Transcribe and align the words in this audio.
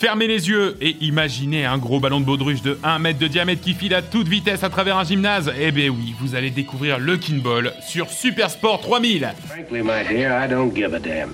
Fermez 0.00 0.26
les 0.26 0.48
yeux 0.48 0.78
et 0.80 0.96
imaginez 1.02 1.66
un 1.66 1.76
gros 1.76 2.00
ballon 2.00 2.20
de 2.20 2.24
baudruche 2.24 2.62
de 2.62 2.78
1 2.82 2.98
mètre 3.00 3.18
de 3.18 3.26
diamètre 3.26 3.60
qui 3.60 3.74
file 3.74 3.94
à 3.94 4.00
toute 4.00 4.28
vitesse 4.28 4.64
à 4.64 4.70
travers 4.70 4.96
un 4.96 5.04
gymnase. 5.04 5.52
Eh 5.60 5.70
ben 5.72 5.90
oui, 5.90 6.14
vous 6.18 6.34
allez 6.34 6.50
découvrir 6.50 6.98
le 6.98 7.18
Kinball 7.18 7.74
sur 7.86 8.08
Super 8.08 8.50
Sport 8.50 8.80
3000. 8.80 9.34
Frankly, 9.46 9.82
my 9.82 10.02
dear, 10.08 10.32
I 10.42 10.48
don't 10.48 10.74
give 10.74 10.94
a 10.94 10.98
damn. 10.98 11.30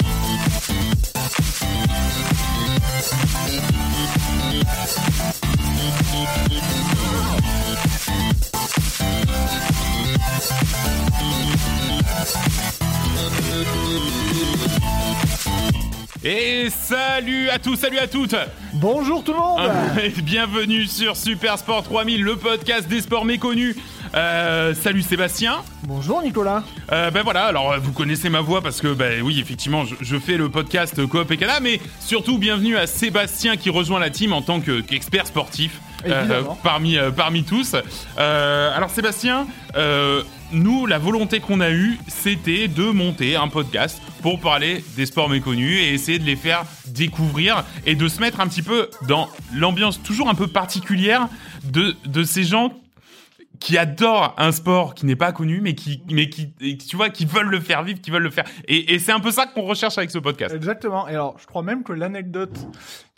Et 16.29 16.71
salut 16.71 17.49
à 17.51 17.61
tous, 17.61 17.77
salut 17.77 17.99
à 17.99 18.09
toutes 18.09 18.35
Bonjour 18.73 19.23
tout 19.23 19.33
le 19.33 19.39
monde 19.39 19.61
Et 20.03 20.09
Bienvenue 20.23 20.87
sur 20.87 21.17
Super 21.17 21.57
Sport 21.57 21.85
3000, 21.85 22.21
le 22.25 22.35
podcast 22.35 22.89
des 22.89 23.01
sports 23.01 23.25
méconnus. 23.25 23.77
Euh, 24.13 24.75
salut 24.75 25.03
Sébastien. 25.03 25.59
Bonjour 25.85 26.21
Nicolas 26.23 26.65
Euh, 26.91 27.13
ben 27.13 27.23
voilà, 27.23 27.45
alors 27.45 27.71
euh, 27.71 27.79
vous 27.79 27.93
connaissez 27.93 28.29
ma 28.29 28.41
voix 28.41 28.61
parce 28.61 28.81
que 28.81 28.89
ben 28.93 29.23
oui 29.23 29.39
effectivement 29.39 29.85
je, 29.85 29.95
je 30.01 30.17
fais 30.19 30.37
le 30.37 30.49
podcast 30.49 31.07
Coop 31.07 31.31
et 31.31 31.37
Cana, 31.37 31.61
mais 31.61 31.81
surtout 32.01 32.39
bienvenue 32.39 32.77
à 32.77 32.89
Sébastien 32.89 33.57
qui 33.57 33.71
rejoint 33.71 34.01
la 34.01 34.11
team 34.11 34.33
en 34.33 34.43
tant 34.43 34.61
que- 34.61 34.81
qu'expert 34.81 35.29
sportif 35.29 35.81
euh, 36.09 36.43
parmi 36.65 36.97
parmi 37.17 37.45
tous. 37.45 37.77
Alors 38.17 38.91
Sébastien, 38.91 39.47
euh, 39.77 40.23
nous 40.53 40.87
la 40.87 40.99
volonté 40.99 41.41
qu'on 41.41 41.61
a 41.61 41.71
eue 41.71 41.99
c'était 42.09 42.69
de 42.69 42.85
monter 42.85 43.37
un 43.37 43.49
podcast 43.49 44.01
pour 44.23 44.41
parler 44.41 44.85
des 44.97 45.07
sports 45.07 45.29
méconnus 45.29 45.81
et 45.81 45.93
essayer 45.93 46.19
de 46.19 46.25
les 46.25 46.37
faire 46.37 46.65
découvrir 46.87 47.65
et 47.85 47.95
de 47.95 48.09
se 48.09 48.21
mettre 48.21 48.41
un 48.41 48.49
petit 48.49 48.63
peu 48.63 48.91
dans 49.09 49.29
l'ambiance 49.55 50.03
toujours 50.03 50.29
un 50.29 50.35
peu 50.35 50.47
particulière 50.47 51.29
de 51.65 52.23
ces 52.25 52.45
gens 52.45 52.73
qui 53.61 53.79
adorent 53.79 54.35
un 54.39 54.53
sport 54.53 54.95
qui 54.95 55.07
n'est 55.07 55.17
pas 55.17 55.33
connu, 55.33 55.61
mais 55.63 55.75
qui, 55.75 56.03
mais 56.11 56.29
qui, 56.29 56.53
tu 56.79 56.97
vois, 56.97 57.09
qui 57.11 57.25
veulent 57.25 57.49
le 57.49 57.61
faire 57.61 57.83
vivre, 57.83 58.01
qui 58.01 58.11
veulent 58.11 58.23
le 58.23 58.31
faire. 58.31 58.45
Et, 58.69 58.95
et 58.95 58.99
c'est 58.99 59.13
un 59.13 59.21
peu 59.21 59.31
ça 59.31 59.47
qu'on 59.47 59.63
recherche 59.63 59.97
avec 59.99 60.11
ce 60.11 60.19
podcast. 60.19 60.55
Exactement. 60.55 61.09
Et 61.09 61.13
alors, 61.13 61.37
je 61.41 61.47
crois 61.47 61.63
même 61.63 61.83
que 61.83 61.93
l'anecdote 61.93 62.59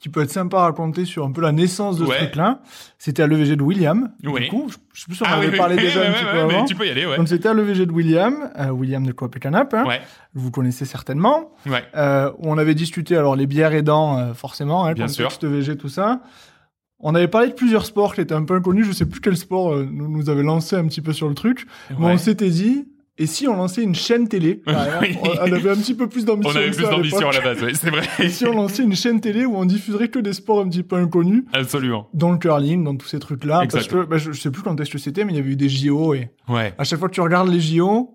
qui 0.00 0.08
peut 0.08 0.22
être 0.22 0.30
sympa 0.30 0.58
à 0.58 0.62
raconter 0.62 1.04
sur 1.04 1.24
un 1.24 1.32
peu 1.32 1.40
la 1.40 1.50
naissance 1.50 1.98
de 1.98 2.04
Ouais. 2.04 2.14
ce 2.14 2.24
truc-là, 2.24 2.60
c'était 2.98 3.22
à 3.22 3.26
l'EVG 3.26 3.56
de 3.56 3.62
William. 3.62 4.12
Oui. 4.22 4.42
Du 4.42 4.48
coup, 4.48 4.66
je 4.68 4.76
je 4.94 5.00
sais 5.00 5.06
plus 5.06 5.16
si 5.16 5.22
on 5.22 5.26
Ah 5.28 5.34
avait 5.34 5.48
oui, 5.48 5.56
parlé 5.56 5.74
oui, 5.76 5.82
déjà 5.82 6.00
ouais, 6.02 6.06
un 6.06 6.10
ouais, 6.10 6.14
petit 6.16 6.24
ouais, 6.24 6.32
peu 6.32 6.38
avant. 6.38 6.64
tu 6.66 6.74
peux 6.76 6.86
y 6.86 6.90
aller, 6.90 7.04
ouais. 7.06 7.16
Donc 7.16 7.28
c'était 7.28 7.48
à 7.48 7.54
l'EVG 7.54 7.86
de 7.86 7.92
William, 7.92 8.50
euh, 8.58 8.68
William 8.70 9.04
de 9.04 9.10
Coop 9.12 9.36
et 9.36 9.40
Canap, 9.40 9.74
hein. 9.74 9.84
Ouais, 9.86 10.00
vous 10.34 10.50
connaissez 10.52 10.84
certainement, 10.84 11.50
ouais. 11.66 11.82
euh, 11.96 12.30
où 12.38 12.48
on 12.50 12.58
avait 12.58 12.74
discuté, 12.76 13.16
alors 13.16 13.34
les 13.34 13.46
bières 13.48 13.72
aidant, 13.72 14.18
euh, 14.18 14.34
forcément, 14.34 14.84
hein, 14.84 14.92
Bien 14.92 15.06
contexte 15.08 15.42
EVG, 15.42 15.76
tout 15.76 15.88
ça. 15.88 16.20
On 17.00 17.14
avait 17.14 17.28
parlé 17.28 17.48
de 17.48 17.54
plusieurs 17.54 17.86
sports 17.86 18.14
qui 18.14 18.20
étaient 18.20 18.34
un 18.34 18.44
peu 18.44 18.54
inconnus, 18.54 18.86
je 18.86 18.92
sais 18.92 19.06
plus 19.06 19.20
quel 19.20 19.36
sport 19.36 19.72
euh, 19.72 19.88
nous, 19.90 20.08
nous 20.08 20.28
avait 20.30 20.42
lancé 20.42 20.74
un 20.76 20.86
petit 20.86 21.00
peu 21.00 21.12
sur 21.12 21.28
le 21.28 21.34
truc, 21.34 21.66
mais 21.98 22.06
on 22.06 22.18
s'était 22.18 22.50
dit, 22.50 22.88
et 23.18 23.26
si 23.26 23.46
on 23.46 23.54
lançait 23.56 23.82
une 23.84 23.94
chaîne 23.94 24.26
télé? 24.28 24.62
Oui. 25.00 25.16
On 25.22 25.28
on 25.28 25.52
avait 25.52 25.70
un 25.70 25.76
petit 25.76 25.94
peu 25.94 26.08
plus 26.08 26.24
d'ambition. 26.24 26.52
On 26.52 26.56
avait 26.60 26.70
plus 26.72 26.84
à 26.86 26.90
d'ambition 26.90 27.28
à 27.28 27.32
la 27.32 27.40
base, 27.40 27.62
ouais, 27.62 27.74
c'est 27.74 27.90
vrai. 27.90 28.02
Et 28.18 28.28
si 28.30 28.46
on 28.46 28.52
lançait 28.52 28.82
une 28.82 28.94
chaîne 28.96 29.20
télé 29.20 29.44
où 29.44 29.56
on 29.56 29.64
diffuserait 29.64 30.08
que 30.08 30.18
des 30.18 30.32
sports 30.32 30.60
un 30.60 30.68
petit 30.68 30.82
peu 30.82 30.96
inconnus, 30.96 31.44
Absolument. 31.52 32.08
dans 32.14 32.32
le 32.32 32.38
curling, 32.38 32.82
dans 32.82 32.96
tous 32.96 33.06
ces 33.06 33.20
trucs-là, 33.20 33.64
parce 33.70 33.86
que 33.86 34.04
bah, 34.04 34.18
je, 34.18 34.32
je 34.32 34.40
sais 34.40 34.50
plus 34.50 34.62
quand 34.62 34.78
est-ce 34.80 34.90
que 34.90 34.98
c'était, 34.98 35.24
mais 35.24 35.32
il 35.32 35.36
y 35.36 35.40
avait 35.40 35.50
eu 35.50 35.56
des 35.56 35.68
JO 35.68 36.14
et 36.14 36.30
Ouais. 36.48 36.74
à 36.78 36.82
chaque 36.84 36.98
fois 36.98 37.08
que 37.08 37.14
tu 37.14 37.20
regardes 37.20 37.48
les 37.48 37.60
JO, 37.60 38.10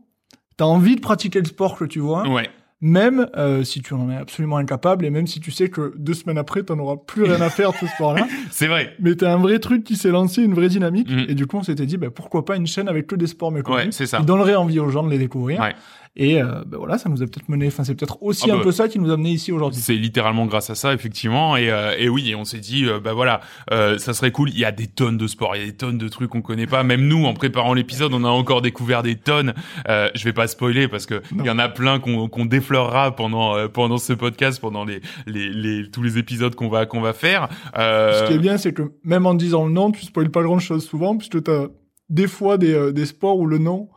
t'as 0.57 0.65
envie 0.65 0.95
de 0.95 1.01
pratiquer 1.01 1.39
le 1.39 1.45
sport 1.45 1.77
que 1.77 1.85
tu 1.85 1.99
vois, 1.99 2.27
Ouais. 2.29 2.49
Même 2.85 3.27
euh, 3.37 3.63
si 3.63 3.81
tu 3.81 3.93
en 3.93 4.11
es 4.11 4.15
absolument 4.17 4.57
incapable 4.57 5.05
et 5.05 5.09
même 5.09 5.25
si 5.25 5.39
tu 5.39 5.51
sais 5.51 5.69
que 5.69 5.93
deux 5.97 6.13
semaines 6.13 6.37
après 6.37 6.63
t'en 6.63 6.77
auras 6.79 6.97
plus 6.97 7.23
rien 7.23 7.39
à 7.39 7.49
faire 7.49 7.71
de 7.71 7.77
ce 7.77 7.87
sport-là. 7.95 8.27
C'est 8.51 8.67
vrai. 8.67 8.93
Mais 8.99 9.15
t'as 9.15 9.33
un 9.33 9.37
vrai 9.37 9.57
truc 9.59 9.85
qui 9.85 9.95
s'est 9.95 10.09
lancé, 10.11 10.43
une 10.43 10.53
vraie 10.53 10.67
dynamique, 10.67 11.09
Mhm. 11.09 11.25
et 11.29 11.33
du 11.33 11.47
coup 11.47 11.57
on 11.57 11.63
s'était 11.63 11.85
dit 11.85 11.95
bah, 11.97 12.07
pourquoi 12.13 12.43
pas 12.43 12.57
une 12.57 12.67
chaîne 12.67 12.89
avec 12.89 13.07
que 13.07 13.15
des 13.15 13.27
sports 13.27 13.51
méconnus 13.53 13.85
Ouais, 13.85 13.91
c'est 13.91 14.05
ça. 14.05 14.17
qui 14.19 14.25
donnerait 14.25 14.55
envie 14.55 14.79
aux 14.79 14.89
gens 14.89 15.03
de 15.03 15.09
les 15.09 15.17
découvrir. 15.17 15.61
Ouais. 15.61 15.73
Et 16.15 16.39
euh, 16.39 16.63
bah, 16.67 16.77
voilà, 16.77 16.99
ça 16.99 17.09
nous 17.09 17.23
a 17.23 17.25
peut-être 17.25 17.49
mené, 17.49 17.65
enfin 17.67 17.83
c'est 17.83 17.95
peut-être 17.95 18.21
aussi 18.21 18.51
Ah 18.51 18.53
un 18.53 18.57
bah. 18.57 18.63
peu 18.65 18.71
ça 18.71 18.87
qui 18.87 18.99
nous 18.99 19.11
a 19.11 19.17
mené 19.17 19.31
ici 19.31 19.51
aujourd'hui. 19.51 19.81
C'est 19.81 19.95
littéralement 19.95 20.45
grâce 20.45 20.69
à 20.69 20.75
ça, 20.75 20.93
effectivement. 20.93 21.57
Et, 21.57 21.71
euh, 21.71 21.95
et 21.97 22.07
oui, 22.07 22.29
et 22.29 22.35
on 22.35 22.45
s'est 22.45 22.59
dit, 22.59 22.85
euh, 22.85 22.99
bah 22.99 23.13
voilà, 23.13 23.41
euh, 23.71 23.97
ça 23.97 24.13
serait 24.13 24.31
cool. 24.31 24.49
Il 24.51 24.59
y 24.59 24.65
a 24.65 24.71
des 24.71 24.85
tonnes 24.85 25.17
de 25.17 25.25
sports, 25.25 25.55
il 25.55 25.61
y 25.61 25.63
a 25.63 25.65
des 25.65 25.75
tonnes 25.75 25.97
de 25.97 26.07
trucs 26.07 26.29
qu'on 26.29 26.43
connaît 26.43 26.67
pas. 26.67 26.83
Même 26.83 27.07
nous, 27.07 27.25
en 27.25 27.33
préparant 27.33 27.73
l'épisode, 27.73 28.13
on 28.13 28.23
a 28.25 28.29
encore 28.29 28.61
découvert 28.61 29.01
des 29.01 29.15
tonnes. 29.15 29.55
Euh, 29.89 30.09
je 30.13 30.23
vais 30.23 30.33
pas 30.33 30.45
spoiler 30.47 30.87
parce 30.87 31.07
que 31.07 31.23
il 31.35 31.45
y 31.45 31.49
en 31.49 31.57
a 31.57 31.67
plein 31.67 31.99
qu'on 31.99 32.29
qu'on 32.29 32.45
déflorera 32.45 33.15
pendant 33.15 33.55
euh, 33.57 33.67
pendant 33.67 33.97
ce 33.97 34.13
podcast, 34.13 34.61
pendant 34.61 34.85
les 34.85 35.01
les, 35.25 35.49
les 35.49 35.89
tous 35.89 36.03
les 36.03 36.19
épisodes 36.19 36.53
qu'on 36.53 36.69
va 36.69 36.85
qu'on 36.85 37.01
va 37.01 37.13
faire. 37.13 37.49
Euh, 37.75 38.21
Ce 38.21 38.27
qui 38.27 38.33
est 38.33 38.39
bien, 38.39 38.57
c'est 38.59 38.73
que 38.73 38.91
même 39.03 39.25
en 39.25 39.33
disant 39.33 39.65
le 39.65 39.71
nom, 39.71 39.91
tu 39.91 40.05
spoiles 40.05 40.29
pas 40.29 40.43
grand 40.43 40.59
chose 40.59 40.85
souvent, 40.85 41.17
puisque 41.17 41.41
t'as 41.41 41.69
des 42.09 42.27
fois 42.27 42.57
des, 42.59 42.73
euh, 42.73 42.91
des 42.91 43.07
sports 43.07 43.39
où 43.39 43.47
le 43.47 43.57
nom 43.57 43.89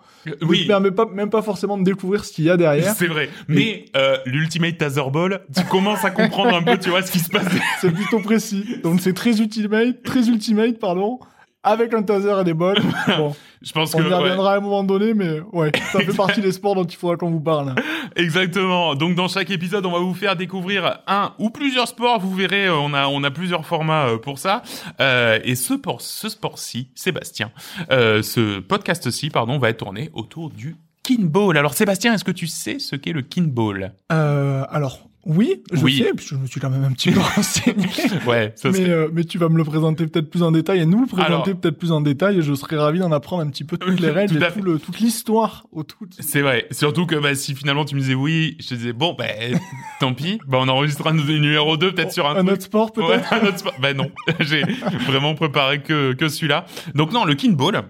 oui. 0.43 0.63
te 0.63 0.67
permet 0.67 0.91
pas, 0.91 1.07
même 1.07 1.31
pas 1.31 1.43
forcément 1.43 1.79
de 1.79 1.85
découvrir 1.85 2.25
ce 2.25 2.33
qu'il 2.33 2.45
y 2.45 2.51
a 2.51 2.57
derrière. 2.57 2.95
C'est 2.95 3.07
vrai, 3.07 3.29
mais 3.49 3.87
euh, 3.97 4.17
l'Ultimate 4.27 4.79
Taser 4.79 5.11
Ball, 5.13 5.43
tu 5.55 5.65
commences 5.65 6.05
à 6.05 6.11
comprendre 6.11 6.55
un 6.55 6.63
peu, 6.63 6.79
tu 6.79 6.91
vois, 6.91 7.03
ce 7.03 7.11
qui 7.11 7.19
se 7.19 7.31
passe. 7.31 7.47
c'est 7.81 7.93
plutôt 7.93 8.21
précis. 8.21 8.79
Donc 8.83 9.01
c'est 9.01 9.15
très 9.15 9.39
ultimate, 9.39 10.03
très 10.03 10.29
ultimate, 10.29 10.79
pardon, 10.79 11.19
avec 11.63 11.93
un 11.95 12.03
taser 12.03 12.41
et 12.41 12.45
des 12.45 12.55
balles. 12.55 12.83
Bon, 13.17 13.35
Je 13.63 13.73
pense 13.73 13.95
on 13.95 13.99
que 13.99 14.05
y 14.05 14.07
ouais. 14.07 14.15
reviendra 14.15 14.55
à 14.55 14.57
un 14.57 14.61
moment 14.61 14.85
donné, 14.85 15.15
mais 15.15 15.41
ouais, 15.53 15.71
ça 15.93 16.01
fait 16.01 16.17
partie 16.17 16.41
des 16.41 16.53
sports 16.53 16.75
dont 16.75 16.85
il 16.85 16.97
faudra 16.97 17.17
qu'on 17.17 17.31
vous 17.31 17.41
parle. 17.41 17.75
Exactement. 18.17 18.95
Donc 18.95 19.15
dans 19.15 19.29
chaque 19.29 19.51
épisode, 19.51 19.87
on 19.87 19.93
va 19.93 19.99
vous 19.99 20.15
faire 20.15 20.37
découvrir 20.37 21.01
un 21.07 21.33
ou 21.39 21.51
plusieurs 21.51 21.89
sports. 21.89 22.21
Vous 22.21 22.35
verrez, 22.35 22.67
euh, 22.67 22.75
on 22.75 22.93
a 22.95 23.07
on 23.09 23.23
a 23.25 23.31
plusieurs 23.31 23.65
formats 23.65 24.07
euh, 24.07 24.19
pour 24.19 24.39
ça. 24.39 24.63
Euh, 25.01 25.39
et 25.45 25.55
ce 25.55 25.75
pour 25.75 26.01
ce 26.01 26.29
sport-ci, 26.29 26.89
Sébastien, 26.95 27.51
euh, 27.91 28.23
ce 28.23 28.61
podcast-ci, 28.61 29.31
pardon, 29.31 29.59
va 29.59 29.71
être 29.71 29.79
tourné 29.79 30.11
autour 30.13 30.51
du 30.51 30.77
kinball. 31.03 31.57
Alors 31.57 31.75
Sébastien, 31.75 32.15
est-ce 32.15 32.25
que 32.25 32.33
tu 32.33 32.47
sais 32.47 32.79
ce 32.79 32.97
qu'est 32.97 33.13
le 33.13 33.23
kinball? 33.23 33.93
Euh, 34.13 34.65
alors, 34.71 35.09
oui, 35.29 35.63
je 35.73 35.83
Oui. 35.83 35.99
sais, 35.99 36.13
puisque 36.15 36.31
je 36.35 36.39
me 36.39 36.47
suis 36.47 36.61
quand 36.61 36.71
même 36.71 36.85
un 36.85 36.93
petit 36.93 37.11
peu 37.11 37.19
renseigné. 37.37 37.87
Ouais, 38.27 38.53
ça 38.55 38.71
mais, 38.71 38.89
euh, 38.89 39.09
mais 39.13 39.25
tu 39.25 39.39
vas 39.39 39.49
me 39.49 39.57
le 39.57 39.65
présenter 39.65 40.07
peut-être 40.07 40.31
plus 40.31 40.43
en 40.43 40.53
détail 40.53 40.79
et 40.81 40.87
nous 40.87 41.01
le 41.01 41.07
présenter 41.07 41.55
peut-être 41.55 41.77
plus 41.79 41.91
en 41.93 42.01
détail 42.01 42.39
et 42.39 42.43
je 42.43 42.55
serais 42.55 42.77
ravi 42.77 43.01
d'en 43.01 43.11
apprendre 43.13 43.43
un 43.43 43.49
petit 43.51 43.65
peu 43.65 43.77
toutes 43.77 43.99
les 44.01 44.11
règles 44.13 44.37
Tout 44.39 44.43
et 44.45 44.51
fait. 44.51 44.61
tout 44.61 44.65
le, 44.65 44.79
toute 44.79 45.01
l'histoire 45.01 45.67
autour. 45.73 46.07
de- 46.07 46.15
C'est 46.21 46.41
vrai. 46.43 46.67
Surtout 46.71 47.07
que 47.07 47.17
bah, 47.17 47.35
si 47.35 47.55
finalement 47.55 47.85
tu 47.85 47.95
me 47.97 48.01
disais 48.01 48.15
oui, 48.15 48.57
je 48.61 48.69
te 48.69 48.75
disais 48.75 48.93
bon, 48.93 49.15
ben 49.19 49.59
tant 50.01 50.15
pis. 50.15 50.39
Bah 50.47 50.59
on 50.61 50.69
enregistrera 50.69 51.11
le 51.11 51.21
numéro 51.39 51.77
2 51.77 51.93
peut-être 51.93 52.13
sur 52.13 52.27
un, 52.29 52.37
un 52.37 52.45
truc. 52.45 52.51
autre 52.53 52.63
sport 52.63 52.93
peut-être? 52.93 53.31
Ouais, 53.33 53.39
un 53.41 53.47
autre 53.49 53.59
sport. 53.59 53.75
Ben 53.81 53.97
non, 53.97 54.11
j'ai 54.41 54.63
vraiment 55.07 55.35
préparé 55.35 55.83
que, 55.83 56.13
que 56.13 56.29
celui-là. 56.29 56.67
Donc 56.95 57.13
non, 57.13 57.25
le 57.25 57.35
kinball. 57.35 57.83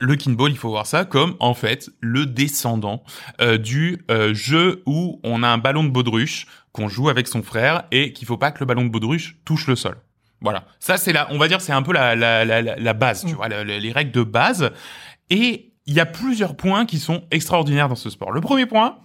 Le 0.00 0.16
kinball, 0.16 0.50
il 0.50 0.56
faut 0.58 0.70
voir 0.70 0.86
ça 0.86 1.04
comme 1.04 1.36
en 1.40 1.54
fait 1.54 1.90
le 2.00 2.26
descendant 2.26 3.02
euh, 3.40 3.58
du 3.58 4.04
euh, 4.10 4.34
jeu 4.34 4.82
où 4.86 5.20
on 5.24 5.42
a 5.42 5.48
un 5.48 5.58
ballon 5.58 5.84
de 5.84 5.90
baudruche 5.90 6.46
qu'on 6.72 6.88
joue 6.88 7.08
avec 7.08 7.28
son 7.28 7.42
frère 7.42 7.84
et 7.90 8.12
qu'il 8.12 8.26
faut 8.26 8.36
pas 8.38 8.50
que 8.50 8.60
le 8.60 8.66
ballon 8.66 8.84
de 8.84 8.90
baudruche 8.90 9.36
touche 9.44 9.66
le 9.66 9.76
sol. 9.76 9.96
Voilà, 10.40 10.64
ça 10.80 10.96
c'est 10.96 11.12
la, 11.12 11.26
on 11.32 11.38
va 11.38 11.48
dire 11.48 11.60
c'est 11.60 11.72
un 11.72 11.82
peu 11.82 11.92
la 11.92 12.14
la 12.16 12.44
la, 12.44 12.60
la- 12.62 12.76
la 12.76 12.92
base, 12.92 13.24
tu 13.24 13.32
Mm. 13.32 13.36
vois, 13.36 13.48
les 13.48 13.92
règles 13.92 14.10
de 14.12 14.22
base. 14.22 14.70
Et 15.30 15.72
il 15.86 15.94
y 15.94 16.00
a 16.00 16.06
plusieurs 16.06 16.56
points 16.56 16.84
qui 16.86 16.98
sont 16.98 17.24
extraordinaires 17.30 17.88
dans 17.88 17.94
ce 17.94 18.10
sport. 18.10 18.30
Le 18.32 18.40
premier 18.40 18.66
point, 18.66 18.98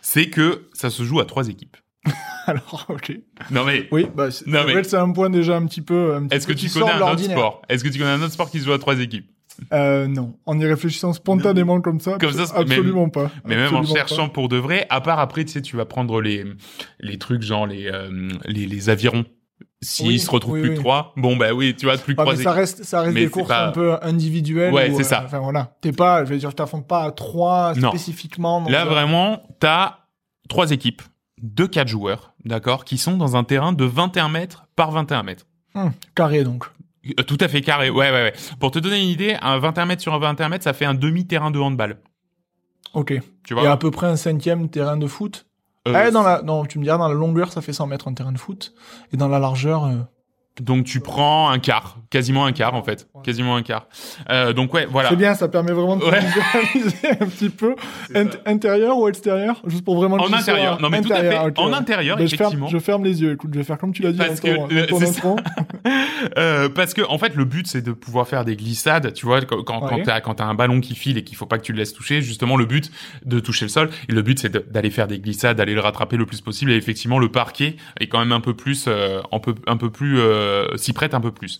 c'est 0.00 0.28
que 0.30 0.68
ça 0.72 0.90
se 0.90 1.02
joue 1.04 1.20
à 1.20 1.24
trois 1.24 1.48
équipes. 1.48 1.76
Alors, 2.46 2.86
ok. 2.88 3.12
Non 3.52 3.64
mais 3.64 3.86
Oui, 3.92 4.08
bah, 4.14 4.30
c'est 4.32 4.46
Non, 4.48 4.64
mais- 4.66 4.82
c'est 4.82 4.96
un 4.96 5.12
point 5.12 5.30
déjà 5.30 5.56
un 5.56 5.66
petit 5.66 5.82
peu. 5.82 6.14
un 6.16 6.26
petit 6.26 6.34
Est-ce 6.36 6.46
que 6.48 6.52
tu 6.52 6.68
connais 6.70 6.90
un 6.90 7.12
autre 7.12 7.22
sport? 7.22 7.62
Est-ce 7.68 7.84
que 7.84 7.88
tu 7.88 7.98
connais 8.00 8.10
un 8.10 8.22
autre 8.22 8.32
sport 8.32 8.50
qui 8.50 8.58
se 8.58 8.64
joue 8.64 8.72
à 8.72 8.78
trois 8.80 8.98
équipes? 8.98 9.30
Euh, 9.72 10.06
non. 10.06 10.34
En 10.46 10.58
y 10.58 10.64
réfléchissant 10.66 11.12
spontanément 11.12 11.80
comme 11.80 12.00
ça, 12.00 12.16
Comme 12.18 12.32
ça, 12.32 12.52
même- 12.54 12.62
absolument 12.62 13.08
pas. 13.08 13.30
Mais 13.44 13.56
même 13.56 13.74
en 13.74 13.84
cherchant 13.84 14.28
pour 14.28 14.48
de 14.48 14.56
vrai, 14.56 14.86
à 14.90 15.00
part 15.00 15.18
après, 15.18 15.44
tu 15.44 15.52
sais, 15.52 15.62
tu 15.62 15.76
vas 15.76 15.84
prendre 15.84 16.20
les 16.20 16.44
les 17.00 17.18
trucs 17.18 17.42
genre 17.42 17.66
les 17.66 17.86
euh, 17.88 18.28
les, 18.46 18.66
les 18.66 18.90
avirons. 18.90 19.24
S'ils 19.84 20.06
Oui, 20.06 20.18
se 20.20 20.30
retrouvent 20.30 20.54
oui, 20.54 20.60
plus 20.60 20.70
oui. 20.70 20.76
que 20.76 20.80
trois, 20.80 21.12
bon 21.16 21.36
bah 21.36 21.52
oui, 21.52 21.74
tu 21.76 21.86
vois, 21.86 21.96
plus 21.96 22.14
que. 22.14 22.20
Ah, 22.20 22.24
trois 22.24 22.36
mais 22.36 22.42
ça 22.42 22.52
reste, 22.52 22.84
ça 22.84 23.00
reste 23.02 23.14
Mais 23.14 23.22
des 23.24 23.30
courses 23.30 23.48
pas- 23.48 23.68
un 23.68 23.72
peu 23.72 23.96
individuelles. 24.02 24.72
Ouais, 24.72 24.90
c'est 24.94 25.00
euh, 25.00 25.04
ça. 25.04 25.22
Enfin 25.24 25.40
voilà, 25.40 25.76
t'es 25.80 25.90
pas, 25.92 26.24
je 26.24 26.30
veux 26.32 26.38
dire, 26.38 26.54
t'affrontes 26.54 26.86
pas 26.86 27.02
à 27.04 27.10
trois 27.10 27.74
Non. 27.74 27.88
spécifiquement. 27.90 28.64
Là 28.68 28.84
vraiment, 28.84 29.42
t'as 29.58 29.98
trois 30.48 30.70
équipes 30.70 31.02
de 31.42 31.66
quatre 31.66 31.88
joueurs, 31.88 32.32
d'accord, 32.44 32.84
qui 32.84 32.96
sont 32.96 33.16
dans 33.16 33.34
un 33.34 33.42
terrain 33.44 33.72
de 33.72 33.84
21 33.84 34.28
mètres 34.28 34.66
par 34.76 34.92
21 34.92 35.24
mètres. 35.24 35.46
Hum, 35.74 35.90
carré 36.14 36.44
donc. 36.44 36.64
Euh, 37.06 37.22
Tout 37.24 37.38
à 37.40 37.48
fait 37.48 37.60
carré. 37.60 37.90
Ouais, 37.90 38.10
ouais, 38.10 38.22
ouais. 38.22 38.32
Pour 38.60 38.70
te 38.70 38.78
donner 38.78 39.00
une 39.02 39.08
idée, 39.08 39.36
un 39.42 39.58
21 39.58 39.86
mètres 39.86 40.02
sur 40.02 40.14
un 40.14 40.18
21 40.18 40.48
mètres, 40.48 40.64
ça 40.64 40.72
fait 40.72 40.84
un 40.84 40.94
demi-terrain 40.94 41.50
de 41.50 41.58
handball. 41.58 41.98
Ok. 42.94 43.14
Tu 43.44 43.54
Et 43.54 43.56
vois 43.56 43.70
à 43.70 43.76
peu 43.76 43.90
près 43.90 44.06
un 44.06 44.16
cinquième 44.16 44.68
terrain 44.68 44.96
de 44.96 45.06
foot. 45.06 45.46
Euh, 45.88 46.04
Eh, 46.08 46.10
dans 46.12 46.22
la, 46.22 46.42
non, 46.42 46.64
tu 46.64 46.78
me 46.78 46.84
diras, 46.84 46.98
dans 46.98 47.08
la 47.08 47.14
longueur, 47.14 47.50
ça 47.52 47.60
fait 47.60 47.72
100 47.72 47.86
mètres 47.88 48.06
un 48.08 48.14
terrain 48.14 48.32
de 48.32 48.38
foot. 48.38 48.72
Et 49.12 49.16
dans 49.16 49.28
la 49.28 49.38
largeur, 49.38 49.84
euh, 49.84 49.96
Donc 50.60 50.84
tu 50.84 51.00
prends 51.00 51.48
un 51.48 51.58
quart, 51.58 51.96
quasiment 52.10 52.44
un 52.44 52.52
quart 52.52 52.74
en 52.74 52.82
fait, 52.82 53.08
quasiment 53.24 53.56
un 53.56 53.62
quart. 53.62 53.86
Euh, 54.30 54.52
donc 54.52 54.74
ouais, 54.74 54.86
voilà. 54.88 55.08
C'est 55.08 55.16
bien, 55.16 55.34
ça 55.34 55.48
permet 55.48 55.72
vraiment 55.72 55.96
de 55.96 56.04
Ouais. 56.04 56.20
visualiser 56.20 57.08
un 57.20 57.26
petit 57.26 57.48
peu. 57.48 57.74
Int- 58.14 58.38
intérieur 58.44 58.98
ou 58.98 59.08
extérieur 59.08 59.62
Juste 59.66 59.82
pour 59.84 59.96
vraiment 59.96 60.16
En 60.16 60.30
intérieur. 60.32 60.78
Non, 60.80 60.90
mais 60.90 61.00
tout 61.00 61.10
à 61.12 61.20
fait. 61.20 61.58
En 61.58 61.72
intérieur, 61.72 62.18
Ben, 62.18 62.26
je 62.26 62.36
ferme- 62.36 62.42
effectivement. 62.48 62.68
Je 62.68 62.78
ferme 62.78 63.02
les 63.04 63.22
yeux. 63.22 63.32
Écoute, 63.32 63.50
je 63.54 63.58
vais 63.58 63.64
faire 63.64 63.78
comme 63.78 63.92
tu 63.92 64.02
l'as 64.02 64.12
dit 64.12 64.18
Parce 64.18 64.40
que, 64.40 64.48
euh. 64.48 65.36
Euh, 66.38 66.68
parce 66.68 66.94
que 66.94 67.02
en 67.08 67.18
fait 67.18 67.34
le 67.34 67.44
but 67.44 67.66
c'est 67.66 67.82
de 67.82 67.90
pouvoir 67.92 68.28
faire 68.28 68.44
des 68.44 68.54
glissades 68.54 69.12
tu 69.12 69.26
vois 69.26 69.40
quand 69.40 69.62
quand, 69.64 69.92
Ouais. 69.92 70.02
t'as 70.04 70.20
quand 70.20 70.34
t'as 70.34 70.44
un 70.44 70.54
ballon 70.54 70.80
qui 70.80 70.94
file 70.94 71.18
et 71.18 71.24
qu'il 71.24 71.36
faut 71.36 71.46
pas 71.46 71.58
que 71.58 71.64
tu 71.64 71.72
le 71.72 71.78
laisses 71.78 71.92
toucher 71.92 72.22
justement 72.22 72.56
le 72.56 72.64
but 72.64 72.92
de 73.24 73.40
toucher 73.40 73.64
le 73.64 73.68
sol 73.70 73.90
et 74.08 74.12
le 74.12 74.22
but 74.22 74.38
c'est 74.38 74.48
de- 74.48 74.64
d'aller 74.70 74.90
faire 74.90 75.08
des 75.08 75.18
glissades 75.18 75.56
d'aller 75.56 75.74
le 75.74 75.80
rattraper 75.80 76.16
le 76.16 76.24
plus 76.24 76.40
possible 76.40 76.70
et 76.70 76.76
effectivement 76.76 77.18
le 77.18 77.28
parquet 77.28 77.76
est 77.98 78.06
quand 78.06 78.20
même 78.20 78.30
un 78.32 78.40
peu 78.40 78.54
plus 78.54 78.84
euh, 78.86 79.20
un 79.32 79.38
peu 79.40 79.54
un 79.66 79.76
peu 79.76 79.90
plus 79.90 80.20
s'y 80.76 80.92
prête 80.92 81.14
un 81.14 81.20
peu 81.20 81.30
plus. 81.32 81.58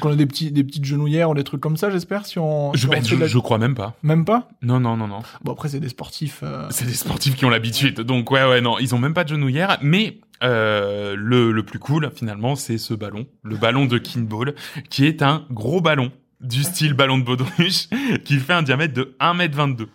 Qu'on 0.00 0.12
a 0.12 0.16
des 0.16 0.24
petits, 0.26 0.50
des 0.50 0.64
petites 0.64 0.84
genouillères 0.86 1.28
ou 1.30 1.34
des 1.34 1.44
trucs 1.44 1.60
comme 1.60 1.76
ça, 1.76 1.90
j'espère, 1.90 2.24
si 2.24 2.38
on, 2.38 2.72
je, 2.72 2.80
si 2.80 2.86
ben, 2.86 3.04
je, 3.04 3.14
de 3.16 3.20
la- 3.20 3.26
je 3.26 3.38
crois 3.38 3.58
même 3.58 3.74
pas. 3.74 3.94
Même 4.02 4.24
pas? 4.24 4.48
Non 4.62 4.80
non 4.80 4.96
non 4.96 5.06
non. 5.08 5.20
Bon, 5.44 5.52
après, 5.52 5.68
c'est 5.68 5.80
des 5.80 5.90
sportifs. 5.90 6.40
euh, 6.42 6.66
c'est 6.70 6.86
des 6.86 6.94
sportifs 6.94 7.36
qui 7.36 7.44
ont 7.44 7.50
l'habitude. 7.50 8.00
Donc 8.00 8.30
ouais 8.30 8.44
ouais 8.48 8.60
non 8.62 8.78
ils 8.78 8.94
ont 8.94 8.98
même 8.98 9.12
pas 9.14 9.24
de 9.24 9.28
genouillère 9.30 9.76
mais 9.82 10.18
euh, 10.42 11.14
le, 11.18 11.52
le 11.52 11.62
plus 11.64 11.78
cool 11.78 12.10
finalement 12.14 12.56
c'est 12.56 12.78
ce 12.78 12.94
ballon. 12.94 13.26
Le 13.42 13.56
ballon 13.56 13.84
de 13.84 13.98
kinball 13.98 14.54
qui 14.88 15.04
est 15.04 15.20
un 15.22 15.44
gros 15.50 15.82
ballon 15.82 16.10
du 16.40 16.62
style 16.62 16.94
ballon 16.94 17.18
de 17.18 17.24
baudruche 17.24 17.88
qui 18.24 18.38
fait 18.38 18.54
un 18.54 18.62
diamètre 18.62 18.94
de 18.94 19.14
1m22 19.20 19.86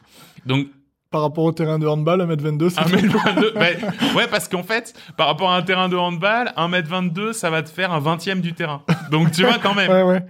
donc 0.46 0.68
Par 1.16 1.22
rapport 1.22 1.46
au 1.46 1.54
terrain 1.54 1.80
de 1.80 1.88
handball, 1.88 2.20
1m22, 2.24 2.70
c'est 2.72 2.82
1m22 2.82 3.54
ben, 3.58 3.78
ouais 4.18 4.28
parce 4.30 4.50
qu'en 4.50 4.64
fait 4.64 4.94
par 5.16 5.28
rapport 5.28 5.50
à 5.50 5.56
un 5.56 5.62
terrain 5.62 5.88
de 5.88 5.96
handball 5.96 6.52
1m22 6.58 7.32
ça 7.32 7.50
va 7.50 7.64
te 7.64 7.70
faire 7.70 7.94
un 7.94 8.00
vingtième 8.00 8.42
du 8.42 8.52
terrain 8.52 8.82
donc 9.12 9.32
tu 9.32 9.44
vois 9.46 9.58
quand 9.64 9.74
même 9.74 9.90
Ouais, 9.90 10.04
ouais. 10.04 10.26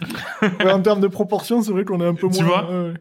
Ouais, 0.64 0.72
en 0.72 0.80
termes 0.84 1.02
de 1.02 1.08
proportion, 1.08 1.64
c'est 1.64 1.72
vrai 1.72 1.86
qu'on 1.86 2.00
est 2.02 2.06
un 2.06 2.14
peu 2.14 2.30
Tu 2.30 2.44
moins. 2.44 2.62
vois 2.62 2.70
ouais, 2.70 2.88
ouais. 2.90 2.94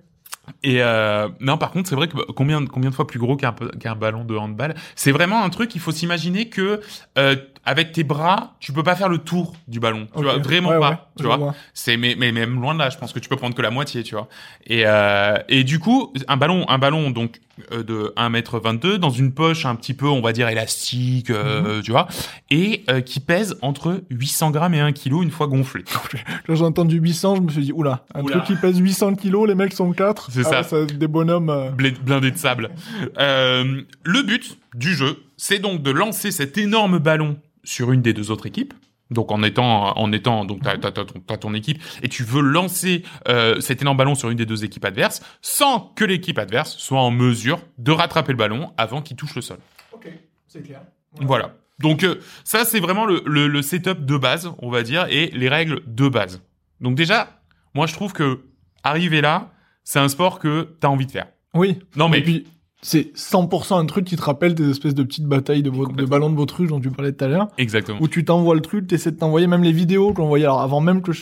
Et 0.63 0.83
euh, 0.83 1.29
non, 1.41 1.59
par 1.59 1.71
contre, 1.73 1.89
c'est 1.91 1.95
vrai 1.95 2.09
que 2.09 2.17
bah, 2.17 2.23
combien 2.35 2.65
combien 2.65 2.89
de 2.89 2.95
fois 2.95 3.07
plus 3.07 3.19
gros 3.19 3.37
qu'un 3.37 3.55
qu'un 3.81 3.95
ballon 3.95 4.25
de 4.25 4.35
handball? 4.35 4.75
C'est 4.95 5.13
vraiment 5.13 5.43
un 5.45 5.51
truc. 5.51 5.75
Il 5.75 5.81
faut 5.81 5.93
s'imaginer 5.93 6.49
que 6.49 6.81
euh, 7.19 7.37
avec 7.67 7.93
tes 7.93 8.05
bras, 8.05 8.55
tu 8.61 8.73
peux 8.73 8.83
pas 8.83 8.95
faire 8.97 9.09
le 9.09 9.19
tour 9.19 9.55
du 9.69 9.81
ballon. 9.81 10.07
Tu 10.17 10.23
vois, 10.23 10.39
vraiment 10.39 10.71
Ouais, 10.71 10.79
pas. 10.81 10.91
ouais, 10.91 10.97
tu 11.19 11.25
vois. 11.25 11.37
vois. 11.37 11.55
C'est 11.73 11.97
mais 11.97 12.15
mais 12.19 12.33
même 12.33 12.61
loin 12.61 12.75
de 12.75 12.79
là. 12.79 12.91
Je 12.91 12.99
pense 12.99 13.13
que 13.13 13.19
tu 13.19 13.29
peux 13.29 13.37
prendre 13.37 13.55
que 13.55 13.63
la 13.63 13.71
moitié. 13.71 14.03
Tu 14.03 14.15
vois. 14.15 14.29
Et 14.67 14.83
euh, 14.87 15.37
et 15.49 15.65
du 15.65 15.79
coup, 15.79 16.13
un 16.29 16.37
ballon 16.37 16.65
un 16.69 16.79
ballon 16.79 17.11
donc 17.11 17.41
euh, 17.73 17.83
de 17.85 18.13
1m22 18.17 18.97
dans 18.97 19.11
une 19.11 19.33
poche 19.33 19.65
un 19.65 19.77
petit 19.77 19.95
peu, 19.95 20.07
on 20.09 20.21
va 20.21 20.33
dire 20.33 20.49
élastique, 20.49 21.31
euh, 21.31 21.81
tu 21.83 21.93
vois, 21.93 22.09
et 22.51 22.83
euh, 22.91 23.01
qui 23.01 23.21
pèse 23.21 23.57
entre 23.63 24.03
800 24.11 24.51
grammes 24.51 24.75
et 24.75 24.81
1 24.81 24.93
kg 24.93 25.23
une 25.23 25.31
fois 25.31 25.47
gonflé. 25.47 25.85
Quand 26.47 26.57
j'ai 26.57 26.65
entendu 26.65 26.97
800, 26.99 27.37
je 27.37 27.41
me 27.43 27.49
suis 27.51 27.63
dit, 27.63 27.73
oula, 27.73 28.05
un 28.15 28.23
Oula. 28.23 28.39
truc 28.41 28.47
qui 28.47 28.57
pèse 28.61 28.79
800 28.79 29.15
kilos, 29.15 29.47
les 29.47 29.55
mecs 29.55 29.73
sont 29.73 29.93
4. 29.93 30.31
C'est 30.33 30.43
ça. 30.43 30.65
c'est 30.65 30.99
des 30.99 31.07
bonhommes. 31.07 31.49
euh, 31.49 31.71
Blé- 31.71 31.93
blindé 31.93 32.33
de 32.33 32.37
sable. 32.39 32.71
Euh, 33.19 33.83
le 34.05 34.23
but 34.23 34.59
du 34.75 34.95
jeu, 34.95 35.23
c'est 35.47 35.59
donc 35.59 35.83
de 35.83 35.91
lancer 35.91 36.31
cet 36.31 36.57
énorme 36.57 36.99
ballon 36.99 37.39
sur 37.65 37.93
une 37.93 38.01
des 38.01 38.15
deux 38.15 38.31
autres 38.31 38.47
équipes. 38.47 38.73
Donc 39.11 39.31
en 39.31 39.43
étant 39.43 39.95
en 39.99 40.11
étant 40.11 40.47
donc 40.47 40.63
t'as 40.63 40.79
t'as 40.79 40.91
t'as 40.91 41.05
ton, 41.05 41.21
t'as 41.21 41.37
ton 41.37 41.53
équipe 41.53 41.83
et 42.03 42.09
tu 42.09 42.25
veux 42.25 42.41
lancer 42.41 43.03
euh, 43.29 43.61
cet 43.61 43.83
énorme 43.83 43.99
ballon 43.99 44.15
sur 44.15 44.31
une 44.31 44.39
des 44.39 44.47
deux 44.47 44.65
équipes 44.65 44.87
adverses 44.87 45.21
sans 45.43 45.93
que 45.95 46.07
l'équipe 46.07 46.39
adverse 46.39 46.79
soit 46.79 46.99
en 47.03 47.11
mesure 47.11 47.61
de 47.77 47.93
rattraper 47.93 48.33
le 48.33 48.39
ballon 48.39 48.73
avant 48.79 49.03
qu'il 49.03 49.19
touche 49.19 49.35
le 49.35 49.43
sol. 49.43 49.59
Ok, 49.93 50.09
c'est 50.49 50.63
clair. 50.63 50.81
Voilà. 51.21 51.55
Donc 51.79 52.05
euh, 52.05 52.21
ça 52.45 52.65
c'est 52.65 52.81
vraiment 52.81 53.05
le, 53.05 53.23
le, 53.27 53.47
le 53.47 53.61
setup 53.61 54.07
de 54.07 54.17
base, 54.17 54.51
on 54.61 54.71
va 54.71 54.83
dire, 54.83 55.07
et 55.11 55.27
les 55.35 55.51
règles 55.51 55.83
de 55.87 56.09
base. 56.09 56.41
Donc 56.81 56.95
déjà, 56.95 57.43
moi 57.75 57.87
je 57.87 57.93
trouve 57.93 58.15
que 58.15 58.41
arriver 58.83 59.21
là, 59.21 59.53
c'est 59.83 59.99
un 59.99 60.09
sport 60.09 60.39
que 60.39 60.75
t'as 60.81 60.89
envie 60.89 61.05
de 61.05 61.13
faire. 61.13 61.27
Oui. 61.53 61.81
Non 61.97 62.09
mais 62.09 62.21
Et 62.21 62.23
puis, 62.23 62.47
c'est 62.83 63.13
100% 63.17 63.79
un 63.79 63.87
truc 63.87 64.05
qui 64.05 64.17
te 64.17 64.23
rappelle 64.23 64.55
des 64.55 64.69
espèces 64.71 64.95
de 64.95 65.03
petites 65.03 65.25
batailles 65.27 65.63
de, 65.63 65.71
ballons 66.05 66.31
de 66.31 66.35
baudruche 66.37 66.69
dont 66.69 66.81
tu 66.81 66.91
parlais 66.91 67.13
tout 67.13 67.25
à 67.25 67.29
l'heure, 67.29 67.49
exactement. 67.59 67.99
où 68.01 68.09
tu 68.09 68.25
t'envoies 68.25 68.55
le 68.55 68.61
truc, 68.61 68.87
t'essaies 68.87 69.13
de 69.13 69.17
t'envoyer 69.19 69.47
même 69.47 69.63
les 69.63 69.73
vidéos 69.73 70.13
qu'on 70.13 70.27
voyait, 70.27 70.45
alors 70.45 70.61
avant 70.61 70.81
même 70.81 71.01
que 71.03 71.13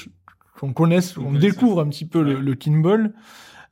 qu'on 0.59 0.73
connaisse, 0.73 1.15
qu'on 1.15 1.33
découvre 1.33 1.81
un 1.81 1.89
petit 1.89 2.05
peu 2.05 2.23
le, 2.23 2.35
Ouais. 2.37 2.41
le 2.41 2.55
kinball, 2.55 3.15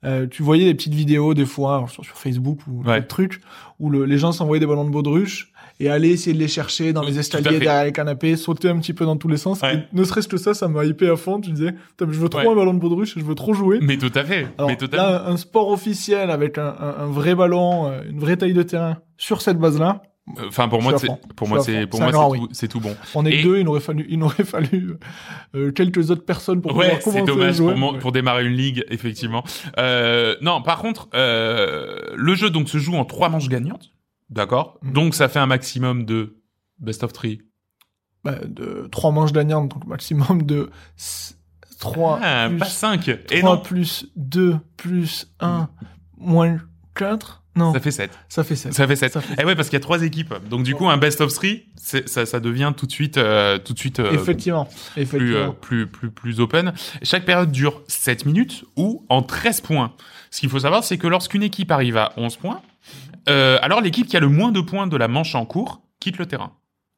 euh, 0.05 0.27
tu 0.27 0.43
voyais 0.43 0.65
des 0.65 0.75
petites 0.75 0.95
vidéos 0.95 1.35
des 1.35 1.45
fois 1.47 1.77
alors, 1.77 1.91
sur, 1.91 2.05
sur 2.05 2.17
Facebook 2.17 2.61
ou 2.67 2.83
Ouais. 2.85 3.01
des 3.01 3.07
trucs 3.07 3.41
où 3.79 3.91
le- 3.91 4.05
les 4.07 4.19
gens 4.19 4.33
s'envoyaient 4.33 4.61
des 4.61 4.67
ballons 4.67 4.85
de 4.87 4.91
baudruche 4.91 5.50
et 5.81 5.89
allaient 5.91 6.11
essayer 6.11 6.35
de 6.35 6.39
les 6.39 6.47
chercher 6.47 6.93
dans 6.93 7.01
Oui, 7.01 7.09
les 7.11 7.19
escaliers 7.19 7.59
derrière 7.59 7.85
les 7.85 7.93
canapés, 7.93 8.37
sauter 8.37 8.69
un 8.69 8.79
petit 8.79 8.93
peu 8.93 9.05
dans 9.05 9.17
tous 9.17 9.27
les 9.29 9.37
sens. 9.39 9.61
Ouais. 9.63 9.75
Et 9.77 9.79
ne 9.97 10.05
serait-ce 10.05 10.29
que 10.29 10.37
ça, 10.37 10.55
ça 10.55 10.69
m'a 10.69 10.85
hypé 10.85 11.09
à 11.09 11.17
fond. 11.17 11.41
Tu 11.41 11.51
disais, 11.51 11.73
Putain, 11.73 12.07
mais 12.07 12.13
je 12.13 12.21
veux 12.21 12.29
trop 12.29 12.41
Ouais. 12.43 12.49
un 12.49 12.55
ballon 12.55 12.75
de 12.75 12.79
baudruche, 12.79 13.15
je 13.19 13.25
veux 13.25 13.35
trop 13.35 13.55
jouer. 13.55 13.79
Mais 13.83 13.97
tout 13.97 14.13
à 14.15 14.23
fait. 14.23 14.47
Alors 14.59 14.71
mais 14.71 14.77
tout 14.77 14.85
à 14.85 14.91
fait. 14.91 14.97
là, 14.97 15.25
un 15.27 15.37
sport 15.37 15.69
officiel 15.71 16.31
avec 16.31 16.59
un, 16.59 16.69
un- 16.79 17.05
un 17.05 17.07
vrai 17.07 17.35
ballon, 17.35 17.89
euh, 17.89 18.03
une 18.09 18.21
vraie 18.21 18.37
taille 18.37 18.53
de 18.55 18.63
terrain 18.63 18.99
sur 19.17 19.41
cette 19.43 19.59
base-là, 19.59 20.03
Enfin 20.47 20.69
pour 20.69 20.81
moi 20.81 20.97
c'est 20.97 21.09
pour 21.35 21.49
moi 21.49 21.61
c'est 21.61 21.87
pour 21.89 22.01
moi 22.01 22.31
c'est 22.53 22.69
tout 22.69 22.79
bon. 22.79 22.95
on 23.17 23.27
est 23.27 23.43
deux, 23.43 23.59
il 23.59 23.67
aurait 23.67 23.81
fallu, 23.81 24.07
il 24.09 24.23
aurait 24.23 24.45
fallu 24.45 24.95
euh, 25.57 25.73
quelques 25.73 26.11
autres 26.13 26.25
personnes 26.25 26.61
pour 26.61 26.77
Ouais, 26.77 26.99
pouvoir 26.99 27.17
c'est 27.17 27.25
dommage 27.27 27.55
jouer. 27.57 27.75
pour, 27.99 28.13
démarrer 28.13 28.45
une 28.47 28.55
ligue 28.55 28.85
effectivement. 28.91 29.43
Euh, 29.79 30.37
non, 30.41 30.63
par 30.63 30.79
contre, 30.79 31.09
euh, 31.15 31.97
le 32.15 32.35
jeu 32.37 32.51
donc 32.51 32.69
se 32.69 32.79
joue 32.79 32.95
en 32.95 33.05
trois 33.05 33.29
manches 33.29 33.49
gagnantes, 33.49 33.91
d'accord. 34.31 34.79
Mhm. 34.83 34.93
Donc 34.93 35.15
ça 35.15 35.29
fait 35.29 35.39
un 35.39 35.47
maximum 35.47 36.05
de 36.05 36.37
best 36.79 37.03
of 37.05 37.13
three. 37.13 37.43
Bah, 38.25 38.37
de 38.47 38.87
trois 38.93 39.11
manches 39.13 39.33
gagnantes, 39.33 39.71
donc 39.71 39.87
maximum 39.87 40.43
de 40.43 40.71
3 41.79 42.19
Ah, 42.23 42.47
plus, 42.51 42.59
pas 42.59 42.65
cinq. 42.67 43.09
Et 43.09 43.41
3 43.41 43.57
non, 43.57 43.63
plus 43.63 44.07
2 44.17 44.59
plus 44.77 45.33
1 45.41 45.69
moins 46.19 46.59
4. 46.95 47.39
Non, 47.57 47.73
ça 47.73 47.81
fait 47.81 47.91
sept. 47.91 48.17
ça 48.29 48.45
fait 48.45 48.55
7. 48.55 48.73
Ça 48.75 48.87
fait 48.87 48.95
sept. 48.97 49.13
Ça 49.13 49.21
fait 49.21 49.35
Eh 49.41 49.45
ouais, 49.45 49.57
parce 49.57 49.69
qu'il 49.69 49.77
y 49.77 49.81
a 49.81 49.83
trois 49.83 50.03
équipes. 50.05 50.33
Donc 50.49 50.63
du 50.63 50.75
coup, 50.75 50.89
un 50.89 50.99
best 50.99 51.21
of 51.21 51.33
three, 51.33 51.65
c'est- 51.77 52.09
ça, 52.09 52.25
ça 52.25 52.39
devient 52.39 52.73
tout 52.77 52.87
de 52.87 52.93
suite, 52.93 53.17
euh, 53.19 53.59
tout 53.59 53.73
de 53.73 53.79
suite 53.79 53.99
euh, 53.99 54.13
Effectivement. 54.13 54.67
plus, 54.67 54.77
euh, 54.99 55.03
Effectivement. 55.03 55.53
plus, 55.55 55.87
plus, 55.89 56.11
plus 56.11 56.41
open. 56.41 56.73
Chaque 57.03 57.25
période 57.25 57.51
dure 57.51 57.83
7 57.89 58.25
minutes 58.25 58.65
ou 58.77 59.05
en 59.09 59.23
13 59.23 59.63
points. 59.63 59.95
Ce 60.31 60.41
qu'il 60.41 60.49
faut 60.49 60.61
savoir, 60.61 60.85
c'est 60.85 60.97
que 60.99 61.09
lorsqu'une 61.09 61.43
équipe 61.43 61.71
arrive 61.73 61.97
à 61.97 62.13
11 62.17 62.37
points, 62.37 62.61
euh, 63.29 63.59
alors 63.63 63.81
l'équipe 63.81 64.07
qui 64.07 64.17
a 64.17 64.21
le 64.21 64.29
moins 64.29 64.53
de 64.53 64.61
points 64.61 64.87
de 64.87 64.97
la 64.97 65.09
manche 65.09 65.35
en 65.35 65.45
cours 65.47 65.83
quitte 66.01 66.19
le 66.19 66.27
terrain. 66.27 66.53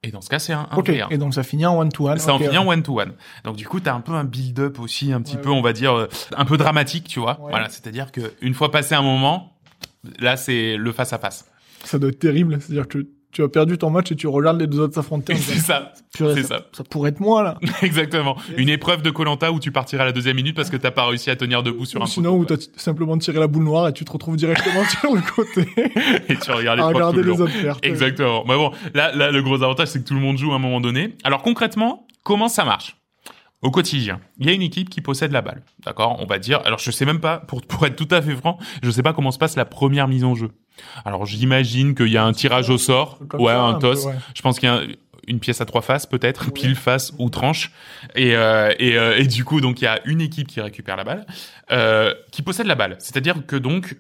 Et 0.05 0.11
dans 0.11 0.21
ce 0.21 0.29
cas, 0.29 0.41
c'est 0.41 0.53
un 0.53 0.67
1 0.73 0.77
ok, 0.79 0.91
et 1.11 1.17
donc 1.19 1.33
ça 1.33 1.45
finit 1.45 1.65
en 1.65 1.79
one-to-one. 1.79 2.19
Ça 2.19 2.35
en 2.35 2.39
finit 2.39 2.59
en 2.59 2.67
one-to-one. 2.67 3.13
Donc 3.45 3.55
du 3.57 3.69
coup, 3.69 3.79
t'as 3.79 3.95
un 3.95 4.01
peu 4.01 4.13
un 4.13 4.25
build-up 4.25 4.81
aussi, 4.81 5.13
un 5.13 5.23
petit 5.23 5.37
Ouais, 5.37 5.43
peu, 5.43 5.51
on 5.51 5.63
va 5.63 5.73
dire, 5.73 5.97
euh, 5.97 6.09
un 6.37 6.45
peu 6.45 6.57
dramatique, 6.57 7.07
tu 7.07 7.21
vois. 7.21 7.41
Ouais. 7.41 7.51
Voilà, 7.51 7.69
c'est-à-dire 7.69 8.11
que 8.11 8.33
une 8.41 8.55
fois 8.55 8.73
passé 8.73 8.97
un 8.97 9.03
moment, 9.03 9.57
là, 10.19 10.37
c'est 10.37 10.77
le 10.77 10.93
face-à-face. 10.93 11.47
Ça 11.85 12.01
doit 12.01 12.09
être 12.11 12.19
terrible. 12.19 12.59
C'est-à-dire 12.61 12.89
que 12.89 13.07
tu 13.33 13.43
as 13.43 13.49
perdu 13.49 13.79
ton 13.79 13.91
match 13.91 14.13
et 14.13 14.17
tu 14.17 14.27
regardes 14.27 14.61
les 14.61 14.67
deux 14.67 14.81
autres 14.81 14.95
s'affronter. 14.95 15.35
c'est 15.35 15.59
ça, 15.59 15.95
c'est 16.11 16.43
ça, 16.43 16.43
ça. 16.43 16.67
ça 16.73 16.85
pourrait 16.85 17.11
être 17.11 17.21
moi, 17.21 17.43
là. 17.43 17.59
exactement. 17.83 18.37
Une 18.59 18.69
épreuve 18.69 19.03
de 19.03 19.11
Colanta 19.11 19.51
où 19.51 19.59
tu 19.59 19.73
partiras 19.73 20.03
à 20.03 20.07
la 20.07 20.13
deuxième 20.13 20.37
minute 20.37 20.55
parce 20.55 20.71
que 20.71 20.77
t'as 20.77 20.91
pas 20.91 21.07
réussi 21.07 21.31
à 21.31 21.37
tenir 21.37 21.63
debout 21.63 21.87
sur 21.87 22.01
Ou 22.01 22.05
un 22.05 22.07
sinon, 22.07 22.37
où 22.37 22.45
t'as 22.45 22.57
simplement 22.77 23.17
tiré 23.17 23.41
la 23.41 23.47
boule 23.47 23.65
noire 23.65 23.89
et 23.89 23.93
tu 23.93 24.05
te 24.05 24.13
retrouves 24.13 24.37
directement 24.37 24.85
sur 25.01 25.15
le 25.15 25.23
côté 25.23 25.67
et 26.29 26.37
tu 26.37 26.51
regardes 26.51 26.79
les 26.79 27.01
à 27.01 27.11
tout 27.11 27.17
le 27.17 27.23
les 27.23 27.41
autres 27.41 27.53
faire. 27.53 27.79
Exactement. 27.83 28.45
Mais 28.47 28.55
bon, 28.55 28.71
là, 28.95 29.15
là, 29.15 29.31
le 29.31 29.43
gros 29.43 29.63
avantage, 29.63 29.89
c'est 29.89 30.03
que 30.03 30.09
tout 30.09 30.15
le 30.15 30.21
monde 30.21 30.37
joue 30.37 30.53
à 30.53 30.57
un 30.57 30.59
moment 30.59 30.81
donné. 30.81 31.17
Alors 31.25 31.43
concrètement, 31.43 32.07
comment 32.23 32.49
ça 32.49 32.65
marche? 32.65 32.97
Au 33.63 33.71
quotidien, 33.71 34.21
il 34.39 34.47
y 34.47 34.51
a 34.51 34.53
une 34.53 34.63
équipe 34.63 34.91
qui 34.91 35.01
possède 35.01 35.33
la 35.33 35.41
balle, 35.41 35.63
d'accord? 35.85 36.17
On 36.21 36.27
va 36.27 36.39
dire. 36.39 36.61
Alors 36.65 36.79
je 36.79 36.91
sais 36.91 37.05
même 37.05 37.21
pas, 37.21 37.39
pour 37.39 37.63
pour 37.63 37.87
être 37.87 37.97
tout 37.97 38.09
à 38.15 38.21
fait 38.21 38.35
franc, 38.37 38.59
je 38.83 38.91
sais 38.91 39.03
pas 39.03 39.13
comment 39.13 39.31
se 39.31 39.39
passe 39.39 39.57
la 39.57 39.65
première 39.65 40.09
mise 40.09 40.25
en 40.25 40.35
jeu. 40.35 40.51
Alors 41.05 41.27
j'imagine 41.27 41.95
qu'il 41.95 42.09
y 42.09 42.17
a 42.17 42.25
un 42.25 42.33
tirage 42.33 42.71
au 42.71 42.79
sort, 42.79 43.19
ouais, 43.35 43.53
ça, 43.53 43.63
un, 43.63 43.75
toss. 43.75 44.05
ouais. 44.07 44.15
Je 44.35 44.43
pense 44.43 44.59
qu'il 44.59 44.69
y 44.69 44.73
a 44.73 44.77
un- 44.77 44.87
une 45.29 45.39
pièce 45.39 45.61
à 45.61 45.67
trois 45.67 45.83
faces 45.83 46.07
peut-être, 46.07 46.51
pile 46.53 46.75
face 46.75 47.13
ou 47.21 47.31
tranche. 47.31 47.71
Et 48.17 48.35
euh, 48.35 48.73
et, 48.81 48.99
euh, 48.99 49.17
et 49.17 49.27
du 49.27 49.45
coup 49.45 49.61
donc 49.61 49.81
il 49.81 49.85
y 49.85 49.87
a 49.87 50.01
une 50.07 50.21
équipe 50.21 50.49
qui 50.49 50.61
récupère 50.61 50.97
la 50.97 51.05
balle, 51.05 51.27
euh, 51.71 52.13
qui 52.33 52.43
possède 52.43 52.67
la 52.67 52.75
balle. 52.75 52.97
C'est-à-dire 52.99 53.47
que 53.47 53.55
donc 53.55 53.97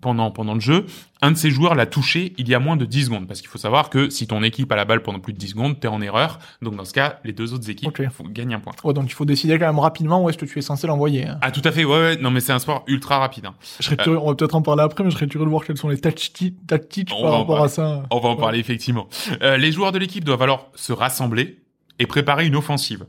pendant 0.00 0.30
pendant 0.30 0.54
le 0.54 0.60
jeu, 0.60 0.86
un 1.22 1.30
de 1.32 1.36
ces 1.36 1.50
joueurs 1.50 1.74
l'a 1.74 1.86
touché 1.86 2.32
il 2.38 2.48
y 2.48 2.54
a 2.54 2.58
moins 2.58 2.76
de 2.76 2.84
10 2.84 3.04
secondes. 3.04 3.28
Parce 3.28 3.40
qu'il 3.40 3.50
faut 3.50 3.58
savoir 3.58 3.90
que 3.90 4.08
si 4.10 4.26
ton 4.26 4.42
équipe 4.42 4.70
a 4.72 4.76
la 4.76 4.84
balle 4.84 5.02
pendant 5.02 5.20
plus 5.20 5.32
de 5.32 5.38
10 5.38 5.48
secondes, 5.48 5.78
t'es 5.78 5.86
en 5.88 6.00
erreur. 6.00 6.38
Donc 6.62 6.76
dans 6.76 6.84
ce 6.84 6.92
cas, 6.92 7.20
les 7.24 7.32
deux 7.32 7.52
autres 7.52 7.68
équipes 7.70 7.88
Ok. 7.88 8.08
font- 8.10 8.24
gagnent 8.28 8.54
un 8.54 8.60
point. 8.60 8.72
Ouais, 8.84 8.94
donc 8.94 9.04
il 9.06 9.12
faut 9.12 9.24
décider 9.24 9.58
quand 9.58 9.66
même 9.66 9.78
rapidement 9.78 10.22
où 10.24 10.28
est-ce 10.30 10.38
que 10.38 10.46
tu 10.46 10.58
es 10.58 10.62
censé 10.62 10.86
l'envoyer. 10.86 11.26
hein. 11.26 11.38
Ah 11.42 11.50
tout 11.50 11.62
à 11.64 11.70
fait, 11.72 11.84
ouais, 11.84 11.98
ouais. 11.98 12.16
Non 12.16 12.30
mais 12.30 12.40
c'est 12.40 12.52
un 12.52 12.58
sport 12.58 12.84
ultra 12.86 13.18
rapide. 13.18 13.46
hein. 13.46 13.54
Je 13.78 13.84
serais 13.84 13.96
curieux, 13.96 14.18
on 14.18 14.28
va 14.28 14.34
peut-être 14.34 14.54
en 14.54 14.62
parler 14.62 14.82
après, 14.82 15.04
mais 15.04 15.10
je 15.10 15.16
serais 15.16 15.28
curieux 15.28 15.44
de 15.46 15.50
voir 15.50 15.64
quelles 15.64 15.76
sont 15.78 15.88
les 15.88 15.98
tacti- 15.98 16.54
tactiques 16.66 17.10
par 17.10 17.20
rapport 17.32 17.46
parler. 17.48 17.64
à 17.64 17.68
ça. 17.68 18.02
On 18.10 18.18
va 18.20 18.28
en 18.30 18.34
Ouais. 18.34 18.40
parler 18.40 18.58
effectivement. 18.58 19.08
Euh, 19.42 19.56
les 19.56 19.72
joueurs 19.72 19.92
de 19.92 19.98
l'équipe 19.98 20.24
doivent 20.24 20.42
alors 20.42 20.70
se 20.74 20.92
rassembler 20.92 21.58
et 21.98 22.06
préparer 22.06 22.46
une 22.46 22.56
offensive. 22.56 23.06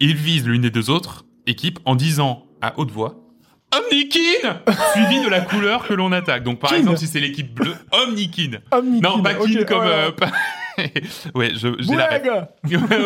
Ils 0.00 0.14
visent 0.16 0.46
l'une 0.46 0.62
des 0.62 0.70
deux 0.70 0.90
autres 0.90 1.24
équipes 1.46 1.78
en 1.86 1.94
disant 1.96 2.44
à 2.60 2.78
haute 2.78 2.90
voix 2.90 3.16
Omnikin 3.76 4.60
suivi 4.94 5.24
de 5.24 5.28
la 5.28 5.40
couleur 5.42 5.86
que 5.86 5.94
l'on 5.94 6.12
attaque. 6.12 6.42
Donc 6.42 6.58
par 6.58 6.70
Kin. 6.70 6.76
exemple, 6.78 6.98
si 6.98 7.06
c'est 7.06 7.20
l'équipe 7.20 7.52
bleue, 7.54 7.74
Omnikin. 7.92 8.58
Omnikin. 8.70 9.08
Non, 9.08 9.22
pas 9.22 9.34
Kin 9.34 9.64
comme... 9.64 9.80
ouais, 9.80 9.86
euh, 9.86 10.10
pas- 10.12 10.30
ouais, 11.34 11.50
je, 11.56 11.68
j'ai 11.80 11.96
la. 11.96 12.20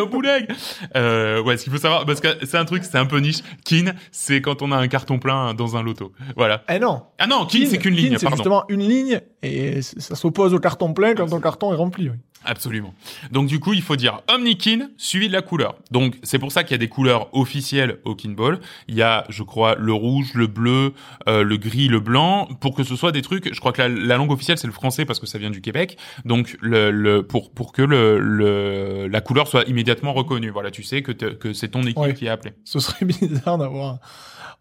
Bouleg. 0.05 0.47
Euh, 0.95 1.41
ouais, 1.41 1.57
ce 1.57 1.63
qu'il 1.63 1.73
faut 1.73 1.79
savoir, 1.79 2.05
parce 2.05 2.19
que 2.21 2.27
c'est 2.45 2.57
un 2.57 2.65
truc, 2.65 2.83
c'est 2.83 2.97
un 2.99 3.05
peu 3.07 3.17
niche. 3.17 3.39
Kin, 3.65 3.93
c'est 4.11 4.41
quand 4.41 4.61
on 4.61 4.71
a 4.71 4.77
un 4.77 4.87
carton 4.87 5.17
plein 5.17 5.53
dans 5.55 5.75
un 5.75 5.81
loto. 5.83 6.11
Voilà. 6.35 6.63
Eh 6.69 6.77
non. 6.79 7.03
Ah 7.17 7.25
non, 7.27 7.45
Kin, 7.47 7.65
c'est 7.67 7.79
qu'une 7.79 7.95
ligne, 7.95 8.17
c'est 8.19 8.29
justement 8.29 8.63
une 8.69 8.87
ligne 8.87 9.21
et 9.41 9.81
ça 9.81 10.15
s'oppose 10.15 10.53
au 10.53 10.59
carton 10.59 10.93
plein 10.93 11.15
quand 11.15 11.27
ton 11.27 11.39
carton 11.39 11.73
est 11.73 11.77
rempli. 11.77 12.09
oui. 12.09 12.15
Absolument. 12.45 12.93
Donc 13.31 13.47
du 13.47 13.59
coup, 13.59 13.73
il 13.73 13.81
faut 13.81 13.95
dire 13.95 14.21
Omnikin 14.27 14.89
suivi 14.97 15.27
de 15.27 15.33
la 15.33 15.41
couleur. 15.41 15.75
Donc 15.91 16.15
c'est 16.23 16.39
pour 16.39 16.51
ça 16.51 16.63
qu'il 16.63 16.71
y 16.71 16.75
a 16.75 16.77
des 16.77 16.87
couleurs 16.89 17.33
officielles 17.35 17.99
au 18.03 18.15
Kinball. 18.15 18.59
Il 18.87 18.95
y 18.95 19.01
a, 19.01 19.25
je 19.29 19.43
crois, 19.43 19.75
le 19.75 19.93
rouge, 19.93 20.31
le 20.33 20.47
bleu, 20.47 20.93
euh, 21.27 21.43
le 21.43 21.57
gris, 21.57 21.87
le 21.87 21.99
blanc, 21.99 22.47
pour 22.59 22.75
que 22.75 22.83
ce 22.83 22.95
soit 22.95 23.11
des 23.11 23.21
trucs. 23.21 23.53
Je 23.53 23.59
crois 23.59 23.71
que 23.71 23.81
la, 23.81 23.87
la 23.89 24.17
langue 24.17 24.31
officielle 24.31 24.57
c'est 24.57 24.67
le 24.67 24.73
français 24.73 25.05
parce 25.05 25.19
que 25.19 25.25
ça 25.25 25.37
vient 25.37 25.49
du 25.51 25.61
Québec. 25.61 25.97
Donc 26.25 26.57
le, 26.61 26.91
le 26.91 27.23
pour 27.23 27.51
pour 27.51 27.71
que 27.71 27.81
le, 27.81 28.19
le 28.19 29.07
la 29.07 29.21
couleur 29.21 29.47
soit 29.47 29.63
immédiatement 29.69 30.13
reconnue. 30.13 30.49
Voilà, 30.49 30.71
tu 30.71 30.83
sais 30.83 31.01
que 31.01 31.11
te- 31.11 31.25
que 31.33 31.53
c'est 31.53 31.69
ton 31.69 31.81
équipe 31.83 31.97
Ouais. 31.97 32.13
qui 32.13 32.25
est 32.25 32.29
appelée. 32.29 32.53
Ce 32.65 32.79
serait 32.79 33.05
bizarre 33.05 33.57
d'avoir 33.57 33.99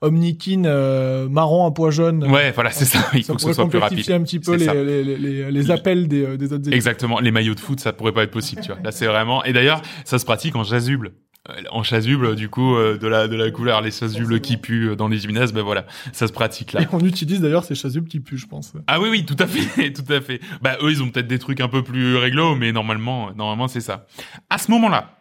Omnikin 0.02 0.64
euh, 0.64 1.28
marron 1.28 1.66
à 1.66 1.70
pois 1.70 1.90
jaune. 1.90 2.24
Ouais, 2.30 2.50
voilà, 2.52 2.70
c'est 2.70 2.84
ça. 2.84 2.98
Il 3.14 3.24
ça 3.24 3.32
faut 3.32 3.36
que 3.36 3.42
ce 3.42 3.52
soit 3.52 3.68
plus 3.68 3.78
rapide. 3.78 4.10
un 4.10 4.22
petit 4.22 4.40
peu 4.40 4.56
les, 4.56 4.66
les, 5.04 5.16
les, 5.18 5.50
les, 5.50 5.70
appels 5.70 6.08
des, 6.08 6.24
euh, 6.24 6.36
des 6.36 6.46
autres 6.52 6.62
équipes. 6.64 6.74
Exactement. 6.74 7.20
Les 7.20 7.30
maillots 7.30 7.54
de 7.54 7.60
foot, 7.60 7.80
ça 7.80 7.92
pourrait 7.92 8.12
pas 8.12 8.24
être 8.24 8.30
possible, 8.32 8.60
tu 8.62 8.72
vois. 8.72 8.80
Là, 8.82 8.92
c'est 8.92 9.06
vraiment. 9.06 9.42
Et 9.44 9.52
d'ailleurs, 9.52 9.80
ça 10.04 10.18
se 10.18 10.24
pratique 10.24 10.56
en 10.56 10.64
chasuble. 10.64 11.12
Euh, 11.48 11.54
En 11.72 11.82
chasuble, 11.82 12.36
du 12.36 12.48
coup, 12.48 12.76
euh, 12.76 12.98
de 12.98 13.08
la 13.08 13.26
de 13.26 13.34
la 13.34 13.50
couleur, 13.50 13.80
les 13.80 13.90
chasubles 13.90 14.40
qui 14.40 14.56
puent 14.58 14.90
euh, 14.90 14.94
dans 14.96 15.08
les 15.08 15.18
gymnases, 15.18 15.52
ben 15.52 15.62
voilà, 15.62 15.86
ça 16.12 16.28
se 16.28 16.32
pratique 16.32 16.72
là. 16.72 16.82
Et 16.82 16.86
on 16.92 17.00
utilise 17.00 17.40
d'ailleurs 17.40 17.64
ces 17.64 17.74
chasubles 17.74 18.06
qui 18.08 18.20
puent, 18.20 18.36
je 18.38 18.46
pense. 18.46 18.74
Ah 18.86 19.00
oui, 19.00 19.08
oui, 19.10 19.24
tout 19.24 19.34
à 19.40 19.46
fait, 19.48 19.92
tout 19.92 20.04
à 20.12 20.20
fait. 20.20 20.40
Bah 20.60 20.76
eux, 20.82 20.90
ils 20.92 21.02
ont 21.02 21.10
peut-être 21.10 21.26
des 21.26 21.40
trucs 21.40 21.60
un 21.60 21.66
peu 21.68 21.82
plus 21.82 22.16
réglo, 22.16 22.54
mais 22.54 22.70
normalement, 22.70 23.32
normalement, 23.34 23.66
c'est 23.66 23.80
ça. 23.80 24.06
À 24.50 24.58
ce 24.58 24.70
moment-là, 24.70 25.16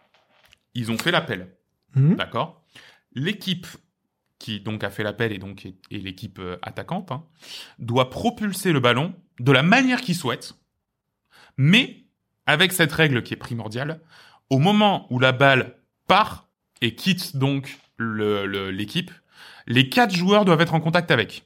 ils 0.74 0.90
ont 0.92 0.98
fait 0.98 1.10
l'appel, 1.10 1.48
Mhm. 1.96 2.14
d'accord? 2.14 2.62
L'équipe 3.14 3.66
qui 4.42 4.58
donc 4.60 4.82
a 4.82 4.90
fait 4.90 5.04
l'appel 5.04 5.32
et 5.32 5.38
donc 5.38 5.66
est, 5.66 5.76
l'équipe 5.90 6.40
euh, 6.40 6.58
attaquante 6.62 7.12
hein, 7.12 7.24
doit 7.78 8.10
propulser 8.10 8.72
le 8.72 8.80
ballon 8.80 9.14
de 9.38 9.52
la 9.52 9.62
manière 9.62 10.00
qu'ils 10.00 10.16
souhaitent, 10.16 10.54
mais 11.56 12.04
avec 12.46 12.72
cette 12.72 12.92
règle 12.92 13.22
qui 13.22 13.34
est 13.34 13.36
primordiale, 13.36 14.00
au 14.50 14.58
moment 14.58 15.06
où 15.10 15.20
la 15.20 15.30
balle 15.30 15.76
part 16.08 16.48
et 16.80 16.96
quitte 16.96 17.36
donc 17.36 17.78
l'équipe, 17.98 19.12
les 19.68 19.88
quatre 19.88 20.14
joueurs 20.14 20.44
doivent 20.44 20.60
être 20.60 20.74
en 20.74 20.80
contact 20.80 21.12
avec, 21.12 21.44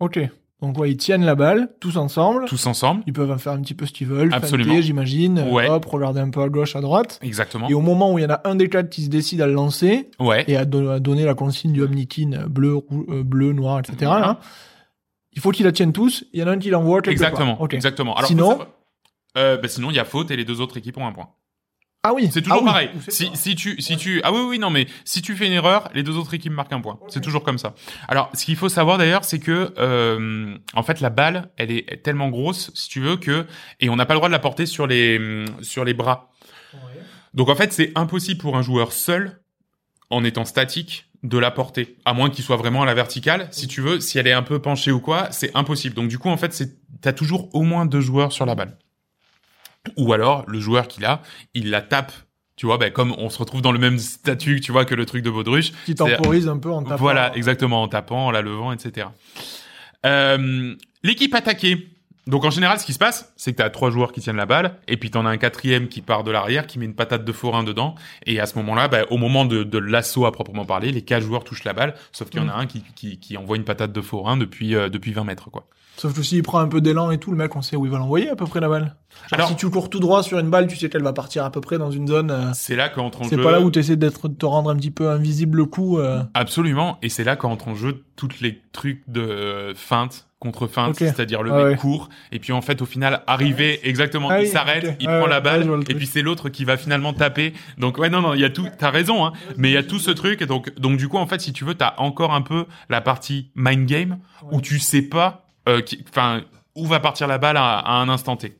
Ok. 0.00 0.18
Donc 0.62 0.78
ouais, 0.78 0.90
ils 0.90 0.96
tiennent 0.98 1.24
la 1.24 1.34
balle 1.34 1.70
tous 1.80 1.96
ensemble. 1.96 2.44
tous 2.46 2.66
ensemble. 2.66 3.02
Ils 3.06 3.12
peuvent 3.14 3.30
en 3.30 3.38
faire 3.38 3.52
un 3.52 3.60
petit 3.62 3.72
peu 3.74 3.86
ce 3.86 3.92
qu'ils 3.92 4.06
veulent. 4.06 4.32
Absolument. 4.34 4.80
j'imagine. 4.80 5.40
Ouais. 5.50 5.68
Hop, 5.68 5.84
regarder 5.86 6.20
un 6.20 6.28
peu 6.30 6.42
à 6.42 6.48
gauche, 6.50 6.76
à 6.76 6.80
droite. 6.82 7.18
Exactement. 7.22 7.68
Et 7.68 7.74
au 7.74 7.80
moment 7.80 8.12
où 8.12 8.18
il 8.18 8.22
y 8.22 8.26
en 8.26 8.30
a 8.30 8.40
un 8.44 8.56
des 8.56 8.68
quatre 8.68 8.90
qui 8.90 9.02
se 9.04 9.08
décide 9.08 9.40
à 9.40 9.46
le 9.46 9.54
lancer 9.54 10.10
Ouais. 10.18 10.44
et 10.48 10.56
à, 10.58 10.64
don- 10.66 10.90
à 10.90 11.00
donner 11.00 11.24
la 11.24 11.34
consigne 11.34 11.72
du 11.72 11.82
Omnikin 11.82 12.32
euh, 12.34 12.46
bleu, 12.46 12.76
euh, 13.08 13.22
bleu, 13.22 13.52
noir, 13.54 13.78
etc. 13.78 13.96
Voilà. 14.02 14.20
là, 14.20 14.40
il 15.32 15.40
faut 15.40 15.50
qu'ils 15.50 15.64
la 15.64 15.72
tiennent 15.72 15.92
tous. 15.94 16.24
Il 16.34 16.40
y 16.40 16.42
en 16.42 16.46
a 16.46 16.50
un 16.50 16.58
qui 16.58 16.68
l'envoie 16.70 17.00
quelque 17.00 17.12
Exactement. 17.12 17.56
part. 17.56 17.68
Exactement. 17.72 18.14
Alors, 18.16 18.28
Sinon- 18.28 18.58
euh, 19.38 19.56
bah, 19.56 19.68
sinon, 19.68 19.90
il 19.90 19.96
y 19.96 20.00
a 20.00 20.04
faute 20.04 20.30
et 20.30 20.36
les 20.36 20.44
deux 20.44 20.60
autres 20.60 20.76
équipes 20.76 20.98
ont 20.98 21.06
un 21.06 21.12
point. 21.12 21.28
Ah 22.02 22.14
oui. 22.14 22.30
C'est 22.32 22.40
toujours 22.40 22.58
Ah 22.58 22.60
oui. 22.62 22.66
pareil. 22.66 22.90
Si, 23.08 23.30
si 23.34 23.54
tu, 23.54 23.80
si 23.80 23.96
tu, 23.98 24.20
ah 24.24 24.32
oui, 24.32 24.40
oui, 24.48 24.58
non, 24.58 24.70
mais 24.70 24.86
si 25.04 25.20
tu 25.20 25.36
fais 25.36 25.46
une 25.46 25.52
erreur, 25.52 25.90
les 25.94 26.02
deux 26.02 26.16
autres 26.16 26.32
équipes 26.32 26.52
marquent 26.52 26.72
un 26.72 26.80
point. 26.80 26.98
C'est 27.08 27.20
toujours 27.20 27.42
comme 27.42 27.58
ça. 27.58 27.74
Alors, 28.08 28.30
ce 28.32 28.44
qu'il 28.46 28.56
faut 28.56 28.70
savoir 28.70 28.96
d'ailleurs, 28.96 29.24
c'est 29.24 29.38
que, 29.38 29.74
euh, 29.78 30.56
en 30.72 30.82
fait, 30.82 31.00
la 31.00 31.10
balle, 31.10 31.50
elle 31.58 31.70
est 31.70 32.02
tellement 32.02 32.30
grosse, 32.30 32.70
si 32.74 32.88
tu 32.88 33.00
veux, 33.00 33.16
que, 33.16 33.44
et 33.80 33.90
on 33.90 33.96
n'a 33.96 34.06
pas 34.06 34.14
le 34.14 34.18
droit 34.18 34.28
de 34.30 34.32
la 34.32 34.38
porter 34.38 34.64
sur 34.64 34.86
les, 34.86 35.44
sur 35.60 35.84
les 35.84 35.92
bras. 35.92 36.30
Donc, 37.34 37.48
en 37.50 37.54
fait, 37.54 37.72
c'est 37.72 37.92
impossible 37.96 38.40
pour 38.40 38.56
un 38.56 38.62
joueur 38.62 38.92
seul, 38.92 39.40
en 40.08 40.24
étant 40.24 40.44
statique, 40.46 41.06
de 41.22 41.36
la 41.36 41.50
porter. 41.50 41.98
À 42.06 42.14
moins 42.14 42.30
qu'il 42.30 42.42
soit 42.42 42.56
vraiment 42.56 42.82
à 42.82 42.86
la 42.86 42.94
verticale. 42.94 43.46
Si 43.50 43.68
tu 43.68 43.82
veux, 43.82 44.00
si 44.00 44.18
elle 44.18 44.26
est 44.26 44.32
un 44.32 44.42
peu 44.42 44.58
penchée 44.58 44.90
ou 44.90 45.00
quoi, 45.00 45.30
c'est 45.32 45.54
impossible. 45.54 45.94
Donc, 45.94 46.08
du 46.08 46.18
coup, 46.18 46.30
en 46.30 46.38
fait, 46.38 46.54
c'est, 46.54 46.78
t'as 47.02 47.12
toujours 47.12 47.54
au 47.54 47.62
moins 47.62 47.84
deux 47.84 48.00
joueurs 48.00 48.32
sur 48.32 48.46
la 48.46 48.54
balle. 48.54 48.78
Ou 49.96 50.12
alors, 50.12 50.44
le 50.46 50.60
joueur 50.60 50.88
qui 50.88 51.00
l'a, 51.00 51.22
il 51.54 51.70
la 51.70 51.80
tape. 51.80 52.12
Tu 52.56 52.66
vois, 52.66 52.76
ben, 52.76 52.92
comme 52.92 53.14
on 53.16 53.30
se 53.30 53.38
retrouve 53.38 53.62
dans 53.62 53.72
le 53.72 53.78
même 53.78 53.98
statut, 53.98 54.60
tu 54.60 54.70
vois, 54.70 54.84
que 54.84 54.94
le 54.94 55.06
truc 55.06 55.24
de 55.24 55.30
Baudruche. 55.30 55.72
Qui 55.86 55.94
temporise 55.94 56.46
un 56.46 56.58
peu 56.58 56.70
en 56.70 56.82
tapant. 56.82 56.96
Voilà, 56.96 57.34
exactement, 57.34 57.82
en 57.82 57.88
tapant, 57.88 58.26
en 58.26 58.30
la 58.30 58.42
levant, 58.42 58.72
etc. 58.72 59.06
Euh, 60.04 60.74
L'équipe 61.02 61.34
attaquée. 61.34 61.88
Donc 62.26 62.44
en 62.44 62.50
général, 62.50 62.78
ce 62.78 62.84
qui 62.86 62.92
se 62.92 62.98
passe, 62.98 63.32
c'est 63.36 63.52
que 63.52 63.56
tu 63.56 63.62
as 63.62 63.70
trois 63.70 63.90
joueurs 63.90 64.12
qui 64.12 64.20
tiennent 64.20 64.36
la 64.36 64.46
balle, 64.46 64.76
et 64.88 64.96
puis 64.96 65.10
t'en 65.10 65.26
as 65.26 65.30
un 65.30 65.36
quatrième 65.38 65.88
qui 65.88 66.02
part 66.02 66.22
de 66.22 66.30
l'arrière, 66.30 66.66
qui 66.66 66.78
met 66.78 66.84
une 66.84 66.94
patate 66.94 67.24
de 67.24 67.32
forain 67.32 67.62
dedans, 67.64 67.94
et 68.26 68.38
à 68.40 68.46
ce 68.46 68.56
moment-là, 68.58 68.88
bah, 68.88 69.04
au 69.10 69.16
moment 69.16 69.44
de, 69.44 69.62
de 69.64 69.78
l'assaut 69.78 70.26
à 70.26 70.32
proprement 70.32 70.64
parler, 70.64 70.92
les 70.92 71.02
quatre 71.02 71.22
joueurs 71.24 71.44
touchent 71.44 71.64
la 71.64 71.72
balle, 71.72 71.94
sauf 72.12 72.28
qu'il 72.30 72.40
y 72.40 72.44
en 72.44 72.48
a 72.48 72.54
un 72.54 72.66
qui, 72.66 72.84
qui, 72.94 73.18
qui 73.18 73.36
envoie 73.36 73.56
une 73.56 73.64
patate 73.64 73.92
de 73.92 74.00
forain 74.00 74.36
depuis, 74.36 74.74
euh, 74.74 74.88
depuis 74.88 75.12
20 75.12 75.24
mètres, 75.24 75.50
quoi. 75.50 75.66
Sauf 75.96 76.14
que 76.14 76.22
s'il 76.22 76.42
prend 76.42 76.60
un 76.60 76.68
peu 76.68 76.80
d'élan 76.80 77.10
et 77.10 77.18
tout, 77.18 77.30
le 77.30 77.36
mec, 77.36 77.54
on 77.56 77.60
sait 77.62 77.76
où 77.76 77.84
il 77.84 77.92
va 77.92 77.98
l'envoyer 77.98 78.30
à 78.30 78.36
peu 78.36 78.46
près 78.46 78.60
la 78.60 78.68
balle. 78.70 78.84
Genre, 78.84 78.94
Alors- 79.32 79.48
si 79.48 79.56
tu 79.56 79.68
cours 79.68 79.90
tout 79.90 80.00
droit 80.00 80.22
sur 80.22 80.38
une 80.38 80.48
balle, 80.48 80.66
tu 80.66 80.76
sais 80.76 80.88
qu'elle 80.88 81.02
va 81.02 81.12
partir 81.12 81.44
à 81.44 81.50
peu 81.50 81.60
près 81.60 81.76
dans 81.76 81.90
une 81.90 82.06
zone. 82.06 82.30
euh, 82.30 82.50
C'est 82.54 82.76
là 82.76 82.88
qu'entre 82.88 83.20
en 83.20 83.24
c'est 83.24 83.36
jeu... 83.36 83.42
pas 83.42 83.50
là 83.50 83.60
où 83.60 83.70
tu 83.70 83.80
essaies 83.80 83.96
d'être, 83.96 84.28
de 84.28 84.34
te 84.34 84.46
rendre 84.46 84.70
un 84.70 84.76
petit 84.76 84.90
peu 84.92 85.10
invisible 85.10 85.58
le 85.58 85.64
coup. 85.66 85.98
euh. 85.98 86.22
Absolument, 86.32 86.96
et 87.02 87.10
c'est 87.10 87.24
là 87.24 87.36
qu'entrent 87.36 87.68
en 87.68 87.74
jeu 87.74 88.04
toutes 88.16 88.40
les 88.40 88.62
trucs 88.72 89.02
de 89.08 89.72
feinte 89.76 90.28
contre 90.40 90.66
feinte, 90.66 90.90
Ok. 90.90 90.96
c'est-à-dire 90.98 91.42
le 91.42 91.52
Ah 91.52 91.56
mec 91.58 91.66
ouais. 91.66 91.76
court, 91.76 92.08
et 92.32 92.38
puis 92.40 92.52
en 92.52 92.62
fait 92.62 92.80
au 92.82 92.86
final 92.86 93.22
arriver 93.28 93.78
exactement, 93.88 94.30
Ah 94.30 94.40
il 94.40 94.48
s'arrête, 94.48 94.96
il 94.98 95.06
Ouais, 95.06 95.18
prend 95.18 95.26
la 95.28 95.40
balle, 95.40 95.68
et 95.88 95.94
puis 95.94 96.06
c'est 96.06 96.22
l'autre 96.22 96.48
qui 96.48 96.64
va 96.64 96.76
finalement 96.76 97.12
taper. 97.12 97.52
Donc 97.78 97.98
ouais 97.98 98.08
non 98.10 98.20
non, 98.22 98.32
il 98.34 98.40
y 98.40 98.44
a 98.44 98.50
tout, 98.50 98.66
t'as 98.78 98.90
raison 98.90 99.24
hein, 99.26 99.32
mais 99.58 99.68
il 99.70 99.74
y 99.74 99.76
a 99.76 99.82
tout 99.82 99.98
ce 99.98 100.10
truc, 100.10 100.40
et 100.42 100.46
donc 100.46 100.74
donc 100.80 100.96
du 100.96 101.08
coup 101.08 101.18
en 101.18 101.26
fait 101.26 101.40
si 101.40 101.52
tu 101.52 101.64
veux 101.64 101.74
t'as 101.74 101.94
encore 101.98 102.32
un 102.34 102.40
peu 102.42 102.64
la 102.88 103.00
partie 103.02 103.50
mind 103.54 103.86
game 103.86 104.18
où 104.50 104.60
tu 104.62 104.78
sais 104.78 105.02
pas, 105.02 105.46
euh, 105.68 105.82
qui- 105.82 106.02
enfin 106.08 106.42
où 106.74 106.86
va 106.86 107.00
partir 107.00 107.26
la 107.26 107.36
balle 107.38 107.58
à, 107.58 107.78
à 107.78 107.92
un 107.96 108.08
instant 108.08 108.36
T. 108.36 108.56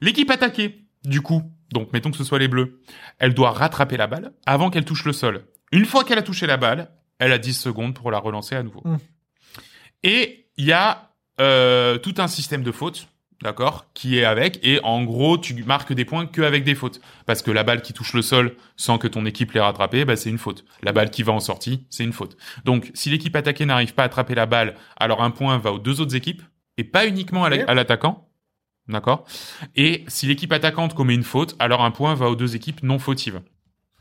L'équipe 0.00 0.30
attaquée, 0.30 0.84
du 1.04 1.20
coup, 1.20 1.42
donc 1.72 1.92
mettons 1.92 2.10
que 2.10 2.16
ce 2.16 2.24
soit 2.24 2.38
les 2.38 2.48
bleus, 2.48 2.80
elle 3.18 3.34
doit 3.34 3.50
rattraper 3.50 3.96
la 3.98 4.06
balle 4.06 4.32
avant 4.46 4.70
qu'elle 4.70 4.84
touche 4.86 5.04
le 5.04 5.12
sol. 5.12 5.44
Une 5.72 5.84
fois 5.84 6.04
qu'elle 6.04 6.18
a 6.18 6.22
touché 6.22 6.46
la 6.46 6.56
balle, 6.56 6.88
elle 7.18 7.32
a 7.32 7.38
10 7.38 7.52
secondes 7.52 7.92
pour 7.94 8.10
la 8.10 8.18
relancer 8.18 8.54
à 8.54 8.62
nouveau. 8.62 8.80
Mm. 8.84 8.96
Et 10.04 10.46
il 10.58 10.66
y 10.66 10.72
a 10.72 11.12
euh, 11.40 11.98
tout 11.98 12.14
un 12.18 12.26
système 12.26 12.62
de 12.62 12.72
fautes, 12.72 13.08
d'accord, 13.42 13.86
qui 13.94 14.18
est 14.18 14.24
avec. 14.24 14.58
Et 14.62 14.80
en 14.82 15.04
gros, 15.04 15.38
tu 15.38 15.54
marques 15.62 15.92
des 15.92 16.04
points 16.04 16.26
que 16.26 16.42
avec 16.42 16.64
des 16.64 16.74
fautes, 16.74 17.00
parce 17.26 17.42
que 17.42 17.50
la 17.50 17.62
balle 17.62 17.80
qui 17.80 17.92
touche 17.92 18.12
le 18.12 18.22
sol 18.22 18.56
sans 18.76 18.98
que 18.98 19.08
ton 19.08 19.24
équipe 19.24 19.52
l'ait 19.52 19.60
rattrapée, 19.60 20.04
bah, 20.04 20.16
c'est 20.16 20.30
une 20.30 20.38
faute. 20.38 20.64
La 20.82 20.92
balle 20.92 21.10
qui 21.10 21.22
va 21.22 21.32
en 21.32 21.40
sortie, 21.40 21.86
c'est 21.90 22.04
une 22.04 22.12
faute. 22.12 22.36
Donc, 22.64 22.90
si 22.92 23.08
l'équipe 23.08 23.34
attaquée 23.36 23.66
n'arrive 23.66 23.94
pas 23.94 24.02
à 24.02 24.06
attraper 24.06 24.34
la 24.34 24.46
balle, 24.46 24.74
alors 24.96 25.22
un 25.22 25.30
point 25.30 25.56
va 25.58 25.72
aux 25.72 25.78
deux 25.78 26.00
autres 26.00 26.16
équipes 26.16 26.42
et 26.76 26.84
pas 26.84 27.06
uniquement 27.06 27.44
à 27.44 27.74
l'attaquant. 27.74 28.28
D'accord 28.88 29.26
Et 29.76 30.04
si 30.08 30.26
l'équipe 30.26 30.52
attaquante 30.52 30.94
commet 30.94 31.14
une 31.14 31.22
faute, 31.22 31.54
alors 31.58 31.84
un 31.84 31.90
point 31.90 32.14
va 32.14 32.30
aux 32.30 32.36
deux 32.36 32.56
équipes 32.56 32.82
non 32.82 32.98
fautives. 32.98 33.42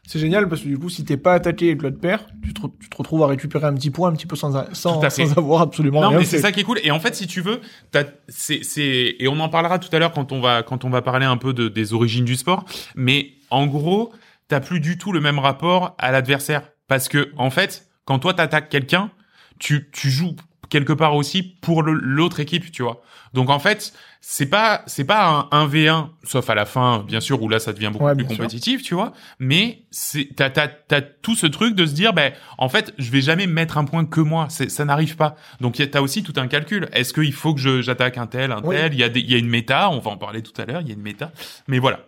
C'est 0.08 0.20
génial 0.20 0.48
parce 0.48 0.62
que 0.62 0.68
du 0.70 0.78
coup, 0.80 0.90
si 0.90 1.04
t'es 1.04 1.18
pas 1.18 1.34
attaqué 1.34 1.70
et 1.70 1.78
que 1.78 1.84
l'autre 1.84 2.00
perd, 2.00 2.22
tu 2.42 2.54
te, 2.54 2.62
re- 2.62 2.72
tu 2.80 2.90
te 2.90 2.96
retrouves 2.98 3.22
à 3.24 3.28
récupérer 3.28 3.68
un 3.68 3.74
petit 3.74 3.92
point 3.92 4.10
un 4.10 4.14
petit 4.14 4.26
peu 4.26 4.36
sans, 4.38 4.56
a- 4.56 4.74
sans, 4.74 5.02
sans 5.10 5.38
avoir 5.38 5.62
absolument 5.62 6.02
Non, 6.02 6.10
rien 6.10 6.20
mais 6.20 6.24
c'est 6.26 6.40
ça 6.40 6.52
qui 6.54 6.62
est 6.62 6.64
cool. 6.64 6.80
Et 6.84 6.92
en 6.92 7.00
fait, 7.00 7.14
si 7.14 7.28
tu 7.28 7.42
veux, 7.42 7.60
t'as- 7.92 8.06
c'est, 8.30 8.64
c'est, 8.64 9.16
et 9.20 9.28
on 9.28 9.38
en 9.42 9.50
parlera 9.50 9.80
tout 9.80 9.94
à 9.94 10.00
l'heure 10.00 10.14
quand 10.14 10.32
on 10.32 10.40
va, 10.40 10.64
quand 10.64 10.86
on 10.86 10.90
va 10.90 11.02
parler 11.02 11.26
un 11.26 11.36
peu 11.38 11.54
de, 11.54 11.68
des 11.68 11.94
origines 11.94 12.24
du 12.26 12.36
sport. 12.38 12.64
Mais 12.96 13.34
en 13.50 13.68
gros, 13.68 14.14
t'as 14.48 14.62
plus 14.62 14.80
du 14.80 14.98
tout 14.98 15.12
le 15.12 15.20
même 15.20 15.40
rapport 15.40 15.94
à 15.98 16.12
l'adversaire. 16.14 16.62
Parce 16.88 17.10
que, 17.10 17.32
en 17.36 17.50
fait, 17.50 17.88
quand 18.06 18.20
toi 18.20 18.34
t'attaques 18.34 18.70
quelqu'un, 18.70 19.12
tu, 19.60 19.90
tu 19.92 20.10
joues 20.10 20.36
quelque 20.69 20.93
part 20.93 21.15
aussi 21.15 21.43
pour 21.43 21.83
l'autre 21.83 22.39
équipe, 22.39 22.71
tu 22.71 22.83
vois. 22.83 23.01
Donc 23.33 23.50
en 23.50 23.59
fait, 23.59 23.93
c'est 24.21 24.45
pas 24.47 24.83
c'est 24.88 25.03
pas 25.03 25.47
un 25.51 25.65
1v1 25.67 26.07
sauf 26.24 26.50
à 26.50 26.55
la 26.55 26.65
fin 26.65 27.03
bien 27.05 27.19
sûr 27.19 27.41
où 27.43 27.50
là 27.50 27.59
ça 27.59 27.74
devient 27.74 27.89
beaucoup 27.91 28.05
Ouais, 28.05 28.15
plus 28.15 28.25
sûr. 28.25 28.38
compétitif, 28.38 28.81
tu 28.83 28.95
vois, 28.95 29.12
mais 29.39 29.83
c'est 29.91 30.29
t'as 30.36 30.50
t'as 30.50 30.67
t'as 30.69 31.01
tout 31.01 31.36
ce 31.36 31.45
truc 31.45 31.75
de 31.75 31.86
se 31.86 31.93
dire 31.93 32.13
ben 32.13 32.31
en 32.57 32.69
fait, 32.69 32.93
je 32.97 33.12
vais 33.12 33.21
jamais 33.21 33.45
mettre 33.47 33.77
un 33.77 33.83
point 33.86 34.05
que 34.05 34.21
moi, 34.21 34.47
ça 34.50 34.86
n'arrive 34.86 35.17
pas. 35.17 35.36
Donc 35.62 35.75
t'as 35.91 36.01
aussi 36.01 36.24
tout 36.24 36.33
un 36.38 36.47
calcul. 36.47 36.88
Est-ce 36.93 37.13
qu'il 37.13 37.33
faut 37.33 37.53
que 37.53 37.81
j'attaque 37.81 38.17
un 38.17 38.27
tel, 38.27 38.51
un 38.51 38.62
Oui. 38.63 38.75
tel, 38.75 38.93
il 38.93 39.00
y 39.00 39.03
a 39.03 39.09
des 39.09 39.19
il 39.19 39.29
y 39.31 39.36
a 39.36 39.38
une 39.38 39.50
méta, 39.50 39.89
on 39.89 40.00
va 40.00 40.12
en 40.12 40.17
parler 40.17 40.41
tout 40.41 40.59
à 40.62 40.65
l'heure, 40.65 40.81
il 40.81 40.88
y 40.88 40.91
a 40.91 40.93
une 40.93 41.01
méta. 41.01 41.31
Mais 41.67 41.79
voilà. 41.79 42.00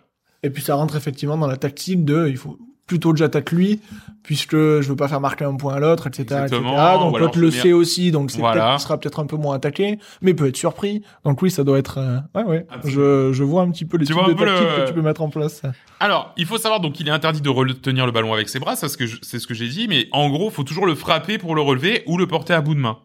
Et 0.42 0.48
puis 0.50 0.62
ça 0.62 0.74
rentre 0.74 0.96
effectivement 0.96 1.36
dans 1.36 1.46
la 1.46 1.58
tactique 1.58 2.02
de, 2.04 2.26
il 2.28 2.38
faut 2.38 2.58
plutôt 2.90 3.14
j'attaque 3.14 3.52
lui, 3.52 3.80
puisque 4.24 4.56
je 4.56 4.82
veux 4.88 4.96
pas 4.96 5.06
faire 5.06 5.20
marquer 5.20 5.44
un 5.44 5.54
point 5.54 5.74
à 5.74 5.78
l'autre, 5.78 6.08
etc., 6.08 6.46
Donc 6.50 7.18
l'autre 7.20 7.38
le 7.38 7.50
sait 7.52 7.72
aussi, 7.72 8.10
donc 8.10 8.32
c'est 8.32 8.38
Voilà. 8.40 8.60
peut-être, 8.62 8.80
il 8.80 8.82
sera 8.82 8.98
peut-être 8.98 9.20
un 9.20 9.26
peu 9.26 9.36
moins 9.36 9.54
attaqué, 9.54 10.00
mais 10.22 10.34
peut 10.34 10.48
être 10.48 10.56
surpris. 10.56 11.02
Donc 11.24 11.40
oui, 11.40 11.52
ça 11.52 11.62
doit 11.62 11.78
être, 11.78 11.98
euh, 11.98 12.18
ouais, 12.34 12.42
ouais. 12.42 12.66
Je, 12.84 13.32
je 13.32 13.44
vois 13.44 13.62
un 13.62 13.70
petit 13.70 13.84
peu 13.84 13.96
les 13.96 14.06
Tu 14.06 14.12
types 14.12 14.24
de 14.26 14.30
le- 14.44 14.82
que 14.82 14.88
tu 14.88 14.92
peux 14.94 15.02
mettre 15.02 15.22
en 15.22 15.28
place. 15.30 15.62
Alors, 16.00 16.32
il 16.36 16.46
faut 16.46 16.58
savoir 16.58 16.80
donc 16.80 16.94
qu'il 16.94 17.06
est 17.06 17.12
interdit 17.12 17.40
de 17.40 17.48
retenir 17.48 18.06
le 18.06 18.12
ballon 18.12 18.34
avec 18.34 18.48
ses 18.48 18.58
bras, 18.58 18.74
c'est 18.74 18.88
ce 18.88 18.96
que 18.96 19.06
je- 19.06 19.18
c'est 19.22 19.38
ce 19.38 19.46
que 19.46 19.54
j'ai 19.54 19.68
dit, 19.68 19.86
mais 19.88 20.08
en 20.10 20.28
gros, 20.30 20.50
faut 20.50 20.64
toujours 20.64 20.86
le 20.86 20.96
frapper 20.96 21.38
pour 21.38 21.54
le 21.54 21.60
relever 21.62 22.02
ou 22.06 22.18
le 22.18 22.26
porter 22.26 22.54
à 22.54 22.60
bout 22.60 22.74
de 22.74 22.80
main. 22.80 22.98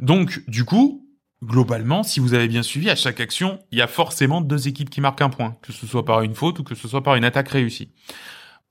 Donc, 0.00 0.42
du 0.48 0.64
coup, 0.64 1.06
globalement, 1.44 2.02
si 2.02 2.18
vous 2.20 2.34
avez 2.34 2.48
bien 2.48 2.62
suivi, 2.62 2.90
à 2.90 2.96
chaque 2.96 3.20
action, 3.20 3.60
il 3.70 3.78
y 3.78 3.82
a 3.82 3.86
forcément 3.86 4.40
deux 4.40 4.66
équipes 4.68 4.90
qui 4.90 5.00
marquent 5.00 5.22
un 5.22 5.30
point, 5.30 5.56
que 5.62 5.72
ce 5.72 5.86
soit 5.86 6.04
par 6.04 6.22
une 6.22 6.34
faute 6.34 6.58
ou 6.58 6.64
que 6.64 6.74
ce 6.74 6.88
soit 6.88 7.02
par 7.02 7.14
une 7.14 7.24
attaque 7.24 7.48
réussie. 7.48 7.90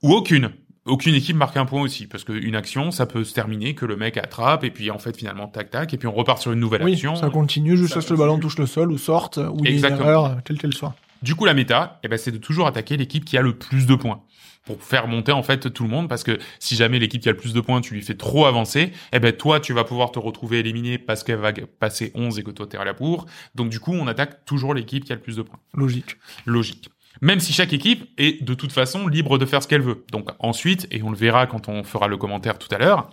Ou 0.04 0.14
aucune. 0.14 0.52
Aucune 0.86 1.14
équipe 1.14 1.36
marque 1.36 1.58
un 1.58 1.66
point 1.66 1.82
aussi, 1.82 2.08
parce 2.08 2.24
qu'une 2.24 2.56
action, 2.56 2.90
ça 2.90 3.06
peut 3.06 3.24
se 3.24 3.34
terminer 3.34 3.76
que 3.76 3.86
le 3.86 3.96
mec 3.96 4.18
attrape, 4.18 4.64
et 4.64 4.72
puis 4.72 4.90
en 4.90 4.98
fait, 4.98 5.16
finalement, 5.16 5.48
tac 5.48 5.70
tac, 5.70 5.94
et 5.94 5.98
puis 5.98 6.08
on 6.08 6.14
repart 6.14 6.42
sur 6.42 6.52
une 6.52 6.60
nouvelle 6.60 6.84
Oui, 6.84 6.94
action. 6.94 7.16
ça 7.16 7.30
continue 7.30 7.78
jusqu'à 7.78 8.02
ce 8.02 8.08
que 8.08 8.14
le 8.14 8.20
ballon 8.20 8.40
touche 8.40 8.58
le 8.58 8.66
sol 8.66 8.92
ou 8.92 8.98
sorte, 8.98 9.38
ou 9.38 9.58
il 9.66 9.72
y 9.72 9.76
ait 9.76 9.80
une 9.80 9.86
erreur, 9.86 10.38
quelle 10.46 10.58
qu'elle 10.58 10.74
soit. 10.74 10.96
Du 11.22 11.36
coup, 11.36 11.46
la 11.46 11.54
méta, 11.54 12.00
eh 12.04 12.08
ben, 12.08 12.18
c'est 12.18 12.32
de 12.32 12.38
toujours 12.38 12.66
attaquer 12.66 12.96
l'équipe 12.98 13.26
qui 13.26 13.38
a 13.38 13.42
le 13.42 13.54
plus 13.58 13.86
de 13.86 13.96
points 13.96 14.24
pour 14.66 14.82
faire 14.84 15.08
monter 15.08 15.32
en 15.32 15.42
fait 15.42 15.72
tout 15.74 15.84
le 15.84 15.90
monde 15.90 16.10
parce 16.10 16.24
que 16.24 16.38
si 16.60 16.76
jamais 16.76 17.00
l'équipe 17.00 17.22
qui 17.22 17.30
a 17.30 17.32
le 17.32 17.38
plus 17.38 17.54
de 17.54 17.62
points 17.62 17.80
tu 17.82 17.94
lui 17.94 18.02
fais 18.02 18.14
trop 18.16 18.46
avancer 18.46 18.92
eh 19.14 19.20
ben 19.20 19.32
toi 19.32 19.60
tu 19.62 19.74
vas 19.74 19.84
pouvoir 19.86 20.12
te 20.12 20.20
retrouver 20.20 20.60
éliminé 20.60 20.98
parce 20.98 21.24
qu'elle 21.24 21.40
va 21.40 21.54
passer 21.80 22.12
11 22.14 22.38
et 22.38 22.44
que 22.44 22.52
toi 22.52 22.68
t'es 22.68 22.78
à 22.78 22.84
la 22.84 22.94
pour 22.94 23.26
donc 23.56 23.70
du 23.70 23.80
coup 23.80 23.94
on 23.94 24.06
attaque 24.06 24.46
toujours 24.46 24.74
l'équipe 24.74 25.06
qui 25.06 25.14
a 25.14 25.16
le 25.16 25.22
plus 25.22 25.38
de 25.38 25.42
points 25.44 25.60
Logique. 25.74 26.18
logique 26.46 26.90
même 27.22 27.40
si 27.40 27.54
chaque 27.54 27.74
équipe 27.74 28.10
est 28.18 28.44
de 28.44 28.54
toute 28.54 28.72
façon 28.72 29.08
libre 29.08 29.38
de 29.38 29.46
faire 29.46 29.62
ce 29.64 29.68
qu'elle 29.68 29.82
veut 29.82 30.06
donc 30.12 30.30
ensuite 30.40 30.88
et 30.92 31.02
on 31.04 31.10
le 31.10 31.18
verra 31.18 31.48
quand 31.48 31.70
on 31.70 31.84
fera 31.84 32.08
le 32.08 32.18
commentaire 32.18 32.58
tout 32.58 32.74
à 32.74 32.78
l'heure 32.78 33.10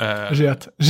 euh, 0.00 0.28
J'ai 0.32 0.48
hâte. 0.48 0.74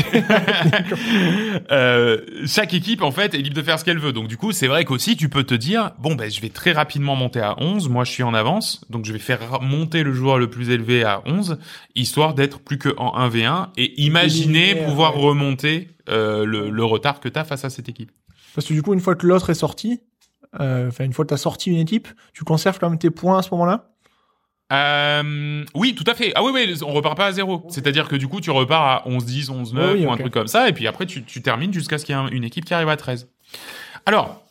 Euh, 1.70 2.20
chaque 2.46 2.74
équipe 2.74 3.02
en 3.02 3.10
fait 3.10 3.34
est 3.34 3.38
libre 3.38 3.56
de 3.56 3.62
faire 3.62 3.78
ce 3.78 3.84
qu'elle 3.84 3.98
veut. 3.98 4.12
Donc 4.12 4.28
du 4.28 4.36
coup, 4.36 4.52
c'est 4.52 4.66
vrai 4.66 4.84
qu'aussi 4.84 5.16
tu 5.16 5.28
peux 5.28 5.44
te 5.44 5.54
dire 5.54 5.92
bon 5.98 6.14
ben 6.14 6.30
je 6.30 6.40
vais 6.40 6.48
très 6.48 6.72
rapidement 6.72 7.16
monter 7.16 7.40
à 7.40 7.60
11, 7.60 7.88
moi 7.88 8.04
je 8.04 8.10
suis 8.10 8.22
en 8.22 8.34
avance, 8.34 8.84
donc 8.90 9.04
je 9.04 9.12
vais 9.12 9.18
faire 9.18 9.60
monter 9.62 10.02
le 10.02 10.12
joueur 10.12 10.38
le 10.38 10.50
plus 10.50 10.70
élevé 10.70 11.04
à 11.04 11.22
11 11.26 11.58
histoire 11.94 12.34
d'être 12.34 12.60
plus 12.60 12.78
que 12.78 12.94
en 12.98 13.28
1v1 13.28 13.68
et 13.76 14.00
imaginer 14.02 14.74
pouvoir 14.74 15.16
ouais. 15.16 15.22
remonter 15.22 15.88
euh, 16.08 16.44
le, 16.44 16.70
le 16.70 16.84
retard 16.84 17.20
que 17.20 17.28
tu 17.28 17.38
as 17.38 17.44
face 17.44 17.64
à 17.64 17.70
cette 17.70 17.88
équipe. 17.88 18.10
Parce 18.54 18.66
que 18.66 18.74
du 18.74 18.82
coup, 18.82 18.92
une 18.92 19.00
fois 19.00 19.14
que 19.14 19.26
l'autre 19.26 19.50
est 19.50 19.54
sorti, 19.54 20.00
enfin, 20.58 21.04
une 21.04 21.12
fois 21.12 21.24
que 21.24 21.30
t'as 21.30 21.36
sorti 21.36 21.70
une 21.70 21.78
équipe, 21.78 22.08
tu 22.32 22.44
conserves 22.44 22.78
quand 22.78 22.88
même 22.90 22.98
tes 22.98 23.10
points 23.10 23.38
à 23.38 23.42
ce 23.42 23.50
moment-là? 23.52 23.90
Euh, 24.72 25.64
oui, 25.74 25.94
tout 25.94 26.04
à 26.06 26.14
fait. 26.14 26.32
Ah 26.34 26.42
oui, 26.42 26.50
oui, 26.54 26.74
on 26.84 26.92
repart 26.92 27.16
pas 27.16 27.26
à 27.26 27.32
zéro. 27.32 27.64
C'est-à-dire 27.68 28.08
que 28.08 28.16
du 28.16 28.28
coup, 28.28 28.40
tu 28.40 28.50
repars 28.50 28.82
à 28.82 29.08
11-10, 29.08 29.50
11-9 29.50 29.78
Ah 29.78 29.92
oui, 29.92 30.06
ou 30.06 30.10
un 30.10 30.16
truc 30.16 30.32
comme 30.32 30.46
ça, 30.46 30.68
et 30.68 30.72
puis 30.72 30.86
après, 30.86 31.06
tu, 31.06 31.22
tu 31.24 31.42
termines 31.42 31.72
jusqu'à 31.72 31.98
ce 31.98 32.04
qu'il 32.04 32.14
y 32.14 32.18
ait 32.18 32.20
un- 32.20 32.28
une 32.28 32.44
équipe 32.44 32.64
qui 32.64 32.72
arrive 32.74 32.88
à 32.88 32.96
13. 32.96 33.28
Alors, 34.06 34.42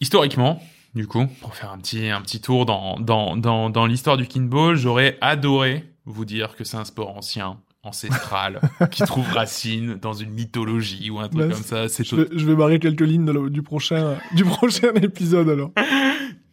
historiquement, 0.00 0.62
du 0.94 1.06
coup, 1.06 1.26
pour 1.40 1.54
faire 1.54 1.70
un 1.72 1.78
petit, 1.78 2.08
un 2.08 2.20
petit 2.22 2.40
tour 2.40 2.64
dans, 2.66 2.98
dans, 2.98 3.36
dans, 3.36 3.70
dans 3.70 3.86
l'histoire 3.86 4.16
du 4.16 4.26
kinball, 4.26 4.76
j'aurais 4.76 5.18
adoré 5.20 5.84
vous 6.06 6.24
dire 6.24 6.56
que 6.56 6.64
c'est 6.64 6.76
un 6.76 6.84
sport 6.84 7.16
ancien, 7.16 7.58
ancestral, 7.86 8.60
qui 8.90 9.02
trouve 9.04 9.28
racine 9.32 9.94
dans 9.94 10.12
une 10.12 10.30
mythologie 10.30 11.10
ou 11.10 11.18
un 11.20 11.28
truc 11.28 11.38
Bah, 11.48 11.54
comme 11.54 11.62
ça. 11.62 11.88
C'est 11.88 12.04
Je 12.06 12.16
vais, 12.16 12.28
je 12.34 12.44
vais 12.46 12.54
barrer 12.54 12.78
quelques 12.78 13.00
lignes 13.02 13.30
la- 13.30 13.48
du 13.48 13.62
prochain, 13.62 14.16
du 14.34 14.44
prochain 14.44 14.92
épisode, 15.02 15.48
alors. 15.48 15.70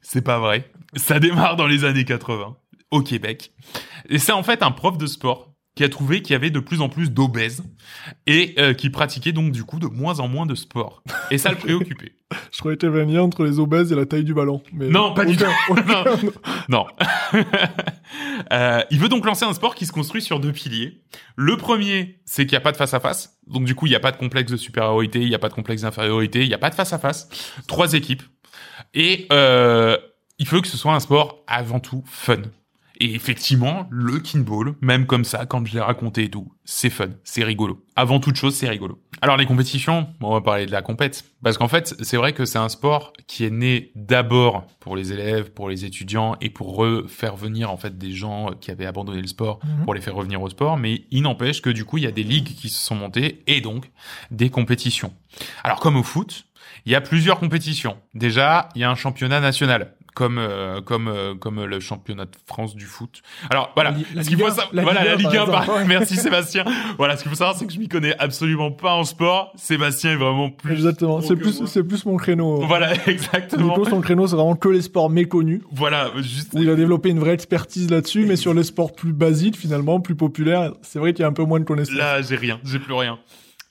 C'est 0.01 0.21
pas 0.21 0.39
vrai. 0.39 0.71
Ça 0.95 1.19
démarre 1.19 1.55
dans 1.55 1.67
les 1.67 1.85
années 1.85 2.05
80, 2.05 2.55
au 2.91 3.01
Québec. 3.01 3.51
Et 4.09 4.19
c'est 4.19 4.31
en 4.33 4.43
fait 4.43 4.61
un 4.63 4.71
prof 4.71 4.97
de 4.97 5.07
sport 5.07 5.52
qui 5.75 5.83
a 5.83 5.89
trouvé 5.89 6.21
qu'il 6.21 6.33
y 6.33 6.35
avait 6.35 6.51
de 6.51 6.59
plus 6.59 6.81
en 6.81 6.89
plus 6.89 7.09
d'obèses 7.11 7.63
et 8.27 8.53
euh, 8.59 8.73
qui 8.73 8.89
pratiquait 8.91 9.31
donc 9.31 9.51
du 9.51 9.63
coup 9.63 9.79
de 9.79 9.87
moins 9.87 10.19
en 10.19 10.27
moins 10.27 10.45
de 10.45 10.53
sport. 10.55 11.01
Et 11.31 11.37
ça 11.39 11.49
le 11.49 11.55
préoccupait. 11.57 12.13
Je 12.51 12.59
croyais 12.59 12.77
qu'il 12.77 12.89
y 12.89 12.91
avait 12.91 13.01
un 13.01 13.05
lien 13.05 13.21
entre 13.21 13.43
les 13.43 13.59
obèses 13.59 13.91
et 13.91 13.95
la 13.95 14.05
taille 14.05 14.23
du 14.23 14.33
ballon. 14.33 14.61
Mais 14.71 14.87
Non, 14.89 15.13
pas 15.13 15.25
du 15.25 15.35
tout. 15.37 15.45
aucun- 15.69 16.03
Non. 16.69 16.85
Euh, 18.51 18.81
il 18.91 18.99
veut 18.99 19.09
donc 19.09 19.25
lancer 19.25 19.45
un 19.45 19.53
sport 19.53 19.73
qui 19.75 19.85
se 19.85 19.91
construit 19.91 20.21
sur 20.21 20.39
deux 20.39 20.51
piliers. 20.51 21.01
Le 21.35 21.57
premier, 21.57 22.19
c'est 22.25 22.45
qu'il 22.45 22.51
n'y 22.53 22.57
a 22.57 22.61
pas 22.61 22.71
de 22.71 22.77
face 22.77 22.93
à 22.93 22.99
face. 22.99 23.37
Donc 23.47 23.65
du 23.65 23.73
coup, 23.73 23.85
il 23.87 23.89
n'y 23.89 23.95
a 23.95 23.99
pas 23.99 24.11
de 24.11 24.17
complexe 24.17 24.51
de 24.51 24.57
supériorité, 24.57 25.21
il 25.21 25.29
n'y 25.29 25.35
a 25.35 25.39
pas 25.39 25.49
de 25.49 25.53
complexe 25.53 25.81
d'infériorité, 25.83 26.41
il 26.43 26.47
n'y 26.47 26.53
a 26.53 26.57
pas 26.59 26.69
de 26.69 26.75
face 26.75 26.93
à 26.93 26.99
face. 26.99 27.29
Trois 27.67 27.93
équipes. 27.93 28.21
Et 28.93 29.27
euh, 29.31 29.97
il 30.39 30.47
veut 30.47 30.61
que 30.61 30.67
ce 30.67 30.77
soit 30.77 30.93
un 30.93 30.99
sport 30.99 31.43
avant 31.47 31.79
tout 31.79 32.03
fun. 32.05 32.41
Et 33.05 33.15
effectivement, 33.15 33.85
le 33.91 34.19
kinball, 34.19 34.75
même 34.79 35.05
comme 35.07 35.25
ça, 35.25 35.45
quand 35.45 35.65
je 35.65 35.73
l'ai 35.73 35.81
raconté 35.81 36.23
et 36.23 36.29
tout, 36.29 36.53
c'est 36.63 36.89
fun, 36.89 37.09
c'est 37.25 37.43
rigolo. 37.43 37.83
Avant 37.97 38.21
toute 38.21 38.37
chose, 38.37 38.55
c'est 38.55 38.69
rigolo. 38.69 39.01
Alors 39.21 39.35
les 39.35 39.45
compétitions, 39.45 40.07
bon, 40.21 40.29
on 40.29 40.33
va 40.33 40.39
parler 40.41 40.65
de 40.65 40.71
la 40.71 40.81
compète, 40.81 41.25
parce 41.43 41.57
qu'en 41.57 41.67
fait, 41.67 41.95
c'est 42.01 42.15
vrai 42.15 42.31
que 42.31 42.45
c'est 42.45 42.59
un 42.59 42.69
sport 42.69 43.11
qui 43.27 43.43
est 43.43 43.49
né 43.49 43.91
d'abord 43.95 44.65
pour 44.79 44.95
les 44.95 45.11
élèves, 45.11 45.51
pour 45.51 45.67
les 45.69 45.83
étudiants 45.83 46.37
et 46.39 46.49
pour 46.49 46.79
re- 46.81 47.05
faire 47.09 47.35
venir 47.35 47.69
en 47.71 47.77
fait 47.77 47.97
des 47.97 48.13
gens 48.13 48.51
qui 48.61 48.71
avaient 48.71 48.85
abandonné 48.85 49.21
le 49.21 49.27
sport 49.27 49.59
Mhm. 49.65 49.83
pour 49.83 49.93
les 49.93 50.01
faire 50.01 50.15
revenir 50.15 50.41
au 50.41 50.49
sport. 50.49 50.77
Mais 50.77 51.03
il 51.11 51.23
n'empêche 51.23 51.61
que 51.61 51.69
du 51.69 51.83
coup, 51.83 51.97
il 51.97 52.05
y 52.05 52.07
a 52.07 52.11
des 52.11 52.23
ligues 52.23 52.55
qui 52.55 52.69
se 52.69 52.79
sont 52.79 52.95
montées 52.95 53.43
et 53.47 53.59
donc 53.59 53.91
des 54.31 54.49
compétitions. 54.49 55.11
Alors 55.65 55.81
comme 55.81 55.97
au 55.97 56.03
foot, 56.03 56.45
il 56.85 56.91
y 56.91 56.95
a 56.95 57.01
plusieurs 57.01 57.39
compétitions. 57.39 57.97
Déjà, 58.13 58.69
il 58.75 58.81
y 58.81 58.83
a 58.85 58.89
un 58.89 58.95
championnat 58.95 59.39
national. 59.41 59.93
Comme 60.15 60.37
euh, 60.37 60.79
comme 60.81 61.07
euh, 61.07 61.33
comme 61.35 61.63
le 61.63 61.79
championnat 61.79 62.25
de 62.25 62.31
France 62.45 62.75
du 62.75 62.85
foot. 62.85 63.21
Alors 63.49 63.71
voilà, 63.75 63.95
La 64.13 64.23
ce 64.23 64.29
qu'il 64.29 64.37
faut 64.37 64.47
savoir, 64.49 64.69
voilà 64.71 65.03
la 65.03 65.15
Ligue 65.15 65.25
un, 65.25 65.29
Ligue 65.31 65.37
1. 65.39 65.45
par 65.47 65.61
exemple, 65.63 65.79
ouais. 65.81 65.87
Merci 65.87 66.15
Sébastien. 66.17 66.65
Voilà, 66.97 67.17
ce 67.17 67.23
qu'il 67.23 67.29
faut 67.31 67.35
savoir, 67.37 67.55
c'est 67.57 67.65
que 67.65 67.73
je 67.73 67.79
m'y 67.79 67.87
connais 67.87 68.15
absolument 68.19 68.71
pas 68.71 68.93
en 68.93 69.03
sport. 69.05 69.51
Sébastien 69.55 70.11
est 70.11 70.15
vraiment 70.17 70.49
plus. 70.51 70.73
Exactement. 70.73 71.21
C'est 71.21 71.35
plus, 71.35 71.65
c'est 71.65 71.83
plus 71.83 72.05
mon 72.05 72.17
créneau. 72.17 72.61
Voilà, 72.67 72.93
exactement. 73.07 73.69
Nico, 73.77 73.89
son 73.89 74.01
créneau, 74.01 74.27
c'est 74.27 74.35
vraiment 74.35 74.55
que 74.55 74.69
les 74.69 74.81
sports 74.83 75.09
méconnus. 75.09 75.61
Voilà, 75.71 76.11
juste. 76.17 76.53
Où 76.53 76.59
il 76.59 76.69
a 76.69 76.75
développé 76.75 77.09
une 77.09 77.19
vraie 77.19 77.33
expertise 77.33 77.89
là-dessus, 77.89 78.25
mais 78.25 78.35
sur 78.35 78.53
les 78.53 78.63
sports 78.63 78.93
plus 78.93 79.13
basiques, 79.13 79.57
finalement, 79.57 79.99
plus 79.99 80.15
populaires, 80.15 80.73
c'est 80.83 80.99
vrai 80.99 81.13
qu'il 81.13 81.23
y 81.23 81.25
a 81.25 81.29
un 81.29 81.33
peu 81.33 81.43
moins 81.43 81.59
de 81.59 81.65
connaissances. 81.65 81.95
Là, 81.95 82.21
j'ai 82.21 82.35
rien, 82.35 82.59
j'ai 82.63 82.79
plus 82.79 82.93
rien. 82.93 83.17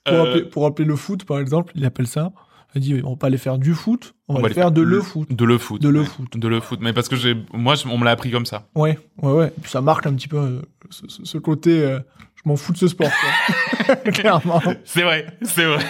Pour, 0.04 0.14
Euh, 0.14 0.22
appeler, 0.22 0.44
pour 0.44 0.66
appeler 0.66 0.88
le 0.88 0.96
foot, 0.96 1.24
par 1.24 1.38
exemple, 1.38 1.72
il 1.76 1.84
appelle 1.84 2.08
ça. 2.08 2.32
Dit, 2.74 3.00
on 3.04 3.10
va 3.10 3.16
pas 3.16 3.26
aller 3.26 3.38
faire 3.38 3.58
du 3.58 3.74
foot, 3.74 4.14
on, 4.28 4.34
va, 4.34 4.40
va 4.40 4.46
aller 4.46 4.54
faire 4.54 4.72
de 4.72 4.80
le- 4.80 4.96
le 4.96 5.02
foot. 5.02 5.30
De 5.30 5.44
le 5.44 5.58
foot. 5.58 5.80
De 5.82 5.88
le 5.88 6.00
ouais. 6.00 6.06
foot. 6.06 6.36
De 6.38 6.48
le 6.48 6.60
foot. 6.60 6.78
Mais 6.82 6.92
parce 6.92 7.08
que 7.08 7.16
j'ai, 7.16 7.36
moi, 7.52 7.74
on 7.86 7.98
me 7.98 8.04
l'a 8.04 8.12
appris 8.12 8.30
comme 8.30 8.46
ça. 8.46 8.68
Ouais, 8.74 8.98
ouais, 9.20 9.32
ouais. 9.32 9.48
Et 9.48 9.60
puis 9.60 9.70
ça 9.70 9.80
marque 9.82 10.06
un 10.06 10.14
petit 10.14 10.28
peu 10.28 10.38
euh, 10.38 10.62
ce 10.90 11.36
côté, 11.38 11.80
euh, 11.82 11.98
je 12.36 12.48
m'en 12.48 12.56
fous 12.56 12.72
de 12.72 12.78
ce 12.78 12.88
sport, 12.88 13.10
quoi. 13.10 13.96
Clairement. 14.12 14.62
C'est 14.84 15.02
vrai, 15.02 15.26
c'est 15.42 15.64
vrai. 15.66 15.84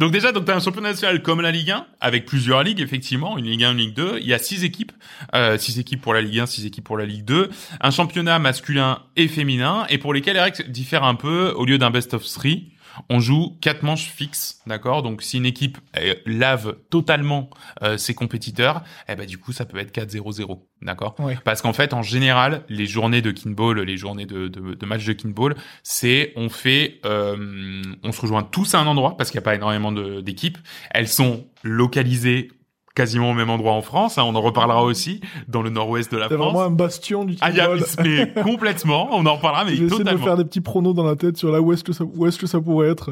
Donc 0.00 0.10
déjà, 0.10 0.32
donc 0.32 0.46
t'as 0.46 0.56
un 0.56 0.60
championnat 0.60 0.90
national 0.90 1.22
comme 1.22 1.40
la 1.40 1.52
Ligue 1.52 1.70
1, 1.70 1.86
avec 2.00 2.26
plusieurs 2.26 2.62
ligues, 2.62 2.80
effectivement, 2.80 3.38
une 3.38 3.44
Ligue 3.44 3.64
1, 3.64 3.72
une 3.72 3.78
Ligue 3.78 3.94
2. 3.94 4.18
Il 4.20 4.26
y 4.26 4.34
a 4.34 4.38
six 4.38 4.64
équipes, 4.64 4.92
euh, 5.34 5.56
six 5.58 5.78
équipes 5.78 6.00
pour 6.00 6.12
la 6.14 6.22
Ligue 6.22 6.40
1, 6.40 6.46
six 6.46 6.66
équipes 6.66 6.84
pour 6.84 6.98
la 6.98 7.06
Ligue 7.06 7.24
2. 7.24 7.50
Un 7.80 7.90
championnat 7.90 8.38
masculin 8.38 8.98
et 9.16 9.28
féminin, 9.28 9.86
et 9.90 9.98
pour 9.98 10.12
lesquels 10.12 10.34
les 10.34 10.40
règles 10.42 10.70
diffèrent 10.70 11.04
un 11.04 11.14
peu. 11.14 11.52
Au 11.56 11.64
lieu 11.64 11.78
d'un 11.78 11.90
best 11.90 12.14
of 12.14 12.24
three, 12.24 12.72
on 13.08 13.20
joue 13.20 13.56
quatre 13.60 13.82
manches 13.82 14.06
fixes, 14.06 14.60
d'accord? 14.66 15.02
Donc 15.02 15.22
si 15.22 15.38
une 15.38 15.46
équipe 15.46 15.78
euh, 15.96 16.14
lave 16.26 16.76
totalement 16.90 17.50
euh, 17.82 17.96
ses 17.96 18.14
compétiteurs, 18.14 18.82
eh 19.08 19.14
ben 19.14 19.26
du 19.26 19.38
coup 19.38 19.52
ça 19.52 19.64
peut 19.64 19.78
être 19.78 19.94
4-0-0, 19.94 20.60
d'accord? 20.82 21.16
Parce 21.44 21.62
qu'en 21.62 21.72
fait, 21.72 21.92
en 21.92 22.02
général, 22.02 22.64
les 22.68 22.86
journées 22.86 23.22
de 23.22 23.30
kinball, 23.30 23.80
les 23.80 23.96
journées 23.96 24.26
de, 24.26 24.48
de, 24.48 24.74
de 24.74 24.86
match 24.86 25.04
de 25.04 25.12
kinball, 25.12 25.56
c'est 25.82 26.32
on 26.36 26.48
fait, 26.48 27.00
euh, 27.04 27.82
on 28.02 28.12
se 28.12 28.20
rejoint 28.20 28.42
tous 28.42 28.74
à 28.74 28.80
un 28.80 28.86
endroit 28.86 29.16
parce 29.16 29.30
qu'il 29.30 29.38
n'y 29.38 29.44
a 29.44 29.46
pas 29.46 29.54
énormément 29.54 29.92
d'équipes. 29.92 30.58
Elles 30.90 31.08
sont 31.08 31.46
localisées 31.62 32.50
quasiment 32.94 33.30
au 33.30 33.34
même 33.34 33.50
endroit 33.50 33.72
en 33.72 33.82
France. 33.82 34.18
hein, 34.18 34.24
on 34.24 34.34
en 34.34 34.40
reparlera 34.40 34.82
aussi 34.84 35.20
dans 35.48 35.62
le 35.62 35.70
nord-ouest 35.70 36.10
de 36.12 36.16
la 36.18 36.28
C'est 36.28 36.34
vraiment 36.36 36.52
France. 36.52 36.66
un 36.66 36.70
bastion 36.70 37.24
du 37.24 37.36
Ah, 37.40 37.50
il 37.50 37.56
y 37.56 37.60
a, 37.60 37.76
football. 37.76 38.04
mais 38.34 38.42
complètement. 38.42 39.08
On 39.12 39.26
en 39.26 39.34
reparlera, 39.36 39.64
mais 39.64 39.72
essayé 39.72 39.86
de 39.88 39.92
me 39.92 39.98
totalement. 39.98 40.24
faire 40.24 40.36
des 40.36 40.44
petits 40.44 40.60
pronos 40.60 40.94
dans 40.94 41.04
la 41.04 41.16
tête 41.16 41.36
sur 41.36 41.50
là 41.50 41.60
où 41.60 41.72
est-ce 41.72 41.82
que 41.84 41.92
ça, 41.92 42.04
où 42.04 42.26
est-ce 42.26 42.38
que 42.38 42.46
ça 42.46 42.60
pourrait 42.60 42.88
être. 42.88 43.10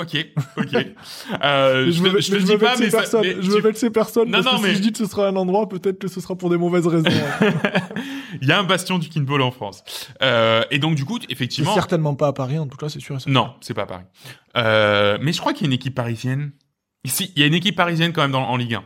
Ok, 0.00 0.16
ok. 0.56 0.74
Euh, 1.44 1.84
Mais 1.86 1.92
je, 1.92 2.02
me 2.02 2.10
te- 2.12 2.20
je 2.20 2.30
te 2.32 2.38
je 2.40 2.44
dis 2.46 2.52
me 2.52 2.58
pas, 2.58 2.74
mais, 2.78 2.90
ça- 2.90 2.98
personne. 2.98 3.20
mais 3.22 3.34
je 3.36 3.40
tu- 3.42 3.48
veux 3.48 3.60
vexer 3.60 3.90
personne 3.90 4.24
Non, 4.30 4.42
parce 4.42 4.46
non, 4.56 4.60
que 4.60 4.66
mais- 4.66 4.70
si 4.70 4.76
je 4.76 4.80
dis 4.82 4.92
que 4.92 4.98
ce 4.98 5.06
sera 5.06 5.28
un 5.28 5.36
endroit, 5.36 5.68
peut-être 5.68 5.98
que 5.98 6.08
ce 6.08 6.20
sera 6.20 6.34
pour 6.34 6.48
des 6.50 6.56
mauvaises 6.56 6.86
raisons. 6.86 7.04
il 8.40 8.48
y 8.48 8.52
a 8.52 8.58
un 8.58 8.64
bastion 8.64 8.98
du 8.98 9.08
kinball 9.08 9.42
en 9.42 9.50
France. 9.50 9.84
Euh, 10.22 10.62
et 10.70 10.78
donc 10.78 10.94
du 10.94 11.04
coup, 11.04 11.18
c'est 11.20 11.30
effectivement, 11.30 11.74
certainement 11.74 12.14
pas 12.14 12.28
à 12.28 12.32
Paris, 12.32 12.58
en 12.58 12.66
tout 12.66 12.76
cas, 12.78 12.88
c'est 12.88 13.00
sûr. 13.00 13.18
Non, 13.26 13.52
c'est 13.60 13.74
pas 13.74 13.86
Paris. 13.86 14.04
Euh, 14.56 15.18
mais 15.20 15.32
je 15.32 15.40
crois 15.40 15.52
qu'il 15.52 15.62
y 15.62 15.66
a 15.66 15.68
une 15.68 15.74
équipe 15.74 15.94
parisienne. 15.94 16.52
Ici, 17.04 17.32
il 17.36 17.40
y 17.40 17.44
a 17.44 17.46
une 17.46 17.54
équipe 17.54 17.76
parisienne 17.76 18.12
quand 18.12 18.22
même 18.22 18.32
dans, 18.32 18.42
en 18.48 18.56
Ligue 18.56 18.74
1 18.74 18.84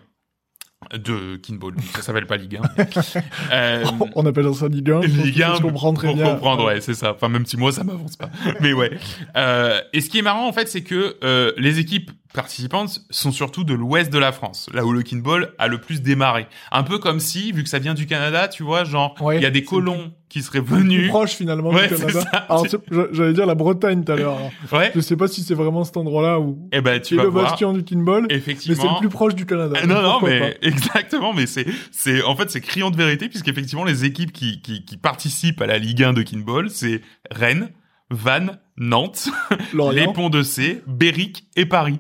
de 0.95 1.37
kinball. 1.37 1.75
Ça 1.95 2.03
s'appelle 2.03 2.27
pas 2.27 2.37
Ligue 2.37 2.61
1. 2.77 2.85
Euh, 3.53 3.85
On 4.15 4.27
appelle 4.27 4.53
ça 4.55 4.69
Ligue 4.69 4.91
1. 4.91 5.01
Ligue 5.01 5.43
1 5.43 5.55
Je 5.57 5.63
comprends 5.63 5.93
très 5.93 6.13
pour 6.13 6.23
comprendre, 6.23 6.65
ouais, 6.67 6.81
c'est 6.81 6.95
ça. 6.95 7.13
Enfin, 7.13 7.29
même 7.29 7.47
si 7.47 7.57
moi 7.57 7.73
ça 7.73 7.85
m'avance 7.85 8.17
pas. 8.17 8.31
Mais 8.61 8.73
ouais. 8.73 8.91
Euh, 9.37 9.81
et 9.93 10.01
ce 10.01 10.11
qui 10.11 10.19
est 10.19 10.23
marrant 10.23 10.47
en 10.49 10.53
fait, 10.53 10.69
c'est 10.69 10.83
que 10.83 11.17
euh, 11.23 11.53
les 11.57 11.79
équipes 11.79 12.11
participantes 12.37 13.01
sont 13.11 13.33
surtout 13.33 13.65
de 13.65 13.75
l'ouest 13.75 14.13
de 14.13 14.19
la 14.19 14.31
France, 14.31 14.71
là 14.73 14.85
où 14.85 14.93
le 14.93 15.03
kinball 15.03 15.53
a 15.59 15.67
le 15.67 15.79
plus 15.79 16.01
démarré. 16.03 16.47
Un 16.71 16.85
peu 16.85 16.99
comme 16.99 17.19
si, 17.19 17.51
vu 17.51 17.65
que 17.65 17.69
ça 17.69 17.81
vient 17.81 17.95
du 17.95 18.07
Canada, 18.07 18.47
tu 18.47 18.63
vois, 18.63 18.85
genre, 18.85 19.17
il 19.19 19.25
Ouais, 19.25 19.41
y 19.41 19.47
a 19.47 19.51
des 19.51 19.65
colons 19.65 20.13
qui 20.29 20.43
seraient 20.43 20.63
Plus 20.63 20.77
venus. 20.77 21.09
proche 21.09 21.33
finalement 21.33 21.71
Ouais, 21.71 21.89
du 21.89 21.95
Canada. 21.97 22.45
Alors, 22.49 22.67
j'allais 23.13 23.33
dire 23.33 23.47
la 23.47 23.55
Bretagne 23.55 24.05
tout 24.05 24.13
à 24.13 24.17
l'heure. 24.17 24.37
alors. 24.37 24.51
Ouais. 24.73 24.93
Je 24.95 25.01
sais 25.01 25.17
pas 25.17 25.27
si 25.29 25.43
c'est 25.43 25.55
vraiment 25.55 25.83
cet 25.85 25.97
endroit-là 25.97 26.39
où 26.39 26.69
Eh 26.73 26.81
ben, 26.81 27.01
tu 27.01 27.17
vas 27.17 27.23
le 27.25 27.29
voir. 27.31 27.45
bastion 27.51 27.73
du 27.73 27.83
kinball, 27.85 28.27
mais 28.29 28.35
Effectivement. 28.37 28.81
c'est 28.83 28.89
le 28.89 28.99
plus 29.01 29.09
proche 29.09 29.35
du 29.35 29.47
Canada. 29.47 29.79
Ah, 29.83 29.87
Non, 29.87 30.03
non, 30.03 30.19
mais 30.23 30.57
exactement, 30.63 31.33
mais 31.33 31.47
c'est, 31.47 31.67
c'est, 31.91 32.23
en 32.23 32.37
fait, 32.37 32.51
c'est 32.51 32.61
criant 32.61 32.91
de 32.91 32.97
vérité, 32.97 33.29
puisqu'effectivement, 33.29 33.85
les 33.85 34.05
équipes 34.05 34.33
qui, 34.33 34.61
qui, 34.61 34.85
qui 34.85 34.97
participent 34.97 35.61
à 35.63 35.67
la 35.67 35.79
Ligue 35.79 36.03
1 36.03 36.13
de 36.13 36.23
Kinball, 36.23 36.71
c'est 36.71 37.01
Rennes, 37.31 37.71
Vannes, 38.11 38.59
Nantes. 38.77 39.29
Lorient. 39.73 39.93
les 40.07 40.13
Ponts 40.13 40.29
de 40.31 40.43
C, 40.43 40.83
Berwick 40.87 41.45
et 41.57 41.67
Paris. 41.67 41.99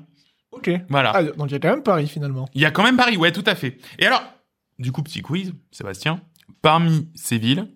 Ok. 0.56 0.70
Voilà. 0.88 1.12
Ah, 1.14 1.22
donc 1.22 1.50
il 1.50 1.52
y 1.52 1.56
a 1.56 1.58
quand 1.58 1.70
même 1.70 1.82
Paris 1.82 2.08
finalement. 2.08 2.48
Il 2.54 2.60
y 2.60 2.64
a 2.64 2.70
quand 2.70 2.82
même 2.82 2.96
Paris, 2.96 3.16
ouais, 3.16 3.32
tout 3.32 3.44
à 3.46 3.54
fait. 3.54 3.78
Et 3.98 4.06
alors, 4.06 4.22
du 4.78 4.92
coup, 4.92 5.02
petit 5.02 5.22
quiz, 5.22 5.52
Sébastien. 5.70 6.20
Parmi 6.62 7.08
ces 7.14 7.38
villes 7.38 7.68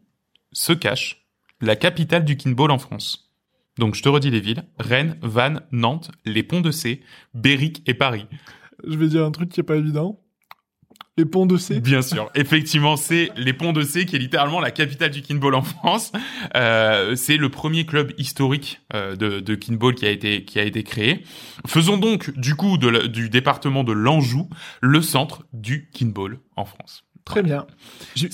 se 0.52 0.72
cache 0.72 1.26
la 1.60 1.76
capitale 1.76 2.24
du 2.24 2.36
kinball 2.36 2.70
en 2.70 2.78
France. 2.78 3.30
Donc, 3.78 3.94
je 3.94 4.02
te 4.02 4.08
redis 4.08 4.30
les 4.30 4.40
villes. 4.40 4.64
Rennes, 4.78 5.16
Vannes, 5.22 5.62
Nantes, 5.72 6.10
les 6.24 6.42
Ponts 6.42 6.60
de 6.60 6.70
C, 6.70 7.02
Berwick 7.34 7.82
et 7.86 7.94
Paris. 7.94 8.26
Je 8.86 8.96
vais 8.96 9.08
dire 9.08 9.24
un 9.24 9.30
truc 9.30 9.50
qui 9.50 9.60
est 9.60 9.64
pas 9.64 9.76
évident. 9.76 10.20
Bien 11.80 12.02
sûr. 12.02 12.30
Effectivement, 12.35 12.96
c'est 12.96 13.30
les 13.37 13.52
Ponts 13.52 13.72
de 13.72 13.83
C 13.83 14.06
qui 14.06 14.16
est 14.16 14.18
littéralement 14.18 14.61
la 14.61 14.70
capitale 14.70 15.11
du 15.11 15.22
kinball 15.22 15.54
en 15.54 15.62
France. 15.62 16.12
Euh, 16.56 17.14
c'est 17.16 17.37
le 17.37 17.48
premier 17.48 17.87
club 17.87 18.12
historique 18.18 18.80
euh, 18.94 19.16
de, 19.16 19.40
de 19.40 19.54
kinball 19.54 19.94
qui 19.94 20.06
a 20.06 20.11
été 20.11 20.44
qui 20.44 20.59
a 20.59 20.64
été 20.64 20.83
créé. 20.83 21.22
Faisons 21.66 21.96
donc 21.96 22.37
du 22.38 22.54
coup 22.54 22.78
de 22.78 23.06
du 23.06 23.28
département 23.28 23.85
de 23.85 23.92
l'Anjou 23.92 24.48
le 24.80 25.02
centre 25.02 25.44
du 25.52 25.90
kinball 25.92 26.38
en 26.56 26.64
France. 26.64 27.04
Très 27.24 27.42
bien. 27.42 27.66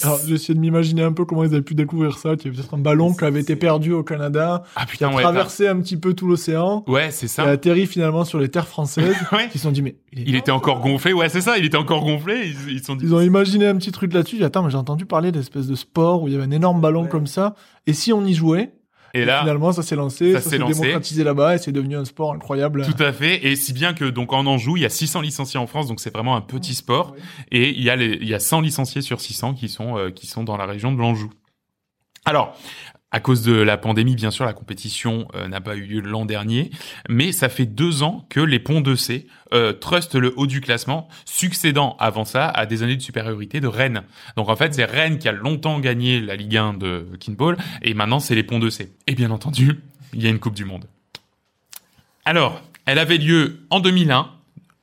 Alors, 0.03 0.19
j'ai 0.27 0.35
essayé 0.35 0.55
de 0.55 0.61
m'imaginer 0.61 1.03
un 1.03 1.13
peu 1.13 1.25
comment 1.25 1.45
ils 1.45 1.53
avaient 1.53 1.63
pu 1.63 1.75
découvrir 1.75 2.19
ça. 2.19 2.37
qu'il 2.37 2.47
y 2.47 2.49
avait 2.49 2.57
peut-être 2.57 2.75
un 2.75 2.79
ballon 2.79 3.13
qui 3.15 3.25
avait 3.25 3.41
été 3.41 3.57
perdu 3.57 3.93
au 3.93 4.03
Canada, 4.03 4.63
Ah 4.75 4.85
qui 4.87 4.93
putain 4.93 5.09
a 5.09 5.15
ouais. 5.15 5.23
traversé 5.23 5.69
un 5.69 5.79
petit 5.81 5.97
peu 5.97 6.15
tout 6.15 6.27
l'océan, 6.27 6.85
Ouais, 6.87 7.11
c'est 7.11 7.27
qui 7.27 7.41
a 7.41 7.45
ça. 7.45 7.51
atterri 7.51 7.87
finalement 7.87 8.25
sur 8.25 8.39
les 8.39 8.49
terres 8.49 8.69
françaises. 8.69 9.17
ouais. 9.33 9.49
Ils 9.55 9.59
se 9.59 9.65
sont 9.65 9.73
dit, 9.73 9.83
mais 9.83 9.97
il, 10.13 10.35
était 10.35 10.51
encore 10.53 10.81
gonflé, 10.81 11.13
ouais, 11.13 11.29
c'est 11.29 11.41
ça, 11.41 11.59
il 11.59 11.65
était 11.65 11.77
encore 11.77 12.05
gonflé. 12.05 12.47
Ils 12.47 12.73
ils 12.73 12.83
sont 12.83 12.97
dit. 12.97 13.05
Ils 13.05 13.15
ont 13.15 13.21
imaginé 13.21 13.67
un 13.67 13.77
petit 13.77 13.93
truc 13.93 14.13
là-dessus. 14.13 14.43
Attends, 14.45 14.63
mais 14.63 14.71
j'ai 14.71 14.77
entendu 14.77 15.05
parler 15.05 15.33
d'espèce 15.33 15.67
de 15.67 15.75
sport 15.75 16.23
où 16.23 16.29
il 16.29 16.33
y 16.33 16.37
avait 16.37 16.45
un 16.45 16.51
énorme 16.51 16.81
ballon 16.81 17.07
comme 17.07 17.27
ça. 17.27 17.55
Et 17.87 17.93
si 17.93 18.13
on 18.13 18.25
y 18.25 18.35
jouait 18.35 18.73
Et 19.17 19.25
là, 19.25 19.41
Finalement, 19.41 19.73
ça 19.73 19.83
s'est 19.83 19.97
lancé, 19.97 20.33
ça 20.33 20.41
ça, 20.41 20.51
s'est 20.51 20.59
démocratisé 20.59 21.25
là-bas 21.25 21.55
et 21.55 21.59
c'est 21.59 21.73
devenu 21.73 21.97
un 21.97 22.05
sport 22.05 22.33
incroyable. 22.33 22.83
tout 22.85 23.03
à 23.03 23.13
fait. 23.13 23.47
Et 23.47 23.57
si 23.57 23.73
bien 23.73 23.95
que 23.95 24.05
donc 24.05 24.33
en 24.33 24.47
Anjou, 24.47 24.77
il 24.77 24.83
y 24.83 24.87
a 24.87 24.91
600 24.91 25.23
licenciés 25.23 25.59
en 25.59 25.67
France, 25.67 25.89
donc 25.89 26.01
c'est 26.01 26.13
vraiment 26.13 26.37
un 26.37 26.41
petit 26.41 26.75
sport. 26.75 27.15
Et 27.51 27.71
il 27.71 27.83
y 27.83 27.91
a 27.91 27.97
les, 27.97 28.19
il 28.21 28.29
y 28.29 28.35
a 28.35 28.41
100 28.41 28.61
licenciés 28.61 29.03
sur 29.03 29.21
600 29.21 29.55
qui 29.55 29.69
sont 29.69 29.97
euh, 29.97 30.11
qui 30.11 30.27
sont 30.27 30.45
dans 30.45 30.57
la 30.57 30.67
région 30.67 30.93
de 30.93 30.99
l'Anjou. 30.99 31.31
Alors, 32.25 32.57
à 33.13 33.21
cause 33.21 33.43
de 33.43 33.53
la 33.53 33.77
pandémie, 33.77 34.17
bien 34.17 34.31
sûr, 34.31 34.45
la 34.45 34.53
compétition 34.53 35.29
euh, 35.35 35.47
n'a 35.47 35.61
pas 35.61 35.77
eu 35.77 35.83
lieu 35.83 36.01
l'an 36.01 36.27
dernier, 36.27 36.71
mais 37.09 37.33
ça 37.33 37.49
fait 37.49 37.65
deux 37.65 38.03
ans 38.03 38.27
que 38.29 38.41
les 38.41 38.59
Ponts 38.59 38.81
de 38.81 38.97
C 38.97 39.27
euh, 39.55 39.73
trustent 39.73 40.17
le 40.17 40.35
haut 40.37 40.47
du 40.47 40.61
classement, 40.61 41.09
succédant 41.25 41.97
avant 42.01 42.25
ça 42.25 42.49
à 42.49 42.67
des 42.67 42.83
années 42.83 42.97
de 42.97 43.03
supériorité 43.03 43.61
de 43.61 43.69
Rennes. 43.69 44.03
Donc 44.37 44.49
en 44.49 44.57
fait, 44.57 44.75
c'est 44.75 44.85
Rennes 44.85 45.19
qui 45.19 45.29
a 45.29 45.33
longtemps 45.33 45.79
gagné 45.79 46.21
la 46.21 46.35
Ligue 46.35 46.57
1 46.57 46.75
de 46.75 47.07
Kinball, 47.21 47.57
et 47.83 47.95
maintenant 47.95 48.19
c'est 48.19 48.35
les 48.35 48.43
Ponts 48.43 48.59
de 48.59 48.71
C. 48.71 48.93
Et 49.07 49.15
bien 49.15 49.31
entendu, 49.31 49.81
il 50.13 50.23
y 50.23 50.27
a 50.27 50.31
une 50.31 50.41
Coupe 50.41 50.55
du 50.55 50.65
Monde. 50.65 50.87
Alors, 52.25 52.61
elle 52.87 52.99
avait 52.99 53.19
lieu 53.19 53.61
en 53.71 53.79
2001, 53.79 54.31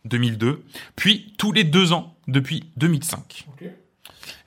2002, 0.05 0.63
puis 0.95 1.33
tous 1.37 1.51
les 1.51 1.65
deux 1.65 1.91
ans 1.91 2.15
depuis 2.29 2.63
2005. 2.77 3.45
Ok. 3.49 3.69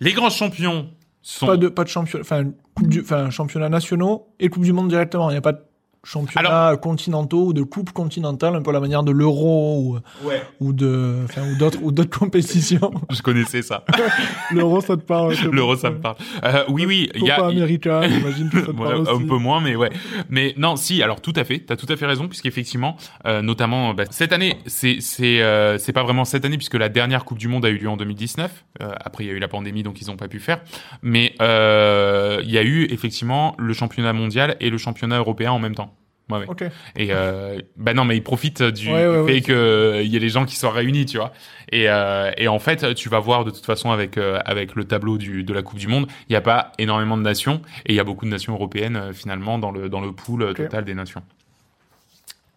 Les 0.01 0.13
grands 0.13 0.31
champions 0.31 0.91
sont... 1.21 1.47
Pas 1.47 1.57
de, 1.59 1.69
pas 1.69 1.85
de 1.85 1.89
championnat, 1.89 2.23
enfin, 2.23 2.45
coupe 2.77 2.89
du, 2.89 3.01
enfin, 3.01 3.31
championnat 3.31 3.69
nationaux 3.69 4.29
et 4.39 4.49
Coupe 4.49 4.63
du 4.63 4.73
Monde 4.73 4.89
directement. 4.89 5.31
Il 5.31 5.33
n'y 5.33 5.39
a 5.39 5.43
pas 5.43 5.53
de 5.53 5.63
championnats 6.07 6.77
continentaux 6.81 7.47
ou 7.47 7.53
de 7.53 7.63
coupe 7.63 7.91
continentale, 7.93 8.55
un 8.55 8.63
peu 8.63 8.71
à 8.71 8.75
la 8.75 8.81
manière 8.81 9.03
de 9.03 9.13
l'euro 9.13 9.81
ou, 9.81 9.99
Ouais. 10.27 10.43
ou 10.61 10.73
de, 10.73 11.17
enfin, 11.25 11.43
ou 11.51 11.57
d'autres, 11.59 11.79
ou 11.83 11.93
d'autres 11.93 12.19
compétitions. 12.19 12.93
Je 13.11 13.21
connaissais 13.23 13.63
ça. 13.63 13.85
L'euro, 14.53 14.81
ça 14.81 14.97
te 14.97 15.03
parle. 15.03 15.35
L'euro, 15.53 15.77
ça 15.77 15.91
me 15.91 15.99
parle. 15.99 16.17
Euh, 16.45 16.65
oui, 16.69 16.87
oui, 16.87 17.11
il 17.15 17.25
y 17.25 17.31
a... 17.31 17.37
Copa 17.37 17.51
il- 17.51 17.57
América, 17.59 18.09
j'imagine 18.09 18.49
que 18.51 18.61
ça 18.61 18.67
te 18.67 18.71
Ouais, 18.71 18.85
parle 19.05 19.09
un 19.09 19.27
peu 19.27 19.37
moins, 19.39 19.61
mais 19.61 19.75
ouais. 19.77 19.91
Mais 20.31 20.55
non, 20.57 20.77
si. 20.77 21.03
Alors 21.03 21.21
tout 21.21 21.33
à 21.37 21.45
fait. 21.45 21.59
T'as 21.61 21.77
tout 21.77 21.87
à 21.89 21.97
fait 21.97 22.07
raison, 22.07 22.29
puisqu'effectivement, 22.29 22.97
euh, 23.27 23.43
notamment 23.43 23.93
bah, 23.95 24.05
cette 24.11 24.33
année, 24.33 24.57
c'est 24.67 24.99
c'est 25.01 25.43
euh, 25.43 25.79
c'est 25.79 25.93
pas 25.93 26.03
vraiment 26.03 26.25
cette 26.25 26.45
année, 26.45 26.57
puisque 26.57 26.75
la 26.75 26.89
dernière 26.89 27.25
Coupe 27.25 27.39
du 27.39 27.49
Monde 27.49 27.65
a 27.65 27.69
eu 27.71 27.79
lieu 27.79 27.89
en 27.89 27.97
2019. 27.97 28.65
Euh, 28.83 28.93
après, 29.05 29.25
il 29.25 29.27
y 29.27 29.31
a 29.31 29.33
eu 29.35 29.39
la 29.39 29.49
pandémie, 29.49 29.83
donc 29.83 30.01
ils 30.01 30.11
ont 30.11 30.17
pas 30.17 30.29
pu 30.29 30.39
faire. 30.39 30.61
Mais 31.03 31.35
euh, 31.41 32.41
il 32.45 32.51
y 32.51 32.59
a 32.59 32.63
eu 32.63 32.85
effectivement 32.91 33.55
le 33.59 33.73
championnat 33.73 34.13
mondial 34.13 34.57
et 34.61 34.71
le 34.71 34.79
championnat 34.79 35.19
européen 35.19 35.51
en 35.53 35.59
même 35.59 35.75
temps. 35.75 35.95
Ouais, 36.29 36.39
ouais. 36.39 36.71
Et 36.97 37.09
euh, 37.13 37.61
bah 37.77 37.95
non, 37.95 38.05
mais 38.05 38.17
ils 38.17 38.23
profitent 38.23 38.63
du 38.63 38.91
Ouais, 38.91 39.27
fait 39.27 39.43
que 39.43 39.53
euh, 39.53 40.03
il 40.03 40.13
y 40.13 40.17
a 40.17 40.19
les 40.19 40.29
gens 40.29 40.45
qui 40.45 40.57
soient 40.57 40.73
réunis, 40.73 41.07
tu 41.07 41.19
vois. 41.19 41.33
Et, 41.71 41.89
euh, 41.89 42.33
et 42.37 42.49
en 42.49 42.59
fait, 42.59 42.95
tu 42.95 43.09
vas 43.09 43.21
voir 43.21 43.45
de 43.45 43.51
toute 43.51 43.65
façon 43.65 43.93
avec 43.93 44.19
euh, 44.19 44.41
avec 44.45 44.75
le 44.75 44.85
tableau 44.85 45.19
du, 45.19 45.45
de 45.45 45.55
la 45.55 45.63
Coupe 45.63 45.79
du 45.79 45.87
Monde, 45.87 46.07
il 46.29 46.33
n'y 46.33 46.37
a 46.37 46.41
pas 46.41 46.73
énormément 46.79 47.17
de 47.17 47.23
nations 47.23 47.63
et 47.85 47.93
il 47.93 47.95
y 47.95 48.01
a 48.01 48.05
beaucoup 48.05 48.25
de 48.25 48.31
nations 48.31 48.55
européennes 48.55 49.13
finalement 49.13 49.59
dans 49.59 49.71
le 49.71 49.89
dans 49.89 50.01
le 50.01 50.13
pool 50.13 50.53
total 50.55 50.85
des 50.85 50.95
nations. 50.95 51.23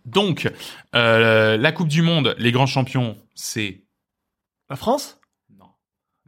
Donc, 0.06 0.50
la 0.94 1.72
Coupe 1.72 1.90
du 1.90 2.02
Monde, 2.02 2.36
les 2.40 2.52
grands 2.52 2.66
champions, 2.66 3.18
c'est 3.36 3.84
La 4.72 4.76
France? 4.76 5.19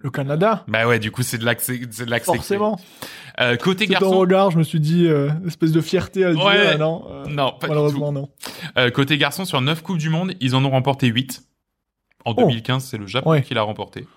Le 0.04 0.10
Canada 0.10 0.64
Bah 0.68 0.88
ouais, 0.88 1.00
du 1.00 1.12
coup, 1.12 1.22
c'est 1.24 1.38
de 1.38 1.48
c'est 1.60 1.82
c'est 1.92 2.24
Forcément. 2.24 2.80
Euh, 3.40 3.56
côté 3.56 3.86
ton 3.86 3.92
garçon, 3.94 4.18
regard, 4.18 4.52
je 4.52 4.58
me 4.58 4.64
suis 4.64 4.80
dit, 4.80 5.08
euh, 5.08 5.30
espèce 5.48 5.72
de 5.72 5.82
fierté 5.82 6.26
à 6.26 6.34
dire, 6.34 6.44
Ouais. 6.44 6.70
ah 6.74 6.78
non. 6.78 7.04
euh, 7.10 7.26
non, 7.28 7.54
pas 7.60 7.68
du 7.68 7.74
tout. 7.94 8.12
non. 8.12 8.30
Côté 8.94 9.18
garçon, 9.18 9.46
sur 9.46 9.62
9 9.62 9.82
Coupes 9.84 9.98
du 9.98 10.10
Monde, 10.10 10.34
ils 10.40 10.56
en 10.56 10.66
ont 10.66 10.70
remporté 10.72 11.08
8. 11.08 11.44
En 12.26 12.32
Oh. 12.32 12.34
2015, 12.36 12.84
c'est 12.84 12.98
le 12.98 13.08
Japon 13.08 13.32
Ouais. 13.32 13.42
qui 13.42 13.54
l'a 13.54 13.62
remporté. 13.64 14.08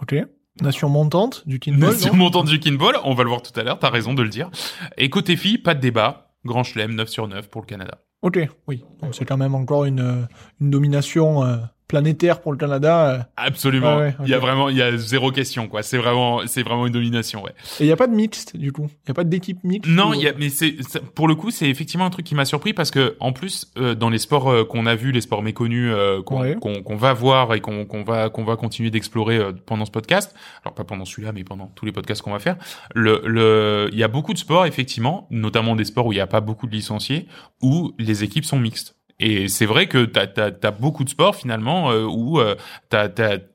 Ok. 0.00 0.14
Nation 0.62 0.88
montante 0.88 1.42
du 1.46 1.58
kinball, 1.58 1.90
Nation 1.90 2.14
montante 2.14 2.46
du 2.46 2.58
kinball, 2.58 2.96
on 3.04 3.14
va 3.14 3.22
le 3.22 3.28
voir 3.28 3.40
tout 3.42 3.58
à 3.58 3.62
l'heure, 3.62 3.78
t'as 3.78 3.88
raison 3.90 4.14
de 4.14 4.22
le 4.22 4.28
dire. 4.28 4.50
Et 4.98 5.08
côté 5.08 5.36
filles, 5.36 5.58
pas 5.58 5.74
de 5.74 5.80
débat, 5.80 6.32
grand 6.44 6.64
chelem 6.64 6.94
9 6.94 7.08
sur 7.08 7.28
9 7.28 7.48
pour 7.48 7.60
le 7.62 7.66
Canada. 7.66 7.98
Ok, 8.22 8.38
oui. 8.66 8.84
Donc 9.02 9.14
c'est 9.14 9.24
quand 9.24 9.36
même 9.38 9.54
encore 9.54 9.84
une, 9.86 10.26
une 10.60 10.70
domination 10.70 11.42
planétaire 11.90 12.40
pour 12.40 12.52
le 12.52 12.58
Canada. 12.58 13.10
euh. 13.10 13.18
Absolument. 13.36 13.96
Ouais, 13.96 14.02
ouais, 14.06 14.14
Il 14.24 14.28
y 14.30 14.34
a 14.34 14.38
vraiment, 14.38 14.68
il 14.68 14.76
y 14.76 14.82
a 14.82 14.96
zéro 14.96 15.30
question, 15.32 15.66
quoi. 15.68 15.82
C'est 15.82 15.98
vraiment, 15.98 16.40
c'est 16.46 16.62
vraiment 16.62 16.86
une 16.86 16.92
domination, 16.92 17.42
ouais. 17.42 17.50
Et 17.80 17.84
il 17.84 17.86
n'y 17.86 17.92
a 17.92 17.96
pas 17.96 18.06
de 18.06 18.14
mixte, 18.14 18.56
du 18.56 18.72
coup? 18.72 18.86
Il 18.88 19.08
n'y 19.08 19.10
a 19.10 19.14
pas 19.14 19.24
d'équipe 19.24 19.62
mixte. 19.64 19.90
Non, 19.90 20.10
ou- 20.10 20.14
il 20.14 20.20
y 20.20 20.28
a, 20.28 20.32
mais 20.38 20.48
c'est, 20.48 20.76
pour 21.14 21.26
le 21.28 21.34
coup, 21.34 21.50
c'est 21.50 21.68
effectivement 21.68 22.04
un 22.06 22.10
truc 22.10 22.24
qui 22.26 22.34
m'a 22.34 22.44
surpris 22.44 22.72
parce 22.72 22.90
que, 22.90 23.16
en 23.20 23.32
plus, 23.32 23.70
euh, 23.76 23.94
dans 23.94 24.08
les 24.10 24.18
sports 24.18 24.48
euh, 24.50 24.64
qu'on 24.64 24.86
a 24.86 24.94
vus, 24.94 25.12
les 25.12 25.20
sports 25.20 25.42
méconnus, 25.42 25.90
euh, 25.92 26.22
qu'on, 26.22 26.40
Ouais. 26.40 26.56
va 26.96 27.12
voir 27.12 27.54
et 27.54 27.60
qu'on, 27.60 27.84
va, 28.04 28.28
qu'on 28.30 28.44
va 28.44 28.56
continuer 28.56 28.90
d'explorer 28.90 29.36
euh, 29.38 29.52
pendant 29.66 29.84
ce 29.84 29.90
podcast. 29.90 30.34
Alors 30.64 30.74
pas 30.74 30.84
pendant 30.84 31.04
celui-là, 31.04 31.32
mais 31.32 31.44
pendant 31.44 31.66
tous 31.74 31.86
les 31.86 31.92
podcasts 31.92 32.22
qu'on 32.22 32.32
va 32.32 32.38
faire. 32.38 32.56
Le, 32.94 33.22
le, 33.26 33.88
il 33.92 33.98
y 33.98 34.04
a 34.04 34.08
beaucoup 34.08 34.32
de 34.32 34.38
sports, 34.38 34.66
effectivement, 34.66 35.26
notamment 35.30 35.74
des 35.76 35.84
sports 35.84 36.06
où 36.06 36.12
il 36.12 36.16
n'y 36.16 36.20
a 36.20 36.26
pas 36.26 36.40
beaucoup 36.40 36.66
de 36.66 36.72
licenciés, 36.72 37.26
où 37.62 37.92
les 37.98 38.22
équipes 38.24 38.44
sont 38.44 38.58
mixtes. 38.58 38.96
Et 39.20 39.48
c'est 39.48 39.66
vrai 39.66 39.86
que 39.86 40.06
t'as, 40.06 40.26
t'as 40.26 40.70
beaucoup 40.70 41.04
de 41.04 41.10
sports 41.10 41.36
finalement 41.36 41.90
euh, 41.92 42.04
où 42.04 42.40
euh, 42.40 42.56
t'as, 42.88 43.08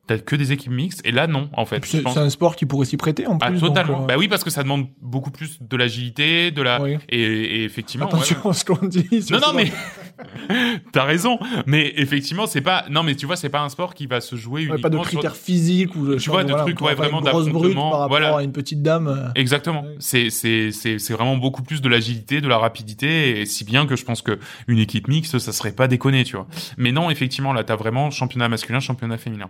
t'as 0.08 0.18
que 0.20 0.36
des 0.36 0.52
équipes 0.52 0.72
mixtes 0.72 1.02
et 1.06 1.12
là 1.12 1.28
non 1.28 1.50
en 1.54 1.65
fait. 1.65 1.84
C'est 1.86 2.02
pense. 2.02 2.18
un 2.18 2.30
sport 2.30 2.56
qui 2.56 2.65
pourrait 2.65 2.86
s'y 2.86 2.98
prêter 2.98 3.28
en 3.28 3.38
Ah, 3.41 3.50
plus. 3.50 3.60
totalement. 3.60 3.94
donc, 3.94 4.02
euh, 4.04 4.08
Bah 4.08 4.15
oui, 4.18 4.28
parce 4.28 4.44
que 4.44 4.50
ça 4.50 4.63
demande 4.63 4.88
beaucoup 5.02 5.32
plus 5.32 5.58
de 5.62 5.78
l'agilité, 5.78 6.52
de 6.52 6.62
la 6.62 6.82
Oui. 6.82 6.98
et, 7.10 7.22
et 7.22 7.63
effectivement. 7.63 8.06
Attention 8.08 8.38
ouais. 8.44 8.50
à 8.52 8.54
ce 8.54 8.65
qu'on 8.65 8.86
dit. 8.88 9.08
Non, 9.32 9.39
non, 9.39 9.54
mais 9.56 9.72
t'as 10.91 11.04
raison. 11.04 11.39
Mais 11.65 11.94
effectivement, 11.98 12.46
c'est 12.48 12.62
pas. 12.62 12.86
Non, 12.89 13.04
mais 13.04 13.15
tu 13.15 13.26
vois, 13.26 13.36
c'est 13.36 13.50
pas 13.50 13.62
un 13.62 13.70
sport 13.70 13.94
qui 13.94 14.08
va 14.08 14.22
se 14.22 14.36
jouer 14.36 14.62
Ouais, 14.62 14.68
uniquement 14.68 14.82
pas 14.82 14.89
de 14.89 14.96
sur- 14.98 15.04
critères 15.06 15.36
physiques 15.36 15.96
ou 15.96 16.06
de, 16.08 16.15
Tu 16.18 16.30
vois, 16.30 16.44
de 16.44 16.50
voilà, 16.50 16.63
trucs, 16.63 16.82
ouais, 16.82 16.96
vraiment 16.96 17.22
d'affrontement, 17.22 17.89
par 17.91 18.00
rapport 18.02 18.08
voilà. 18.18 18.38
à 18.38 18.44
une 18.44 18.52
petite 18.52 18.82
dame. 18.82 19.08
euh. 19.08 19.30
Exactement. 19.36 19.82
Ouais. 19.84 19.96
C'est 20.00 20.30
c'est 20.30 20.72
c'est 20.72 21.00
c'est 21.00 21.13
vraiment 21.13 21.38
beaucoup 21.38 21.63
plus 21.63 21.82
de 21.82 21.89
l'agilité, 21.89 22.41
de 22.41 22.48
la 22.48 22.58
rapidité, 22.58 23.41
et 23.41 23.46
si 23.46 23.63
bien 23.63 23.86
que 23.86 23.96
je 23.96 24.06
pense 24.06 24.22
que 24.22 24.39
une 24.68 24.80
équipe 24.80 25.08
mixte, 25.08 25.39
ça 25.39 25.52
serait 25.52 25.72
pas 25.74 25.88
déconné, 25.88 26.24
tu 26.24 26.36
vois. 26.36 26.48
Mais 26.78 26.91
non, 26.91 27.10
effectivement, 27.10 27.54
là, 27.54 27.63
t'as 27.63 27.76
vraiment 27.76 28.12
championnat 28.12 28.50
masculin, 28.50 28.80
championnat 28.80 29.18
féminin. 29.18 29.50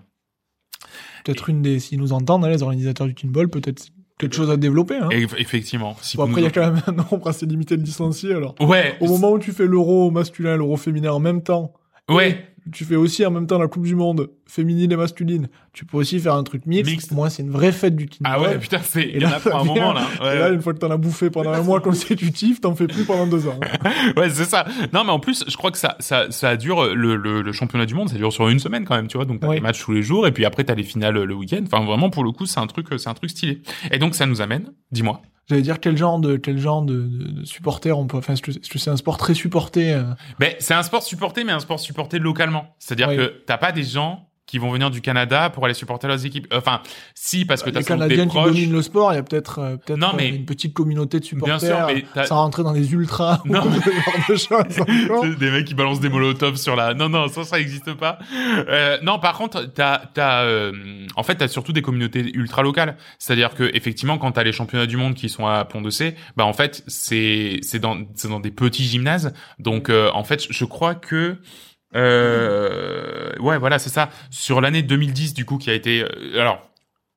Peut-être 1.26 1.50
une 1.50 1.62
des, 1.62 1.80
s'ils 1.80 2.00
nous 2.00 2.14
entendent, 2.14 2.46
les 2.46 2.64
organisateurs 2.64 3.08
du 3.08 3.14
kinball, 3.14 3.50
peut-être 3.50 3.88
quelque 4.18 4.36
chose 4.36 4.50
à 4.50 4.58
développer. 4.58 4.96
Hein. 4.96 5.10
Effectivement. 5.12 5.98
Si 6.02 6.16
Bon, 6.16 6.24
après, 6.24 6.40
il 6.42 6.44
y 6.46 6.48
a 6.48 6.52
quand 6.52 6.72
même 6.72 6.82
un 6.88 6.92
nombre 6.94 7.28
assez 7.28 7.46
limité 7.46 7.76
de 7.76 7.84
licenciés, 7.84 8.34
alors. 8.34 8.56
Ouais. 8.62 8.96
Au 9.02 9.08
moment 9.08 9.32
où 9.32 9.40
tu 9.40 9.52
fais 9.52 9.66
l'euro 9.66 10.12
masculin 10.12 10.54
et 10.54 10.58
l'euro 10.58 10.78
féminin 10.78 11.12
en 11.12 11.20
même 11.20 11.42
temps, 11.42 11.74
Ouais. 12.10 12.46
Tu 12.72 12.86
fais 12.86 12.96
aussi 12.96 13.26
en 13.26 13.32
même 13.32 13.48
temps 13.48 13.58
la 13.60 13.68
Coupe 13.68 13.84
du 13.86 13.96
Monde 13.96 14.30
féminine 14.48 14.92
et 14.92 14.96
masculine. 14.96 15.48
Tu 15.74 15.86
peux 15.86 15.98
aussi 15.98 16.20
faire 16.20 16.34
un 16.36 16.44
truc 16.44 16.66
mixte. 16.66 16.92
Mixte. 16.92 17.12
Moi, 17.12 17.30
c'est 17.30 17.44
une 17.44 17.52
vraie 17.52 17.72
fête 17.72 17.96
du 17.96 18.08
Kindle. 18.08 18.30
Ah 18.34 18.42
ouais, 18.42 18.58
putain, 18.58 18.80
c'est, 18.84 19.02
Et 19.04 19.16
il 19.18 19.22
y 19.22 19.26
en 19.26 19.32
a 19.32 19.40
pour 19.40 19.56
un 19.56 19.64
vient. 19.64 19.74
moment, 19.76 19.94
là. 19.94 20.08
Et 20.20 20.24
Ouais, 20.24 20.40
là, 20.40 20.50
une 20.50 20.62
fois 20.62 20.74
que 20.74 20.80
t'en 20.80 20.90
as 20.92 20.98
bouffé 20.98 21.30
pendant 21.30 21.52
un 21.52 21.62
mois 21.64 21.80
consécutif, 21.82 22.62
t'en 22.62 22.74
fais 22.76 22.88
plus 22.88 23.04
pendant 23.06 23.28
deux 23.28 23.48
ans. 23.48 23.60
ouais, 24.18 24.30
c'est 24.30 24.46
ça. 24.46 24.66
Non, 24.94 25.04
mais 25.04 25.12
en 25.12 25.20
plus, 25.20 25.44
je 25.48 25.58
crois 25.58 25.72
que 25.72 25.78
ça, 25.78 25.96
ça, 26.00 26.32
ça 26.32 26.56
dure, 26.58 26.96
le, 26.96 27.16
le, 27.16 27.42
le 27.42 27.52
championnat 27.52 27.86
du 27.86 27.94
monde, 27.96 28.10
ça 28.10 28.16
dure 28.16 28.32
sur 28.34 28.48
une 28.50 28.60
semaine 28.60 28.86
quand 28.86 28.96
même, 28.96 29.08
tu 29.08 29.18
vois. 29.18 29.26
Donc, 29.26 29.40
t'as 29.42 29.48
Oui. 29.50 29.56
des 29.56 29.62
matchs 29.62 29.82
tous 29.84 29.92
les 29.94 30.02
jours, 30.04 30.26
et 30.28 30.32
puis 30.32 30.46
après, 30.46 30.64
t'as 30.64 30.76
les 30.76 30.84
finales 30.84 31.16
le 31.24 31.34
week-end. 31.36 31.62
Enfin, 31.66 31.84
vraiment, 31.86 32.10
pour 32.10 32.24
le 32.24 32.32
coup, 32.32 32.46
c'est 32.46 32.60
un 32.60 32.68
truc, 32.68 32.88
c'est 32.98 33.10
un 33.10 33.14
truc 33.14 33.30
stylé. 33.30 33.62
Et 33.92 33.98
donc, 34.00 34.16
ça 34.16 34.26
nous 34.26 34.42
amène, 34.42 34.72
dis-moi. 34.92 35.22
J'allais 35.48 35.62
dire 35.62 35.80
quel 35.80 35.96
genre 35.96 36.20
de 36.20 36.38
quel 36.38 36.58
genre 36.58 36.82
de, 36.82 37.02
de, 37.04 37.28
de 37.42 37.46
supporter 37.46 37.92
on 37.98 38.08
peut. 38.08 38.18
Enfin, 38.18 38.34
est-ce 38.34 38.42
que 38.42 38.80
c'est 38.80 38.90
un 38.90 38.98
sport 38.98 39.18
très 39.18 39.34
supporté 39.36 39.94
euh, 39.94 40.04
Ben, 40.40 40.54
c'est 40.60 40.74
un 40.74 40.82
sport 40.84 41.04
supporté, 41.04 41.44
mais 41.44 41.52
un 41.52 41.60
sport 41.60 41.80
supporté 41.80 42.18
localement. 42.20 42.76
C'est-à-dire 42.80 43.10
Oui. 43.10 43.18
que 43.18 43.44
t'as 43.46 43.58
pas 43.58 43.72
des 43.72 43.84
gens 43.84 44.28
qui 44.56 44.60
vont 44.60 44.72
venir 44.72 44.90
du 44.90 45.02
Canada 45.02 45.50
pour 45.50 45.66
aller 45.66 45.74
supporter 45.74 46.08
leurs 46.08 46.26
équipes. 46.26 46.48
Enfin, 46.54 46.80
si, 47.14 47.44
parce 47.44 47.62
que 47.62 47.70
t'as 47.70 47.80
Les 47.80 47.84
sans 47.86 47.96
doute 47.96 48.04
Canadiens 48.08 48.26
des 48.26 48.32
qui 48.32 48.38
dominent 48.38 48.72
le 48.72 48.82
sport, 48.82 49.12
il 49.12 49.16
y 49.18 49.20
a 49.20 49.24
peut-être 49.24 49.60
euh, 49.60 49.76
peut-être 49.76 50.02
euh, 50.02 50.08
mais- 50.16 50.30
une 50.30 50.46
petite 50.46 50.74
communauté 50.74 51.20
de 51.20 51.26
supporters. 51.26 51.60
sûr, 51.60 51.88
mais 51.88 52.26
sans 52.26 52.38
rentrer 52.38 52.64
dans 52.64 52.72
les 52.72 52.94
ultras 52.94 53.42
Non. 53.44 53.66
de 54.30 54.36
choses. 54.36 54.48
C'est 55.22 55.38
des 55.38 55.52
mecs 55.52 55.66
qui 55.66 55.74
balancent 55.74 56.00
des 56.00 56.08
molotovs 56.08 56.56
sur 56.56 56.78
la. 56.78 56.94
Non, 56.94 57.10
non, 57.10 57.28
ça, 57.28 57.44
ça 57.44 57.60
existe 57.60 57.94
pas. 57.96 58.18
Euh, 58.70 58.98
non, 59.04 59.20
par 59.20 59.38
contre, 59.38 59.66
t'as, 59.74 60.04
t'as, 60.14 60.44
euh, 60.44 60.72
en 61.18 61.24
fait, 61.24 61.36
t'as 61.36 61.50
surtout 61.50 61.74
des 61.74 61.82
communautés 61.82 62.32
ultra 62.34 62.64
locales. 62.64 62.96
C'est-à-dire 63.20 63.56
que 63.56 63.70
effectivement, 63.74 64.18
quand 64.18 64.32
t'as 64.32 64.44
les 64.44 64.54
championnats 64.54 64.86
du 64.86 64.96
monde 64.96 65.16
qui 65.16 65.28
sont 65.28 65.46
à 65.48 65.66
Pont 65.66 65.82
de 65.82 65.90
C, 65.90 66.16
bah 66.38 66.46
en 66.46 66.54
fait, 66.54 66.82
c'est, 66.88 67.60
c'est 67.62 67.80
dans, 67.80 67.98
c'est 68.16 68.30
dans 68.30 68.40
des 68.40 68.52
petits 68.52 68.86
gymnases. 68.86 69.34
Donc, 69.60 69.90
euh, 69.90 70.10
en 70.14 70.24
fait, 70.24 70.46
je 70.50 70.64
crois 70.64 70.96
que. 70.96 71.36
Euh, 71.96 73.32
ouais, 73.40 73.58
voilà, 73.58 73.80
c'est 73.80 73.90
ça. 73.90 74.10
Sur 74.30 74.62
l'année 74.62 74.82
2010, 74.82 75.34
du 75.34 75.46
coup, 75.46 75.58
qui 75.58 75.70
a 75.70 75.74
été. 75.74 76.04
euh, 76.04 76.40
alors, 76.42 76.70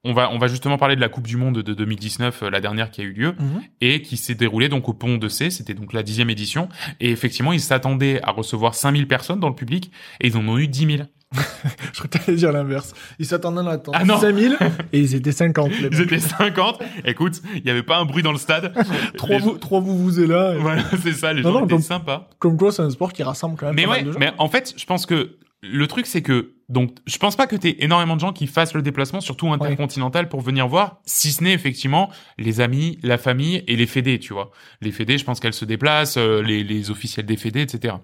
on 0.05 0.13
va, 0.13 0.31
on 0.33 0.39
va 0.39 0.47
justement 0.47 0.79
parler 0.79 0.95
de 0.97 1.01
la 1.01 1.09
Coupe 1.09 1.27
du 1.27 1.37
Monde 1.37 1.61
de 1.63 1.75
2019, 1.75 2.43
euh, 2.45 2.51
la 2.51 2.61
dernière 2.61 2.91
qui 2.91 3.01
a 3.01 3.05
eu 3.05 3.13
lieu 3.13 3.35
Mhm. 3.39 3.63
et 3.81 4.03
qui 4.03 4.17
s'est 4.17 4.35
déroulée 4.37 4.69
donc 4.69 4.89
au 4.89 4.93
pont 4.95 5.17
de 5.19 5.29
C. 5.29 5.51
C'était 5.51 5.75
donc 5.75 5.93
la 5.93 6.03
dixième 6.03 6.31
édition. 6.31 6.69
Et 7.01 7.11
effectivement, 7.11 7.53
ils 7.53 7.61
s'attendaient 7.61 8.21
à 8.23 8.31
recevoir 8.31 8.75
5000 8.75 9.09
personnes 9.09 9.41
dans 9.41 9.49
le 9.49 9.55
public 9.57 9.91
et 10.21 10.29
ils 10.29 10.37
en 10.37 10.47
ont 10.49 10.59
eu 10.59 10.69
10 10.69 10.87
000. 10.97 11.09
Je 11.93 11.99
crois 12.01 12.09
que 12.09 12.19
t'allais 12.19 12.37
dire 12.39 12.53
l'inverse. 12.53 12.95
Ils 13.19 13.27
s'attendaient 13.27 13.69
à 13.69 13.73
attendre 13.73 13.99
Ah 14.01 14.05
non. 14.05 14.19
5000 14.19 14.57
et 14.93 14.99
ils 15.01 15.15
étaient 15.15 15.33
50. 15.33 15.71
Les 15.81 15.89
Ils 15.93 16.01
étaient 16.03 16.19
50. 16.19 16.83
Écoute, 17.05 17.43
il 17.55 17.63
n'y 17.65 17.71
avait 17.71 17.83
pas 17.83 17.99
un 17.99 18.05
bruit 18.05 18.23
dans 18.23 18.33
le 18.33 18.39
stade. 18.39 18.73
Trois 19.17 19.39
vous, 19.39 19.59
trois 19.59 19.81
vous 19.81 19.97
vous 19.99 20.21
êtes 20.21 20.29
là. 20.29 20.55
et- 20.55 20.59
Voilà, 20.59 20.83
c'est 21.03 21.13
ça, 21.13 21.33
les 21.33 21.43
Non, 21.43 21.53
gens 21.53 21.59
non, 21.61 21.65
étaient 21.67 21.75
comme- 21.75 21.83
sympas. 21.83 22.29
Comme 22.39 22.57
quoi, 22.57 22.73
c'est 22.73 22.83
un 22.83 22.91
sport 22.91 23.13
qui 23.13 23.23
rassemble 23.23 23.57
quand 23.57 23.67
même 23.67 23.75
Mais 23.77 23.85
pas 23.85 23.91
ouais, 23.91 23.97
mal 23.99 24.07
de 24.07 24.13
gens. 24.13 24.19
mais 24.19 24.33
en 24.39 24.49
fait, 24.49 24.75
je 24.77 24.85
pense 24.87 25.05
que 25.07 25.37
le 25.61 25.87
truc, 25.89 26.07
c'est 26.07 26.23
que, 26.23 26.53
donc, 26.69 26.93
je 27.07 27.19
pense 27.19 27.35
pas 27.35 27.49
que 27.49 27.57
t'aies 27.57 27.77
énormément 27.81 28.15
de 28.15 28.21
gens 28.21 28.33
qui 28.33 28.47
fassent 28.47 28.75
le 28.75 28.83
déplacement, 28.83 29.21
surtout 29.21 29.53
intercontinental, 29.53 30.29
pour 30.29 30.41
venir 30.41 30.69
voir, 30.69 31.01
si 31.05 31.33
ce 31.33 31.43
n'est 31.43 31.53
effectivement 31.53 32.11
les 32.39 32.61
amis, 32.61 32.99
la 33.03 33.19
famille 33.19 33.65
et 33.67 33.75
les 33.75 33.87
fédés, 33.87 34.21
tu 34.21 34.33
vois. 34.33 34.53
Les 34.83 34.93
fédés, 34.93 35.19
je 35.19 35.25
pense 35.25 35.41
qu'elles 35.41 35.53
se 35.55 35.65
déplacent, 35.65 36.17
euh, 36.17 36.43
les, 36.43 36.63
les 36.63 36.91
officiels 36.93 37.27
des 37.27 37.37
fédés, 37.37 37.63
etc. 37.63 37.95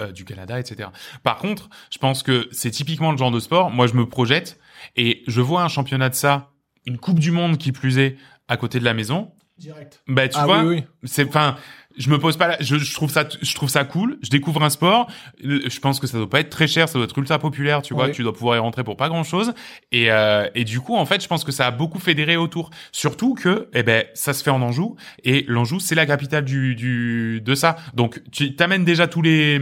Euh, 0.00 0.10
du 0.10 0.24
Canada, 0.24 0.58
etc. 0.58 0.88
Par 1.22 1.38
contre, 1.38 1.68
je 1.92 1.98
pense 1.98 2.24
que 2.24 2.48
c'est 2.50 2.72
typiquement 2.72 3.12
le 3.12 3.16
genre 3.16 3.30
de 3.30 3.38
sport. 3.38 3.70
Moi, 3.70 3.86
je 3.86 3.94
me 3.94 4.04
projette 4.04 4.58
et 4.96 5.22
je 5.28 5.40
vois 5.40 5.62
un 5.62 5.68
championnat 5.68 6.08
de 6.08 6.16
ça, 6.16 6.50
une 6.86 6.98
Coupe 6.98 7.20
du 7.20 7.30
Monde 7.30 7.56
qui 7.56 7.70
plus 7.70 7.98
est, 7.98 8.16
à 8.48 8.56
côté 8.56 8.80
de 8.80 8.84
la 8.84 8.94
maison. 8.94 9.30
Direct. 9.58 10.02
Bah, 10.08 10.26
tu 10.26 10.36
ah 10.40 10.44
vois, 10.44 10.64
oui, 10.64 10.78
oui. 10.78 10.84
c'est 11.04 11.28
enfin 11.28 11.56
je 11.98 12.10
me 12.10 12.18
pose 12.18 12.36
pas 12.36 12.48
la- 12.48 12.56
je, 12.60 12.76
je 12.76 12.94
trouve 12.94 13.10
ça 13.10 13.24
je 13.40 13.54
trouve 13.54 13.68
ça 13.70 13.84
cool 13.84 14.18
je 14.22 14.30
découvre 14.30 14.62
un 14.62 14.70
sport 14.70 15.08
je 15.42 15.78
pense 15.80 15.98
que 16.00 16.06
ça 16.06 16.18
doit 16.18 16.28
pas 16.28 16.40
être 16.40 16.50
très 16.50 16.66
cher 16.66 16.88
ça 16.88 16.98
doit 16.98 17.04
être 17.04 17.18
ultra 17.18 17.38
populaire 17.38 17.82
tu 17.82 17.94
vois 17.94 18.06
Oui. 18.06 18.12
tu 18.12 18.22
dois 18.22 18.32
pouvoir 18.32 18.56
y 18.56 18.58
rentrer 18.58 18.84
pour 18.84 18.96
pas 18.96 19.08
grand 19.08 19.22
chose 19.24 19.52
et 19.92 20.10
euh, 20.10 20.48
et 20.54 20.64
du 20.64 20.80
coup 20.80 20.96
en 20.96 21.06
fait 21.06 21.22
je 21.22 21.28
pense 21.28 21.44
que 21.44 21.52
ça 21.52 21.66
a 21.66 21.70
beaucoup 21.70 21.98
fédéré 21.98 22.36
autour 22.36 22.70
surtout 22.92 23.34
que 23.34 23.68
eh 23.74 23.82
ben 23.82 24.04
ça 24.14 24.32
se 24.32 24.42
fait 24.42 24.50
en 24.50 24.62
Anjou 24.62 24.96
et 25.24 25.44
l'Anjou 25.48 25.80
c'est 25.80 25.94
la 25.94 26.06
capitale 26.06 26.44
du 26.44 26.74
du 26.74 27.40
de 27.44 27.54
ça 27.54 27.76
donc 27.94 28.22
tu 28.32 28.54
t'amènes 28.56 28.84
déjà 28.84 29.06
tous 29.06 29.22
les 29.22 29.60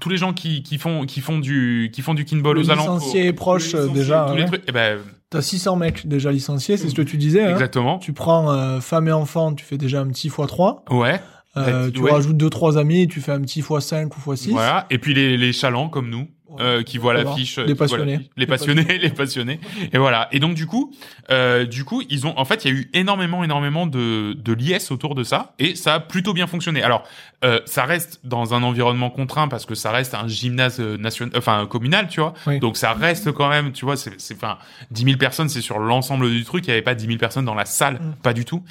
tous 0.00 0.08
les 0.08 0.16
gens 0.16 0.32
qui 0.32 0.62
qui 0.62 0.78
font 0.78 1.04
qui 1.06 1.20
font 1.20 1.38
du 1.38 1.90
qui 1.92 2.02
font 2.02 2.14
du 2.14 2.24
kinball 2.24 2.58
aux 2.58 2.70
alentours 2.70 2.94
licencié 2.96 3.26
est 3.26 3.32
proche, 3.32 3.70
Tous 3.70 3.76
les 3.76 3.82
euh, 3.82 3.86
licenciés, 3.86 4.02
déjà, 4.02 4.26
tous 4.28 4.36
les 4.36 4.42
ouais. 4.42 4.48
trucs 4.48 4.62
eh 4.68 4.72
ben 4.72 4.98
T'as 5.30 5.42
600 5.42 5.74
mecs 5.76 6.06
déjà 6.06 6.30
licenciés, 6.30 6.76
c'est 6.76 6.88
ce 6.88 6.94
que 6.94 7.02
tu 7.02 7.16
disais. 7.16 7.42
Hein. 7.42 7.50
exactement 7.50 7.98
Tu 7.98 8.12
prends 8.12 8.52
euh, 8.52 8.78
femme 8.80 9.08
et 9.08 9.12
enfant, 9.12 9.52
tu 9.52 9.64
fais 9.64 9.76
déjà 9.78 10.00
un 10.00 10.06
petit 10.08 10.28
x3. 10.28 10.92
ouais 10.94 11.20
Euh, 11.56 11.86
Ouais, 11.86 11.92
tu 11.92 12.00
ouais. 12.00 12.10
rajoutes 12.10 12.36
deux 12.36 12.50
trois 12.50 12.78
amis, 12.78 13.06
tu 13.08 13.20
fais 13.20 13.32
un 13.32 13.40
petit 13.40 13.60
x5 13.62 14.06
ou 14.26 14.32
x6. 14.32 14.50
Voilà. 14.50 14.86
Et 14.90 14.98
puis 14.98 15.14
les, 15.14 15.36
les 15.36 15.52
chalands 15.52 15.88
comme 15.88 16.10
nous, 16.10 16.28
euh, 16.60 16.82
qui 16.82 16.98
voient 16.98 17.14
l'affiche. 17.14 17.56
Les 17.58 17.62
euh, 17.62 17.66
voient 17.74 17.76
passionnés. 17.86 18.30
Les 18.36 18.46
passionnés, 18.46 18.98
les 19.02 19.10
passionnés. 19.10 19.60
Et 19.92 19.98
voilà. 19.98 20.28
Et 20.32 20.38
donc 20.40 20.54
du 20.54 20.66
coup, 20.66 20.92
euh, 21.30 21.64
du 21.64 21.84
coup, 21.84 22.02
ils 22.10 22.26
ont, 22.26 22.38
en 22.38 22.44
fait, 22.44 22.64
il 22.64 22.70
y 22.72 22.76
a 22.76 22.78
eu 22.80 22.90
énormément, 22.92 23.42
énormément 23.44 23.86
de, 23.86 24.34
de 24.34 24.52
liesses 24.52 24.90
autour 24.92 25.14
de 25.16 25.22
ça, 25.24 25.54
et 25.58 25.74
ça 25.74 25.94
a 25.94 26.00
plutôt 26.00 26.32
bien 26.32 26.46
fonctionné. 26.46 26.82
Alors, 26.82 27.02
euh, 27.44 27.60
ça 27.66 27.84
reste 27.84 28.20
dans 28.24 28.54
un 28.54 28.62
environnement 28.62 29.10
contraint 29.10 29.48
parce 29.48 29.64
que 29.66 29.74
ça 29.74 29.90
reste 29.90 30.14
un 30.14 30.28
gymnase 30.28 30.80
national, 30.80 31.36
enfin 31.36 31.66
communal, 31.66 32.06
tu 32.08 32.20
vois. 32.20 32.34
Oui. 32.46 32.58
Donc 32.60 32.76
ça 32.76 32.92
reste 32.92 33.32
quand 33.32 33.48
même, 33.48 33.72
tu 33.72 33.84
vois, 33.84 33.96
c'est, 33.96 34.20
c'est, 34.20 34.34
enfin, 34.34 34.58
10 34.92 35.04
000 35.04 35.16
personnes, 35.18 35.48
c'est 35.48 35.60
sur 35.60 35.78
l'ensemble 35.80 36.30
du 36.30 36.44
truc. 36.44 36.66
Il 36.66 36.70
y 36.70 36.72
avait 36.72 36.82
pas 36.82 36.94
10 36.94 37.06
000 37.06 37.18
personnes 37.18 37.44
dans 37.44 37.54
la 37.54 37.64
salle, 37.64 37.94
Mm. 37.94 38.14
pas 38.22 38.32
du 38.32 38.44
tout. 38.44 38.62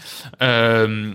Euh, 0.41 1.13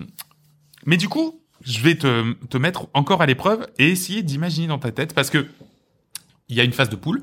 mais 0.87 0.97
du 0.97 1.09
coup, 1.09 1.41
je 1.69 1.81
vais 1.83 1.97
te, 1.97 2.33
te 2.47 2.57
mettre 2.57 2.89
encore 2.95 3.21
à 3.23 3.27
l'épreuve 3.27 3.67
et 3.79 3.91
essayer 3.91 4.23
d'imaginer 4.23 4.67
dans 4.69 4.79
ta 4.79 4.91
tête 4.93 5.15
parce 5.15 5.31
que 5.31 5.47
il 6.49 6.57
y 6.57 6.61
a 6.61 6.65
une 6.65 6.73
phase 6.73 6.89
de 6.89 6.97
poule 6.97 7.23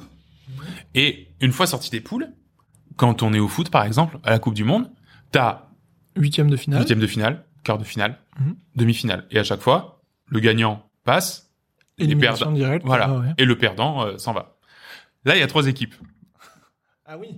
et 0.93 1.27
une 1.41 1.51
fois 1.51 1.65
sorti 1.67 1.89
des 1.89 1.99
poules, 2.01 2.27
quand 2.95 3.23
on 3.23 3.33
est 3.33 3.39
au 3.39 3.47
foot 3.47 3.69
par 3.69 3.83
exemple, 3.83 4.19
à 4.23 4.29
la 4.29 4.39
Coupe 4.39 4.53
du 4.53 4.63
Monde, 4.63 4.91
t'as 5.31 5.63
Huitième 6.15 6.49
de 6.49 6.55
finale. 6.57 6.79
huitième 6.79 6.99
de 6.99 7.07
finale, 7.07 7.43
quart 7.63 7.77
de 7.77 7.83
finale, 7.83 8.19
Mhm. 8.39 8.55
demi-finale 8.75 9.25
et 9.31 9.39
à 9.39 9.43
chaque 9.43 9.61
fois, 9.61 10.01
le 10.27 10.39
gagnant 10.39 10.87
passe 11.03 11.51
et 11.97 12.03
les 12.03 12.11
Élimination 12.11 12.45
perdants, 12.47 12.57
directe. 12.57 12.85
voilà, 12.85 13.05
Ah, 13.09 13.19
ouais. 13.19 13.33
et 13.37 13.45
le 13.45 13.57
perdant 13.57 14.05
euh, 14.05 14.17
s'en 14.17 14.33
va. 14.33 14.57
Là, 15.25 15.35
il 15.35 15.39
y 15.39 15.43
a 15.43 15.47
trois 15.47 15.67
équipes. 15.67 15.95
Ah 17.05 17.17
oui. 17.17 17.29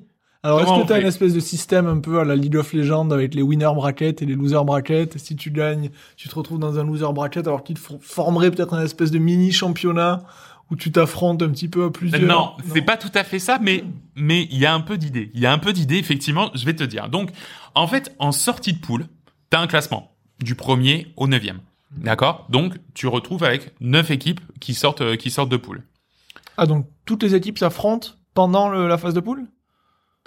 Alors, 0.44 0.62
est-ce 0.62 0.70
que 0.82 0.88
t'as 0.88 0.96
fait 0.96 1.02
une 1.02 1.08
espèce 1.08 1.34
de 1.34 1.40
système 1.40 1.88
un 1.88 2.00
peu 2.00 2.20
à 2.20 2.24
la 2.24 2.36
League 2.36 2.56
of 2.56 2.72
Legends 2.74 3.10
avec 3.12 3.34
les 3.34 3.42
winner 3.42 3.70
brackets 3.76 4.22
et 4.22 4.26
les 4.26 4.36
loser 4.36 4.64
brackets? 4.64 5.18
Si 5.18 5.36
tu 5.36 5.52
gagnes, 5.52 5.90
tu 6.16 6.30
te 6.30 6.36
retrouves 6.36 6.60
dans 6.60 6.78
un 6.80 6.84
loser 6.86 7.12
bracket 7.14 7.46
alors 7.48 7.64
qu'il 7.64 7.78
formerait 7.78 8.52
peut-être 8.52 8.74
un 8.74 8.84
espèce 8.84 9.12
de 9.12 9.18
mini 9.20 9.52
championnat 9.52 10.24
où 10.70 10.76
tu 10.76 10.92
t'affrontes 10.92 11.42
un 11.42 11.50
petit 11.50 11.68
peu 11.68 11.86
à 11.86 11.90
plusieurs. 11.92 12.22
Non, 12.22 12.52
c'est 12.74 12.82
pas 12.82 12.98
tout 12.98 13.12
à 13.16 13.24
fait 13.24 13.40
ça, 13.40 13.58
mais 13.62 13.84
mais 14.16 14.48
il 14.52 14.58
y 14.58 14.66
a 14.66 14.74
un 14.74 14.82
peu 14.82 14.98
d'idée. 14.98 15.32
Il 15.34 15.40
y 15.40 15.46
a 15.46 15.52
un 15.52 15.58
peu 15.58 15.74
d'idée, 15.74 15.98
effectivement. 15.98 16.52
Je 16.56 16.66
vais 16.66 16.76
te 16.76 16.84
dire. 16.84 17.10
Donc, 17.10 17.32
en 17.74 17.88
fait, 17.88 18.14
en 18.20 18.32
sortie 18.32 18.74
de 18.74 18.80
poule, 18.80 19.06
t'as 19.50 19.60
un 19.60 19.68
classement 19.68 20.12
du 20.42 20.56
premier 20.56 21.08
au 21.18 21.28
neuvième. 21.28 21.60
D'accord? 21.96 22.46
Donc, 22.50 22.74
tu 22.94 23.08
retrouves 23.08 23.44
avec 23.44 23.74
neuf 23.80 24.12
équipes 24.12 24.42
qui 24.60 24.74
sortent 24.74 25.02
euh, 25.02 25.16
qui 25.16 25.32
sortent 25.32 25.50
de 25.50 25.58
poule. 25.58 25.84
Ah, 26.58 26.66
donc 26.66 26.86
toutes 27.06 27.24
les 27.24 27.34
équipes 27.34 27.58
s'affrontent 27.58 28.10
pendant 28.34 28.70
le- 28.70 28.88
la 28.88 28.98
phase 28.98 29.14
de 29.14 29.20
poule? 29.20 29.48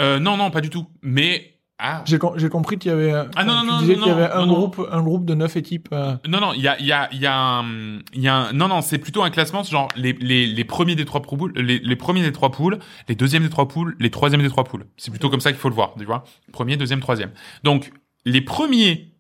Euh, 0.00 0.18
non, 0.18 0.36
non, 0.36 0.50
pas 0.50 0.60
du 0.60 0.70
tout. 0.70 0.86
Mais 1.02 1.58
ah, 1.78 2.02
J'ai 2.06 2.18
com- 2.18 2.34
j'ai 2.36 2.48
compris 2.48 2.78
qu'il 2.78 2.90
y 2.90 2.94
avait. 2.94 3.12
Ah, 3.36 3.44
non, 3.44 3.60
tu 3.60 3.66
non, 3.66 3.72
non, 3.72 3.80
disais 3.80 3.96
non, 3.96 4.02
qu'il 4.02 4.08
y 4.08 4.14
avait 4.14 4.28
non, 4.34 4.40
un 4.42 4.46
non. 4.46 4.52
groupe, 4.54 4.88
un 4.90 5.02
groupe 5.02 5.24
de 5.24 5.34
neuf 5.34 5.56
équipes. 5.56 5.88
euh, 5.92 6.16
non, 6.28 6.40
non, 6.40 6.52
il 6.52 6.60
y 6.62 6.68
a 6.68 6.78
il 6.78 6.86
y 6.86 6.92
a 6.92 7.08
il 7.12 7.18
y 7.20 7.26
a 7.26 7.34
un, 7.36 7.98
il 8.12 8.20
y 8.20 8.28
a 8.28 8.34
un- 8.34 8.52
non, 8.52 8.68
non, 8.68 8.80
c'est 8.82 8.98
plutôt 8.98 9.22
un 9.22 9.30
classement 9.30 9.62
genre 9.62 9.88
les 9.96 10.12
les 10.14 10.46
les 10.46 10.64
premiers 10.64 10.94
des 10.94 11.04
trois 11.04 11.22
poules, 11.22 11.52
les 11.56 11.78
les 11.78 11.96
premiers 11.96 12.22
des 12.22 12.32
trois 12.32 12.50
poules, 12.50 12.78
les 13.08 13.14
deuxièmes 13.14 13.42
des 13.44 13.50
trois 13.50 13.68
poules, 13.68 13.96
les 13.98 14.10
troisièmes 14.10 14.42
des 14.42 14.48
trois 14.50 14.64
poules. 14.64 14.86
C'est 14.96 15.10
plutôt 15.10 15.30
comme 15.30 15.40
ça 15.40 15.52
qu'il 15.52 15.60
faut 15.60 15.68
le 15.70 15.74
voir, 15.74 15.94
tu 15.98 16.04
vois. 16.04 16.24
Premier, 16.52 16.76
deuxième, 16.76 17.00
troisième. 17.00 17.32
Donc, 17.62 17.92
les 18.26 18.40
premiers 18.42 19.14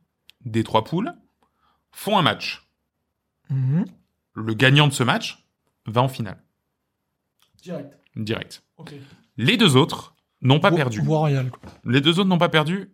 des 0.44 0.62
trois 0.64 0.84
poules 0.84 1.12
font 1.92 2.18
un 2.18 2.22
match. 2.22 2.66
mhm. 3.48 3.84
Le 4.34 4.54
gagnant 4.54 4.86
de 4.86 4.92
ce 4.92 5.02
match 5.02 5.44
va 5.86 6.02
en 6.02 6.08
finale, 6.08 6.38
Direct. 7.62 7.98
direct. 8.16 8.62
Ok. 8.76 8.92
Les 9.36 9.56
deux 9.56 9.76
autres 9.76 10.09
n'ont 10.42 10.60
pas 10.60 10.70
perdu. 10.72 11.02
Quoi. 11.02 11.30
Les 11.84 12.00
deux 12.00 12.18
autres 12.18 12.28
n'ont 12.28 12.38
pas 12.38 12.48
perdu. 12.48 12.90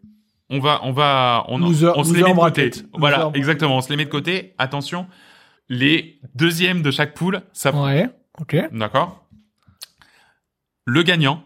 On 0.48 0.61
va, 0.61 0.80
on 0.85 0.92
va, 0.92 1.44
on, 1.48 1.59
Loser- 1.59 1.92
on 1.96 2.04
se 2.04 2.14
les 2.14 2.22
met 2.22 2.32
de 2.32 2.37
côté. 2.38 2.70
Voilà, 2.94 3.30
exactement. 3.35 3.76
On 3.76 3.80
se 3.80 3.88
les 3.90 3.96
met 3.96 4.04
de 4.04 4.11
côté. 4.11 4.54
Attention, 4.59 5.09
les 5.68 6.20
deuxièmes 6.35 6.82
de 6.82 6.90
chaque 6.92 7.14
poule, 7.14 7.42
ça, 7.52 7.74
Ouais. 7.74 8.09
Ok. 8.38 8.56
d'accord. 8.72 9.26
Le 10.85 11.02
gagnant 11.02 11.42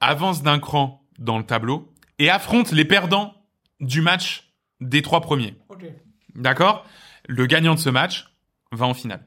avance 0.00 0.42
d'un 0.42 0.58
cran 0.58 1.06
dans 1.18 1.38
le 1.38 1.44
tableau 1.44 1.92
et 2.18 2.28
affronte 2.28 2.72
les 2.72 2.84
perdants 2.84 3.34
du 3.80 4.00
match 4.02 4.52
des 4.80 5.00
trois 5.00 5.20
premiers. 5.20 5.54
Ok. 5.70 5.86
D'accord. 6.34 6.84
Le 7.28 7.46
gagnant 7.46 7.74
de 7.74 7.78
ce 7.80 7.88
match 7.88 8.26
va 8.72 8.86
en 8.86 8.94
finale. 8.94 9.26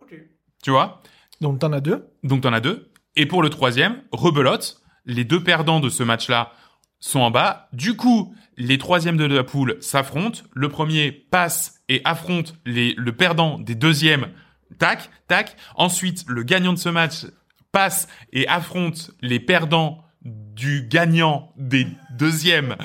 Ok. 0.00 0.14
Tu 0.62 0.70
vois? 0.70 1.00
Donc 1.40 1.58
t'en 1.58 1.72
as 1.72 1.80
deux? 1.80 2.06
Donc 2.22 2.42
t'en 2.42 2.52
as 2.52 2.60
deux. 2.60 2.92
Et 3.16 3.26
pour 3.26 3.42
le 3.42 3.50
troisième, 3.50 4.02
rebelote. 4.12 4.81
Les 5.04 5.24
deux 5.24 5.42
perdants 5.42 5.80
de 5.80 5.88
ce 5.88 6.02
match-là 6.02 6.52
sont 7.00 7.20
en 7.20 7.30
bas. 7.30 7.68
Du 7.72 7.96
coup, 7.96 8.34
les 8.56 8.78
troisièmes 8.78 9.16
de 9.16 9.24
la 9.24 9.44
poule 9.44 9.76
s'affrontent. 9.80 10.40
Le 10.54 10.68
premier 10.68 11.10
passe 11.10 11.80
et 11.88 12.00
affronte 12.04 12.54
les, 12.64 12.94
le 12.96 13.12
perdant 13.12 13.58
des 13.58 13.74
deuxièmes 13.74 14.28
tac, 14.78 15.10
tac. 15.28 15.56
Ensuite, 15.74 16.24
le 16.28 16.42
gagnant 16.42 16.72
de 16.72 16.78
ce 16.78 16.88
match 16.88 17.26
passe 17.72 18.08
et 18.32 18.46
affronte 18.48 19.10
les 19.20 19.40
perdants 19.40 20.04
du 20.24 20.86
gagnant 20.88 21.52
des 21.56 21.86
deuxièmes 22.12 22.76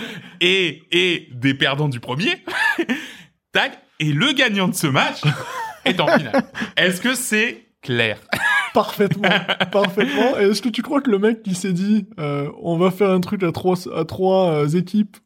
et, 0.41 0.83
et 0.91 1.29
des 1.31 1.53
perdants 1.53 1.89
du 1.89 1.99
premier. 1.99 2.43
tac. 3.51 3.79
Et 3.99 4.13
le 4.13 4.31
gagnant 4.33 4.67
de 4.67 4.75
ce 4.75 4.87
match 4.87 5.21
est 5.85 5.99
en 5.99 6.07
finale. 6.07 6.43
Est-ce 6.75 7.01
que 7.01 7.15
c'est 7.15 7.69
clair? 7.81 8.19
Parfaitement, 8.77 9.29
parfaitement. 9.71 10.39
Et 10.39 10.43
est-ce 10.43 10.61
que 10.61 10.69
tu 10.69 10.83
crois 10.83 11.01
que 11.01 11.09
le 11.09 11.17
mec 11.17 11.41
qui 11.41 11.55
s'est 11.55 11.73
dit, 11.73 12.05
euh, 12.19 12.47
on 12.61 12.77
va 12.77 12.91
faire 12.91 13.09
un 13.09 13.21
truc 13.21 13.41
à 13.41 13.51
trois, 13.51 13.75
à 13.91 14.05
trois 14.05 14.51
euh, 14.51 14.67
équipes 14.67 15.17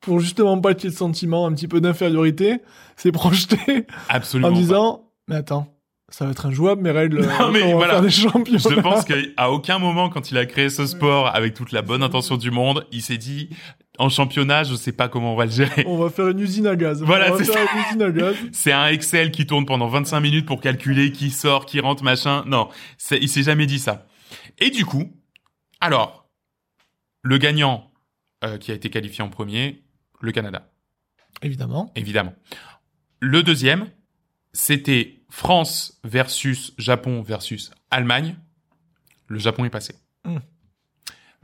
pour 0.00 0.20
justement 0.20 0.60
pas 0.60 0.74
qu'il 0.74 0.84
y 0.84 0.86
ait 0.86 0.92
de 0.92 0.96
sentiment, 0.96 1.44
un 1.44 1.52
petit 1.52 1.66
peu 1.66 1.80
d'infériorité, 1.80 2.60
s'est 2.94 3.10
projeté 3.10 3.86
Absolument. 4.08 4.48
en 4.48 4.52
pas. 4.52 4.56
disant, 4.56 5.10
mais 5.26 5.34
attends, 5.34 5.66
ça 6.08 6.24
va 6.24 6.30
être 6.30 6.46
injouable 6.46 6.82
mes 6.82 6.92
règles. 6.92 7.26
Non, 7.40 7.50
mais 7.50 7.64
on 7.64 7.70
va 7.70 7.74
voilà. 7.74 7.92
faire 7.94 8.02
des 8.02 8.10
champions. 8.10 8.58
Je 8.58 8.80
pense 8.80 9.04
qu'à 9.36 9.50
aucun 9.50 9.80
moment, 9.80 10.08
quand 10.08 10.30
il 10.30 10.38
a 10.38 10.46
créé 10.46 10.70
ce 10.70 10.86
sport 10.86 11.34
avec 11.34 11.54
toute 11.54 11.72
la 11.72 11.82
bonne 11.82 12.04
intention 12.04 12.36
du 12.36 12.52
monde, 12.52 12.86
il 12.92 13.02
s'est 13.02 13.18
dit, 13.18 13.50
en 14.00 14.08
championnat, 14.08 14.64
je 14.64 14.74
sais 14.74 14.92
pas 14.92 15.08
comment 15.08 15.34
on 15.34 15.36
va 15.36 15.44
le 15.44 15.50
gérer. 15.50 15.84
On 15.86 15.98
va 15.98 16.08
faire 16.08 16.28
une 16.28 16.40
usine 16.40 16.66
à 16.66 16.74
gaz. 16.74 17.02
Voilà, 17.02 17.36
c'est. 17.36 17.44
C'est 18.52 18.72
un 18.72 18.86
Excel 18.86 19.30
qui 19.30 19.46
tourne 19.46 19.66
pendant 19.66 19.88
25 19.88 20.20
minutes 20.20 20.46
pour 20.46 20.60
calculer 20.60 21.12
qui 21.12 21.30
sort, 21.30 21.66
qui 21.66 21.80
rentre, 21.80 22.02
machin. 22.02 22.42
Non, 22.46 22.70
il 23.10 23.28
s'est 23.28 23.42
jamais 23.42 23.66
dit 23.66 23.78
ça. 23.78 24.06
Et 24.58 24.70
du 24.70 24.86
coup, 24.86 25.12
alors, 25.80 26.30
le 27.22 27.36
gagnant 27.36 27.92
euh, 28.42 28.56
qui 28.56 28.72
a 28.72 28.74
été 28.74 28.88
qualifié 28.88 29.22
en 29.22 29.28
premier, 29.28 29.82
le 30.20 30.32
Canada, 30.32 30.70
Évidemment. 31.42 31.92
évidemment. 31.94 32.34
Le 33.20 33.42
deuxième, 33.42 33.86
c'était 34.54 35.20
France 35.28 36.00
versus 36.04 36.72
Japon 36.78 37.22
versus 37.22 37.70
Allemagne. 37.90 38.36
Le 39.26 39.38
Japon 39.38 39.66
est 39.66 39.70
passé. 39.70 39.94
Hmm. 40.24 40.38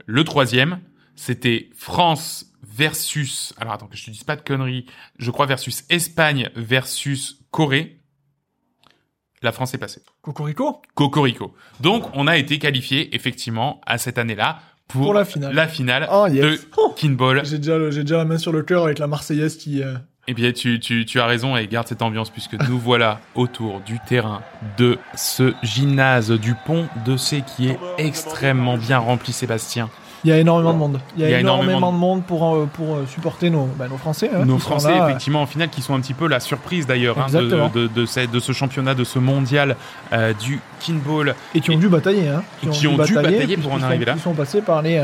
Le 0.05 0.23
troisième, 0.23 0.81
c'était 1.15 1.69
France 1.75 2.46
versus, 2.77 3.53
alors 3.59 3.73
attends 3.73 3.87
que 3.87 3.97
je 3.97 4.05
te 4.05 4.11
dise 4.11 4.23
pas 4.23 4.35
de 4.35 4.41
conneries, 4.41 4.85
je 5.17 5.31
crois 5.31 5.45
versus 5.45 5.83
Espagne 5.89 6.49
versus 6.55 7.39
Corée. 7.51 7.97
La 9.41 9.51
France 9.51 9.73
est 9.73 9.77
passée. 9.77 10.01
Cocorico? 10.21 10.81
Cocorico. 10.95 11.53
Donc, 11.79 12.05
on 12.13 12.25
a 12.27 12.37
été 12.37 12.57
qualifié, 12.59 13.15
effectivement, 13.15 13.81
à 13.85 13.97
cette 13.97 14.17
année-là 14.17 14.59
pour, 14.87 15.01
Pour 15.03 15.13
la 15.13 15.25
finale. 15.25 15.53
la 15.53 15.67
finale 15.67 16.07
Oh, 16.11 16.25
yes. 16.27 16.41
de 16.43 16.59
Oh. 16.77 16.93
Kinball. 16.95 17.45
J'ai 17.45 17.57
déjà, 17.57 17.77
le- 17.77 17.91
j'ai 17.91 18.01
déjà 18.03 18.17
la 18.17 18.25
main 18.25 18.37
sur 18.37 18.51
le 18.51 18.63
cœur 18.63 18.85
avec 18.85 18.99
la 18.99 19.07
Marseillaise 19.07 19.57
qui. 19.57 19.83
euh, 19.83 19.95
Eh 20.27 20.33
bien, 20.33 20.51
tu, 20.53 20.79
tu, 20.79 21.05
tu 21.05 21.19
as 21.19 21.25
raison 21.27 21.55
et 21.55 21.67
garde 21.67 21.87
cette 21.87 22.01
ambiance 22.01 22.29
puisque 22.31 22.53
nous 22.67 22.79
voilà 22.79 23.19
autour 23.35 23.81
du 23.81 23.99
terrain 24.07 24.41
de 24.77 24.97
ce 25.15 25.53
gymnase 25.61 26.31
du 26.31 26.55
pont 26.65 26.87
de 27.05 27.15
C 27.15 27.43
qui 27.55 27.67
est 27.69 27.77
extrêmement 27.97 28.77
bien 28.77 28.97
rempli, 28.97 29.33
Sébastien. 29.33 29.89
Il 30.27 30.31
y 30.31 30.33
a 30.33 30.39
énormément 30.39 30.73
de 30.73 30.77
monde. 30.77 30.99
Il 31.15 31.21
y 31.21 31.25
a, 31.25 31.29
Il 31.29 31.31
y 31.31 31.35
a 31.35 31.39
énormément, 31.39 31.77
énormément 31.77 31.91
de 31.93 31.97
monde 31.97 32.23
pour, 32.23 32.53
euh, 32.53 32.67
pour 32.73 32.95
euh, 32.95 33.05
supporter 33.07 33.49
nos, 33.49 33.69
bah, 33.79 33.85
nos 33.89 33.95
Français. 33.97 34.29
hein, 34.35 34.43
Nos 34.43 34.57
Français, 34.59 34.91
là, 34.91 35.03
euh, 35.03 35.07
effectivement, 35.07 35.41
en 35.41 35.45
finale, 35.45 35.69
qui 35.69 35.81
sont 35.81 35.95
un 35.95 36.01
petit 36.01 36.13
peu 36.13 36.27
la 36.27 36.41
surprise 36.41 36.85
d'ailleurs 36.85 37.17
hein, 37.17 37.27
de, 37.31 37.43
de, 37.73 37.87
de, 37.87 38.05
ce, 38.05 38.27
de 38.29 38.39
ce 38.41 38.51
championnat, 38.51 38.93
de 38.93 39.05
ce 39.05 39.19
mondial 39.19 39.77
euh, 40.11 40.33
du 40.33 40.59
kinball. 40.81 41.33
Et 41.55 41.61
qui 41.61 41.71
ont 41.71 41.77
dû 41.77 41.87
batailler. 41.87 42.27
Hein, 42.27 42.43
qui 42.71 42.87
ont 42.87 42.97
dû 42.97 43.13
batailler 43.13 43.55
pour 43.55 43.71
en 43.71 43.81
arriver 43.81 44.03
sont, 44.03 44.11
là. 44.11 44.17
Ils 44.17 44.21
sont 44.21 44.33
passés 44.33 44.61
par 44.61 44.81
les. 44.81 45.01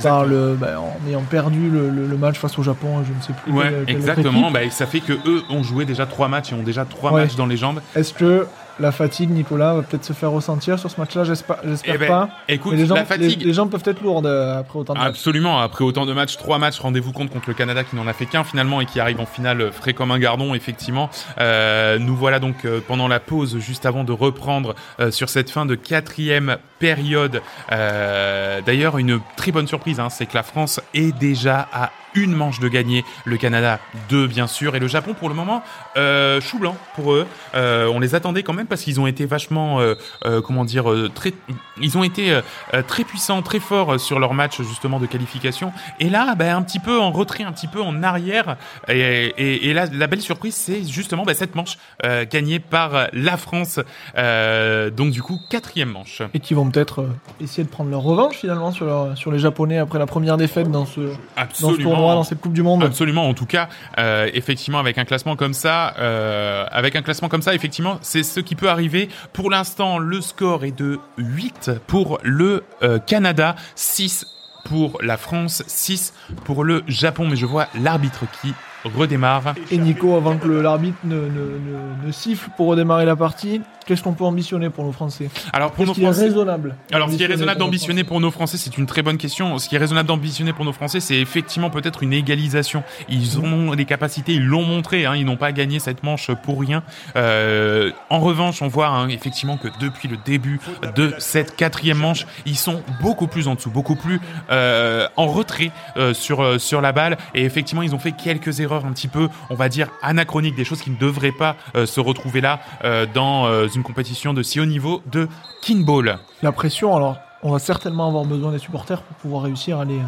par 0.00 0.24
le, 0.26 0.54
bah, 0.54 0.78
en 0.78 1.08
ayant 1.08 1.22
perdu 1.22 1.68
le, 1.68 1.90
le- 1.90 2.06
le 2.06 2.16
match 2.16 2.38
face 2.38 2.56
au 2.56 2.62
Japon, 2.62 3.02
je 3.04 3.12
ne 3.12 3.20
sais 3.20 3.32
plus. 3.42 3.52
Ouais, 3.52 3.64
quelle- 3.64 3.72
quelle 3.72 3.80
autre 3.82 3.90
exactement. 3.90 4.50
Bah, 4.52 4.60
ça 4.70 4.86
fait 4.86 5.00
que 5.00 5.14
eux 5.26 5.42
ont 5.50 5.64
joué 5.64 5.84
déjà 5.86 6.06
trois 6.06 6.28
matchs 6.28 6.52
et 6.52 6.54
ont 6.54 6.62
déjà 6.62 6.84
trois 6.84 7.10
Ouais. 7.12 7.22
matchs 7.22 7.34
dans 7.34 7.46
les 7.46 7.56
jambes. 7.56 7.80
Est-ce 7.96 8.14
que 8.14 8.46
la 8.80 8.92
fatigue, 8.92 9.30
Nicolas, 9.30 9.74
va 9.74 9.82
peut-être 9.82 10.04
se 10.04 10.12
faire 10.12 10.30
ressentir 10.30 10.78
sur 10.78 10.90
ce 10.90 11.00
match-là 11.00 11.24
J'espère 11.24 11.58
Eh 11.84 11.98
ben, 11.98 12.08
pas. 12.08 12.28
Écoute, 12.48 12.72
Mais 12.72 12.78
les, 12.78 12.86
jambes, 12.86 12.98
la 12.98 13.04
fatigue. 13.04 13.40
les, 13.40 13.46
les 13.46 13.52
jambes 13.52 13.70
peuvent 13.70 13.82
être 13.84 14.00
lourdes 14.02 14.26
euh, 14.26 14.60
après 14.60 14.78
autant 14.78 14.94
de 14.94 14.98
matchs. 14.98 15.08
Absolument, 15.08 15.58
après 15.60 15.84
autant 15.84 16.06
de 16.06 16.12
matchs, 16.12 16.36
trois 16.36 16.58
matchs, 16.58 16.78
rendez-vous 16.80 17.12
compte 17.12 17.30
contre 17.30 17.48
le 17.48 17.54
Canada 17.54 17.84
qui 17.84 17.96
n'en 17.96 18.06
a 18.06 18.12
fait 18.12 18.26
qu'un 18.26 18.44
finalement 18.44 18.80
et 18.80 18.86
qui 18.86 19.00
arrive 19.00 19.20
en 19.20 19.26
finale 19.26 19.60
euh, 19.60 19.72
frais 19.72 19.92
comme 19.94 20.10
un 20.10 20.18
gardon, 20.18 20.54
effectivement. 20.54 21.10
Euh, 21.38 21.98
nous 21.98 22.16
voilà 22.16 22.38
donc 22.38 22.64
euh, 22.64 22.80
pendant 22.86 23.08
la 23.08 23.20
pause, 23.20 23.58
juste 23.58 23.86
avant 23.86 24.04
de 24.04 24.12
reprendre 24.12 24.74
euh, 25.00 25.10
sur 25.10 25.28
cette 25.28 25.50
fin 25.50 25.66
de 25.66 25.74
quatrième 25.74 26.56
période. 26.78 27.42
D'ailleurs, 27.70 28.98
une 28.98 29.20
très 29.36 29.52
bonne 29.52 29.66
surprise, 29.66 30.00
hein, 30.00 30.08
c'est 30.10 30.26
que 30.26 30.34
la 30.34 30.42
France 30.42 30.80
est 30.94 31.16
déjà 31.16 31.68
à 31.72 31.90
une 32.14 32.32
manche 32.32 32.60
de 32.60 32.68
gagner, 32.68 33.04
le 33.24 33.36
Canada 33.36 33.78
deux 34.08 34.26
bien 34.26 34.46
sûr, 34.46 34.76
et 34.76 34.78
le 34.78 34.86
Japon 34.86 35.14
pour 35.14 35.28
le 35.28 35.34
moment 35.34 35.62
euh, 35.96 36.40
chou 36.40 36.58
blanc 36.58 36.76
pour 36.94 37.12
eux. 37.12 37.26
Euh, 37.54 37.86
on 37.92 38.00
les 38.00 38.14
attendait 38.14 38.42
quand 38.42 38.52
même 38.52 38.66
parce 38.66 38.82
qu'ils 38.82 39.00
ont 39.00 39.06
été 39.06 39.26
vachement, 39.26 39.80
euh, 39.80 39.94
euh, 40.24 40.40
comment 40.40 40.64
dire, 40.64 40.90
euh, 40.90 41.10
très, 41.14 41.32
ils 41.80 41.96
ont 41.98 42.02
été 42.04 42.32
euh, 42.32 42.82
très 42.86 43.04
puissants, 43.04 43.42
très 43.42 43.60
forts 43.60 43.98
sur 44.00 44.18
leur 44.18 44.34
match 44.34 44.60
justement 44.62 44.98
de 45.00 45.06
qualification. 45.06 45.72
Et 46.00 46.08
là, 46.10 46.34
bah, 46.34 46.54
un 46.56 46.62
petit 46.62 46.78
peu 46.80 47.00
en 47.00 47.10
retrait, 47.12 47.44
un 47.44 47.52
petit 47.52 47.68
peu 47.68 47.80
en 47.80 48.02
arrière. 48.02 48.56
Et, 48.88 49.00
et, 49.38 49.68
et 49.68 49.74
là, 49.74 49.86
la 49.92 50.06
belle 50.06 50.20
surprise, 50.20 50.54
c'est 50.54 50.84
justement 50.84 51.24
bah, 51.24 51.34
cette 51.34 51.54
manche 51.54 51.78
euh, 52.04 52.24
gagnée 52.30 52.58
par 52.58 53.08
la 53.12 53.36
France. 53.36 53.80
Euh, 54.16 54.90
donc 54.90 55.10
du 55.10 55.22
coup, 55.22 55.40
quatrième 55.50 55.90
manche. 55.90 56.22
Et 56.34 56.40
qui 56.40 56.54
vont 56.54 56.68
peut-être 56.70 57.06
essayer 57.40 57.64
de 57.64 57.68
prendre 57.68 57.90
leur 57.90 58.02
revanche 58.02 58.36
finalement 58.36 58.72
sur, 58.72 58.86
leur- 58.86 59.16
sur 59.16 59.30
les 59.32 59.38
Japonais 59.38 59.78
après 59.78 59.98
la 59.98 60.06
première 60.06 60.36
défaite 60.36 60.70
dans 60.70 60.86
ce, 60.86 61.00
dans 61.00 61.06
ce 61.12 61.18
Absolument. 61.36 61.90
Dans 62.10 62.24
cette 62.24 62.40
Coupe 62.40 62.52
du 62.52 62.62
Monde. 62.62 62.82
Absolument. 62.82 63.28
En 63.28 63.34
tout 63.34 63.46
cas, 63.46 63.68
euh, 63.98 64.28
effectivement, 64.34 64.78
avec 64.78 64.98
un 64.98 65.04
classement 65.04 65.36
comme 65.36 65.54
ça, 65.54 65.94
euh, 65.98 66.64
avec 66.70 66.96
un 66.96 67.02
classement 67.02 67.28
comme 67.28 67.42
ça, 67.42 67.54
effectivement, 67.54 67.98
c'est 68.02 68.22
ce 68.22 68.40
qui 68.40 68.54
peut 68.54 68.68
arriver. 68.68 69.08
Pour 69.32 69.50
l'instant, 69.50 69.98
le 69.98 70.20
score 70.20 70.64
est 70.64 70.76
de 70.76 70.98
8 71.18 71.70
pour 71.86 72.18
le 72.22 72.64
euh, 72.82 72.98
Canada, 72.98 73.56
6 73.74 74.26
pour 74.64 74.98
la 75.02 75.16
France, 75.16 75.62
6 75.66 76.14
pour 76.44 76.64
le 76.64 76.82
Japon. 76.86 77.26
Mais 77.28 77.36
je 77.36 77.46
vois 77.46 77.68
l'arbitre 77.74 78.24
qui 78.40 78.54
redémarre. 78.84 79.54
Et 79.70 79.78
Nico, 79.78 80.16
avant 80.16 80.36
que 80.36 80.48
l'arbitre 80.48 80.98
ne, 81.04 81.14
ne, 81.14 81.20
ne- 81.20 82.06
ne 82.06 82.12
siffle 82.12 82.50
pour 82.56 82.68
redémarrer 82.68 83.04
la 83.04 83.16
partie, 83.16 83.60
qu'est-ce 83.86 84.02
qu'on 84.02 84.12
peut 84.12 84.24
ambitionner 84.24 84.70
pour 84.70 84.84
nos 84.84 84.92
Français 84.92 85.28
Alors 85.52 85.72
pour 85.72 85.86
nos 85.86 85.92
qui 85.92 86.00
est 86.02 86.04
Français. 86.04 86.24
raisonnable 86.24 86.76
Alors, 86.92 87.10
ce 87.10 87.16
qui 87.16 87.22
est 87.22 87.26
raisonnable 87.26 87.58
d'ambitionner 87.60 88.04
pour 88.04 88.20
nos 88.20 88.30
Français, 88.30 88.56
c'est 88.56 88.76
une 88.78 88.86
très 88.86 89.02
bonne 89.02 89.18
question. 89.18 89.58
Ce 89.58 89.68
qui 89.68 89.74
est 89.76 89.78
raisonnable 89.78 90.08
d'ambitionner 90.08 90.52
pour 90.52 90.64
nos 90.64 90.72
Français, 90.72 91.00
c'est 91.00 91.16
effectivement 91.18 91.70
peut-être 91.70 92.02
une 92.02 92.12
égalisation. 92.12 92.82
Ils 93.08 93.38
ont 93.40 93.72
les 93.72 93.84
capacités, 93.84 94.32
ils 94.34 94.44
l'ont 94.44 94.64
montré. 94.64 95.04
Hein, 95.06 95.14
ils 95.16 95.24
n'ont 95.24 95.36
pas 95.36 95.52
gagné 95.52 95.78
cette 95.78 96.02
manche 96.02 96.30
pour 96.44 96.60
rien. 96.60 96.82
Euh, 97.16 97.90
en 98.10 98.20
revanche, 98.20 98.62
on 98.62 98.68
voit 98.68 98.88
hein, 98.88 99.08
effectivement 99.08 99.56
que 99.56 99.68
depuis 99.80 100.08
le 100.08 100.16
début 100.24 100.60
de 100.96 101.14
cette 101.18 101.56
quatrième 101.56 101.98
manche, 101.98 102.26
ils 102.46 102.56
sont 102.56 102.82
beaucoup 103.00 103.26
plus 103.26 103.48
en 103.48 103.54
dessous, 103.54 103.70
beaucoup 103.70 103.96
plus 103.96 104.20
euh, 104.50 105.06
en 105.16 105.26
retrait 105.26 105.70
euh, 105.96 106.14
sur 106.14 106.60
sur 106.60 106.80
la 106.80 106.92
balle. 106.92 107.16
Et 107.34 107.44
effectivement, 107.44 107.82
ils 107.82 107.94
ont 107.94 107.98
fait 107.98 108.12
quelques 108.12 108.60
erreurs 108.60 108.71
un 108.72 108.92
petit 108.92 109.08
peu, 109.08 109.28
on 109.50 109.54
va 109.54 109.68
dire 109.68 109.88
anachroniques, 110.02 110.56
des 110.56 110.64
choses 110.64 110.80
qui 110.80 110.90
ne 110.90 110.96
devraient 110.96 111.32
pas 111.32 111.56
euh, 111.74 111.86
se 111.86 112.00
retrouver 112.00 112.40
là 112.40 112.60
euh, 112.84 113.06
dans 113.12 113.46
euh, 113.46 113.68
une 113.68 113.82
compétition 113.82 114.34
de 114.34 114.42
si 114.42 114.60
haut 114.60 114.66
niveau 114.66 115.02
de 115.10 115.28
kinball. 115.62 116.18
La 116.42 116.52
pression, 116.52 116.96
alors, 116.96 117.16
on 117.42 117.50
va 117.50 117.58
certainement 117.58 118.08
avoir 118.08 118.24
besoin 118.24 118.52
des 118.52 118.58
supporters 118.58 119.02
pour 119.02 119.16
pouvoir 119.16 119.42
réussir 119.42 119.78
à 119.78 119.84
les, 119.84 120.00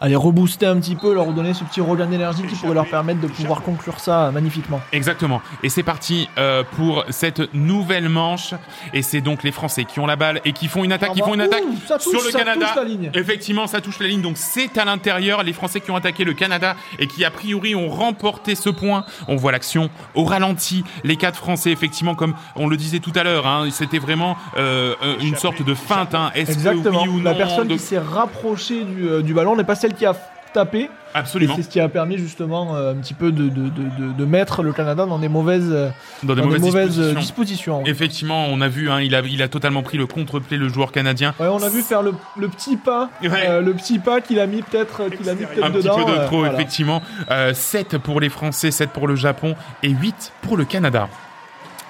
à 0.00 0.08
les 0.08 0.16
rebooster 0.16 0.66
un 0.66 0.76
petit 0.78 0.94
peu, 0.94 1.12
leur 1.14 1.26
donner 1.32 1.54
ce 1.54 1.64
petit 1.64 1.80
regain 1.80 2.06
d'énergie 2.06 2.42
qui 2.42 2.54
pourrait 2.54 2.74
leur 2.74 2.86
permettre 2.88 3.20
de 3.20 3.26
pouvoir 3.26 3.62
conclure 3.62 3.98
ça 3.98 4.30
magnifiquement. 4.32 4.80
Exactement. 4.92 5.42
Et 5.62 5.68
c'est 5.68 5.82
parti 5.82 6.28
euh, 6.38 6.62
pour 6.76 7.04
cette 7.10 7.52
nouvelle 7.54 8.08
manche. 8.08 8.54
Et 8.94 9.02
c'est 9.02 9.20
donc 9.20 9.42
les 9.42 9.50
Français 9.52 9.84
qui 9.84 9.98
ont 9.98 10.06
la 10.06 10.16
balle 10.16 10.40
et 10.44 10.52
qui 10.52 10.68
font 10.68 10.84
une 10.84 10.92
attaque, 10.92 11.12
qui 11.14 11.20
font 11.20 11.34
une 11.34 11.40
attaque 11.40 11.64
Ouh, 11.64 11.76
ça 11.86 11.98
touche, 11.98 12.12
sur 12.12 12.22
le 12.24 12.30
ça 12.30 12.38
Canada. 12.38 12.66
touche 12.66 12.76
la 12.76 12.84
ligne. 12.84 13.10
Effectivement, 13.14 13.66
ça 13.66 13.80
touche 13.80 13.98
la 13.98 14.06
ligne. 14.06 14.22
Donc 14.22 14.36
c'est 14.36 14.78
à 14.78 14.84
l'intérieur. 14.84 15.42
Les 15.42 15.52
Français 15.52 15.80
qui 15.80 15.90
ont 15.90 15.96
attaqué 15.96 16.24
le 16.24 16.32
Canada 16.34 16.76
et 16.98 17.06
qui 17.08 17.24
a 17.24 17.30
priori 17.30 17.74
ont 17.74 17.88
remporté 17.88 18.54
ce 18.54 18.70
point. 18.70 19.04
On 19.26 19.36
voit 19.36 19.50
l'action 19.52 19.90
au 20.14 20.24
ralenti. 20.24 20.84
Les 21.04 21.16
quatre 21.16 21.36
Français, 21.36 21.70
effectivement, 21.72 22.14
comme 22.14 22.34
on 22.56 22.68
le 22.68 22.76
disait 22.76 23.00
tout 23.00 23.12
à 23.16 23.24
l'heure, 23.24 23.46
hein, 23.46 23.66
c'était 23.72 23.98
vraiment 23.98 24.36
euh, 24.56 24.94
une 25.20 25.34
sorte 25.36 25.62
de 25.62 25.74
feinte. 25.74 26.14
Hein. 26.14 26.30
Est-ce 26.36 26.50
que 26.52 26.54
Exactement. 26.54 27.02
oui 27.02 27.08
ou 27.08 27.16
non 27.18 27.24
la 27.24 27.34
personne 27.34 27.66
de- 27.68 27.74
qui 27.74 27.78
s'est 27.80 27.98
rapprochée 27.98 28.84
du, 28.84 29.08
euh, 29.08 29.22
du 29.22 29.34
ballon 29.34 29.56
n'est 29.56 29.64
pas 29.64 29.74
celle 29.74 29.87
qui 29.94 30.06
a 30.06 30.14
tapé. 30.52 30.88
Absolument. 31.14 31.56
c'est 31.56 31.62
ce 31.62 31.68
qui 31.70 31.80
a 31.80 31.88
permis 31.88 32.18
justement 32.18 32.76
euh, 32.76 32.92
un 32.92 32.96
petit 32.96 33.14
peu 33.14 33.32
de, 33.32 33.48
de, 33.48 33.70
de, 34.12 34.24
mettre 34.26 34.62
le 34.62 34.72
Canada 34.74 35.06
dans 35.06 35.18
des 35.18 35.28
mauvaises, 35.30 35.70
euh, 35.72 35.88
Dans 36.22 36.34
des 36.34 36.42
dans 36.42 36.48
mauvaises, 36.48 36.98
euh, 37.00 37.14
dispositions. 37.14 37.20
dispositions. 37.20 37.82
Effectivement, 37.86 38.44
on 38.50 38.60
a 38.60 38.68
vu, 38.68 38.90
hein, 38.90 39.00
il, 39.00 39.14
a, 39.14 39.20
il 39.20 39.40
a 39.42 39.48
totalement 39.48 39.82
pris 39.82 39.96
le 39.96 40.06
contre-play, 40.06 40.58
le 40.58 40.68
joueur 40.68 40.92
canadien. 40.92 41.32
Ouais, 41.40 41.46
on 41.48 41.62
a 41.62 41.70
vu 41.70 41.80
faire 41.80 42.02
le, 42.02 42.12
le 42.36 42.48
petit 42.48 42.76
pas, 42.76 43.08
Ouais. 43.22 43.30
euh, 43.48 43.62
le 43.62 43.72
petit 43.72 43.98
pas 43.98 44.20
qu'il 44.20 44.38
a 44.38 44.46
mis 44.46 44.60
peut-être, 44.60 45.08
qu'il 45.16 45.28
a 45.30 45.34
mis 45.34 45.46
peut-être 45.46 45.64
Un 45.64 45.70
petit 45.70 45.82
dedans. 45.84 46.04
peu 46.04 46.12
de 46.12 46.18
euh, 46.18 46.26
trop, 46.26 46.38
voilà. 46.40 46.52
effectivement. 46.54 47.02
Euh, 47.30 47.54
7 47.54 47.96
pour 47.98 48.20
les 48.20 48.28
Français, 48.28 48.70
7 48.70 48.90
pour 48.90 49.08
le 49.08 49.16
Japon 49.16 49.54
et 49.82 49.88
8 49.88 50.32
pour 50.42 50.58
le 50.58 50.66
Canada. 50.66 51.08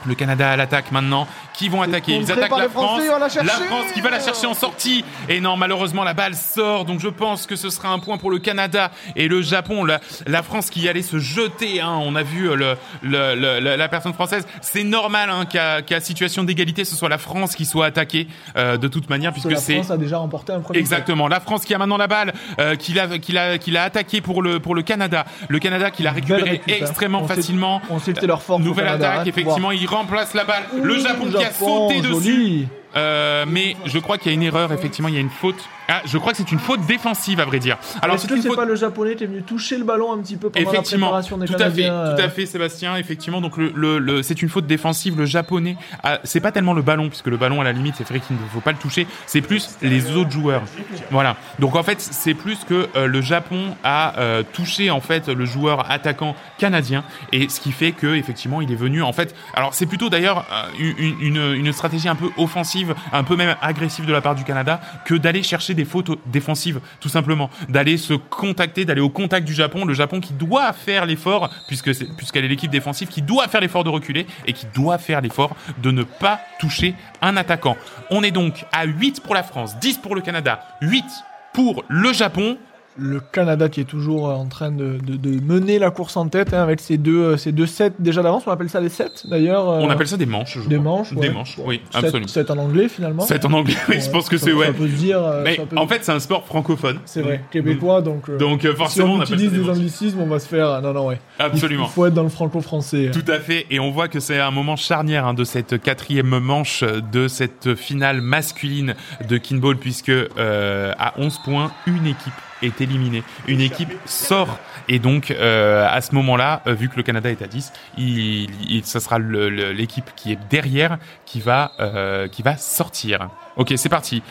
Le 0.08 0.14
Canada 0.14 0.50
à 0.50 0.56
l'attaque 0.56 0.90
maintenant. 0.92 1.26
Qui 1.54 1.68
vont 1.68 1.82
attaquer 1.82 2.12
Ils 2.16 2.30
attaquent 2.30 2.56
la 2.56 2.68
Français, 2.68 3.06
France. 3.08 3.34
la. 3.36 3.52
France 3.52 3.86
qui 3.92 4.00
va 4.00 4.10
la 4.10 4.20
chercher 4.20 4.46
en 4.46 4.54
sortie. 4.54 5.04
Et 5.28 5.40
non, 5.40 5.56
malheureusement, 5.56 6.04
la 6.04 6.14
balle 6.14 6.34
sort. 6.34 6.84
Donc 6.84 7.00
je 7.00 7.08
pense 7.08 7.46
que 7.46 7.56
ce 7.56 7.68
sera 7.68 7.88
un 7.90 7.98
point 7.98 8.16
pour 8.16 8.30
le 8.30 8.38
Canada 8.38 8.90
et 9.16 9.26
le 9.28 9.42
Japon. 9.42 9.84
La, 9.84 10.00
la 10.26 10.42
France 10.42 10.70
qui 10.70 10.88
allait 10.88 11.02
se 11.02 11.18
jeter. 11.18 11.80
hein. 11.80 11.98
On 12.00 12.14
a 12.14 12.22
vu 12.22 12.48
euh, 12.48 12.54
le, 12.54 12.76
le- 13.02 13.34
le- 13.34 13.58
la, 13.60 13.76
la 13.76 13.88
personne 13.88 14.12
française. 14.14 14.46
C'est 14.60 14.84
normal 14.84 15.30
hein, 15.30 15.44
qu'à 15.46 16.00
situation 16.00 16.44
d'égalité, 16.44 16.84
ce 16.84 16.94
soit 16.96 17.08
la 17.08 17.18
France 17.18 17.54
qui 17.56 17.64
soit 17.66 17.86
attaquée 17.86 18.28
euh, 18.56 18.76
de 18.76 18.86
toute 18.88 19.10
manière, 19.10 19.32
Parce 19.32 19.42
puisque 19.42 19.54
la 19.56 19.60
c'est 19.60 19.74
France 19.74 19.90
a 19.90 19.96
déjà 19.96 20.18
remporté 20.18 20.52
un 20.52 20.60
premier 20.60 20.78
Exactement. 20.78 21.26
La 21.28 21.40
France 21.40 21.64
qui 21.64 21.74
a 21.74 21.78
maintenant 21.78 21.96
la 21.96 22.06
balle, 22.06 22.32
euh, 22.60 22.76
qui 22.76 22.92
l'a, 22.94 23.18
qui 23.18 23.32
l'a, 23.32 23.58
qui 23.58 23.70
l'a 23.72 23.82
attaqué 23.84 24.20
pour 24.20 24.42
le 24.42 24.60
pour 24.60 24.74
le 24.74 24.82
Canada. 24.82 25.24
Le 25.48 25.58
Canada 25.58 25.90
qui 25.90 26.02
l'a 26.02 26.12
récupéré 26.12 26.42
récup, 26.50 26.70
hein. 26.72 26.76
extrêmement 26.80 27.22
On 27.22 27.28
facilement. 27.28 27.82
On 27.90 27.98
leur 28.26 28.42
force. 28.42 28.60
au 28.60 28.64
Nouvelle 28.64 28.88
attaque, 28.88 29.26
effectivement, 29.26 29.70
il 29.72 29.84
remplace 29.98 30.34
la 30.34 30.44
balle. 30.44 30.64
Le 30.80 30.98
Japon 30.98 31.26
qui 31.30 31.44
a 31.44 31.52
sauté 31.52 32.00
dessus. 32.00 32.66
Euh, 32.96 33.44
mais 33.46 33.76
je 33.84 33.98
crois 33.98 34.18
qu'il 34.18 34.32
y 34.32 34.34
a 34.34 34.34
une 34.34 34.42
erreur, 34.42 34.72
effectivement, 34.72 35.08
il 35.08 35.14
y 35.14 35.18
a 35.18 35.20
une 35.20 35.30
faute. 35.30 35.68
Ah, 35.88 36.02
je 36.04 36.18
crois 36.18 36.32
que 36.32 36.38
c'est 36.38 36.52
une 36.52 36.58
faute 36.58 36.84
défensive, 36.86 37.40
à 37.40 37.44
vrai 37.46 37.58
dire. 37.58 37.78
Alors, 38.02 38.18
c'est 38.18 38.28
faute. 38.28 38.56
pas 38.56 38.64
le 38.66 38.74
japonais 38.76 39.14
qui 39.16 39.24
est 39.24 39.26
venu 39.26 39.42
toucher 39.42 39.78
le 39.78 39.84
ballon 39.84 40.12
un 40.12 40.18
petit 40.18 40.36
peu 40.36 40.50
pendant 40.50 40.64
la 40.66 40.72
Effectivement, 40.72 41.06
préparation 41.06 41.38
des 41.38 41.46
tout 41.46 41.54
à 41.54 41.70
fait, 41.70 41.84
tout 41.84 41.88
à 41.90 41.92
euh, 42.24 42.28
fait, 42.28 42.46
Sébastien. 42.46 42.96
Effectivement, 42.96 43.40
donc 43.40 43.56
le, 43.56 43.72
le, 43.74 43.98
le- 43.98 44.22
c'est 44.22 44.42
une 44.42 44.48
faute 44.50 44.66
défensive. 44.66 45.16
Le 45.16 45.24
japonais, 45.24 45.76
a- 46.02 46.20
c'est 46.24 46.40
pas 46.40 46.52
tellement 46.52 46.74
le 46.74 46.82
ballon, 46.82 47.08
puisque 47.08 47.28
le 47.28 47.36
ballon 47.38 47.60
à 47.60 47.64
la 47.64 47.72
limite, 47.72 47.94
c'est 47.96 48.06
vrai 48.06 48.20
qu'il 48.20 48.36
ne 48.36 48.40
faut 48.52 48.60
pas 48.60 48.72
le 48.72 48.78
toucher. 48.78 49.06
C'est 49.26 49.40
plus 49.40 49.76
les 49.82 50.14
autres 50.14 50.30
joueurs. 50.30 50.62
Voilà. 51.10 51.36
Donc 51.58 51.74
en 51.74 51.82
fait, 51.82 52.00
c'est 52.00 52.34
plus 52.34 52.58
que 52.64 52.88
euh, 52.96 53.06
le 53.06 53.20
Japon 53.22 53.74
a 53.82 54.18
euh, 54.18 54.42
touché 54.52 54.90
en 54.90 55.00
fait 55.00 55.28
le 55.28 55.44
joueur 55.46 55.90
attaquant 55.90 56.36
canadien, 56.58 57.02
et 57.32 57.48
ce 57.48 57.60
qui 57.60 57.72
fait 57.72 57.92
que 57.92 58.14
effectivement, 58.14 58.60
il 58.60 58.70
est 58.72 58.76
venu 58.76 59.02
en 59.02 59.12
fait. 59.12 59.34
Alors 59.54 59.72
c'est 59.74 59.86
plutôt 59.86 60.10
d'ailleurs 60.10 60.44
euh, 60.52 60.68
une, 60.98 61.16
une, 61.20 61.54
une 61.54 61.72
stratégie 61.72 62.08
un 62.08 62.14
peu 62.14 62.28
offensive, 62.36 62.94
un 63.12 63.24
peu 63.24 63.36
même 63.36 63.56
agressive 63.62 64.04
de 64.06 64.12
la 64.12 64.20
part 64.20 64.34
du 64.34 64.44
Canada, 64.44 64.80
que 65.06 65.14
d'aller 65.14 65.42
chercher 65.42 65.74
des 65.78 65.84
fautes 65.84 66.10
défensives, 66.26 66.80
tout 67.00 67.08
simplement, 67.08 67.50
d'aller 67.68 67.96
se 67.96 68.14
contacter, 68.14 68.84
d'aller 68.84 69.00
au 69.00 69.08
contact 69.08 69.46
du 69.46 69.54
Japon, 69.54 69.84
le 69.84 69.94
Japon 69.94 70.20
qui 70.20 70.32
doit 70.32 70.72
faire 70.72 71.06
l'effort, 71.06 71.50
puisque 71.68 71.92
puisqu'elle 72.16 72.44
est 72.44 72.48
l'équipe 72.48 72.70
défensive, 72.70 73.08
qui 73.08 73.22
doit 73.22 73.48
faire 73.48 73.60
l'effort 73.60 73.84
de 73.84 73.90
reculer 73.90 74.26
et 74.46 74.52
qui 74.52 74.66
doit 74.74 74.98
faire 74.98 75.20
l'effort 75.20 75.54
de 75.82 75.90
ne 75.90 76.02
pas 76.02 76.40
toucher 76.58 76.94
un 77.22 77.36
attaquant. 77.36 77.76
On 78.10 78.22
est 78.22 78.30
donc 78.30 78.66
à 78.72 78.84
8 78.84 79.22
pour 79.22 79.34
la 79.34 79.42
France, 79.42 79.78
10 79.78 79.98
pour 79.98 80.14
le 80.14 80.20
Canada, 80.20 80.60
8 80.82 81.04
pour 81.52 81.84
le 81.88 82.12
Japon. 82.12 82.58
Le 82.98 83.20
Canada 83.20 83.68
qui 83.68 83.80
est 83.80 83.84
toujours 83.84 84.28
euh, 84.28 84.34
en 84.34 84.46
train 84.46 84.70
de, 84.72 84.98
de- 85.04 85.16
de 85.16 85.40
mener 85.44 85.78
la 85.78 85.90
course 85.90 86.16
en 86.16 86.28
tête 86.28 86.52
hein, 86.52 86.62
avec 86.62 86.80
ses 86.80 86.98
deux, 86.98 87.18
euh, 87.18 87.36
ses 87.36 87.52
deux 87.52 87.66
sets 87.66 87.92
déjà 87.98 88.22
d'avance. 88.22 88.42
On 88.46 88.50
appelle 88.50 88.68
ça 88.68 88.80
les 88.80 88.88
sets 88.88 89.26
d'ailleurs. 89.26 89.68
euh, 89.68 89.80
On 89.82 89.88
appelle 89.90 90.08
ça 90.08 90.16
des 90.16 90.26
manches, 90.26 90.58
je 90.62 90.68
des 90.68 90.76
crois. 90.76 90.90
manches. 90.90 91.14
Des 91.14 91.30
manches, 91.30 91.56
oui, 91.64 91.80
absolument. 91.94 92.26
sept 92.28 92.50
en 92.50 92.58
anglais 92.58 92.88
finalement. 92.88 93.22
7 93.22 93.44
en 93.44 93.52
anglais, 93.52 93.74
oui, 93.88 94.00
je 94.00 94.10
pense 94.10 94.28
que 94.28 94.36
ça- 94.36 94.46
c'est 94.46 94.50
Ça 94.52 94.56
ouais. 94.58 94.72
peut 94.72 94.88
se 94.88 94.94
dire. 94.94 95.20
Mais 95.44 95.56
ça 95.56 95.62
peut- 95.66 95.78
en 95.78 95.86
fait, 95.86 96.04
c'est 96.04 96.12
un 96.12 96.18
sport 96.20 96.44
francophone. 96.46 96.98
c'est 97.04 97.22
vrai, 97.22 97.44
québécois 97.50 98.02
donc. 98.02 98.28
euh, 98.28 98.36
Donc 98.38 98.64
euh, 98.64 98.70
si 98.72 98.76
forcément, 98.76 99.14
on 99.14 99.20
on 99.20 99.24
ça 99.24 99.34
utilise 99.34 99.52
des 99.52 99.58
des 99.58 99.70
anglicismes, 99.70 100.20
on 100.20 100.26
va 100.26 100.38
se 100.40 100.48
faire. 100.48 100.80
Non, 100.82 100.92
non, 100.92 101.06
ouais. 101.06 101.20
Absolument. 101.38 101.86
Il 101.86 101.90
faut 101.92 102.06
être 102.06 102.14
dans 102.14 102.22
le 102.24 102.28
franco-français. 102.28 103.10
Tout 103.12 103.30
à 103.30 103.38
fait, 103.38 103.66
et 103.70 103.78
on 103.80 103.90
voit 103.90 104.08
que 104.08 104.18
c'est 104.20 104.40
un 104.40 104.50
moment 104.50 104.76
charnière 104.76 105.26
hein, 105.26 105.34
de 105.34 105.44
cette 105.44 105.80
quatrième 105.80 106.38
manche 106.40 106.82
de 107.12 107.28
cette 107.28 107.74
finale 107.76 108.20
masculine 108.20 108.94
de 109.28 109.36
Kinball, 109.38 109.76
puisque 109.76 110.10
à 110.36 111.14
11 111.18 111.38
points, 111.44 111.70
une 111.86 112.06
équipe 112.06 112.32
est 112.62 112.80
éliminée, 112.80 113.22
une 113.46 113.60
équipe 113.60 113.92
sort, 114.06 114.58
et 114.88 114.98
donc 114.98 115.30
euh, 115.30 115.86
à 115.88 116.00
ce 116.00 116.14
moment-là, 116.14 116.62
euh, 116.66 116.74
vu 116.74 116.88
que 116.88 116.96
le 116.96 117.02
Canada 117.02 117.30
est 117.30 117.42
à 117.42 117.46
10, 117.46 117.72
il, 117.98 118.48
il, 118.70 118.84
ça 118.84 119.00
sera 119.00 119.18
l'équipe 119.18 120.10
qui 120.16 120.32
est 120.32 120.38
derrière 120.50 120.98
qui 121.26 121.40
va, 121.40 121.72
euh, 121.80 122.26
qui 122.28 122.42
va 122.42 122.56
sortir. 122.56 123.28
Ok, 123.56 123.72
c'est 123.76 123.88
parti. 123.88 124.22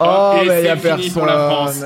Oh, 0.00 0.32
et 0.42 0.46
mais 0.48 0.62
c'est 0.62 0.76
fini 0.76 1.10
pour 1.10 1.24
la 1.24 1.48
France. 1.48 1.84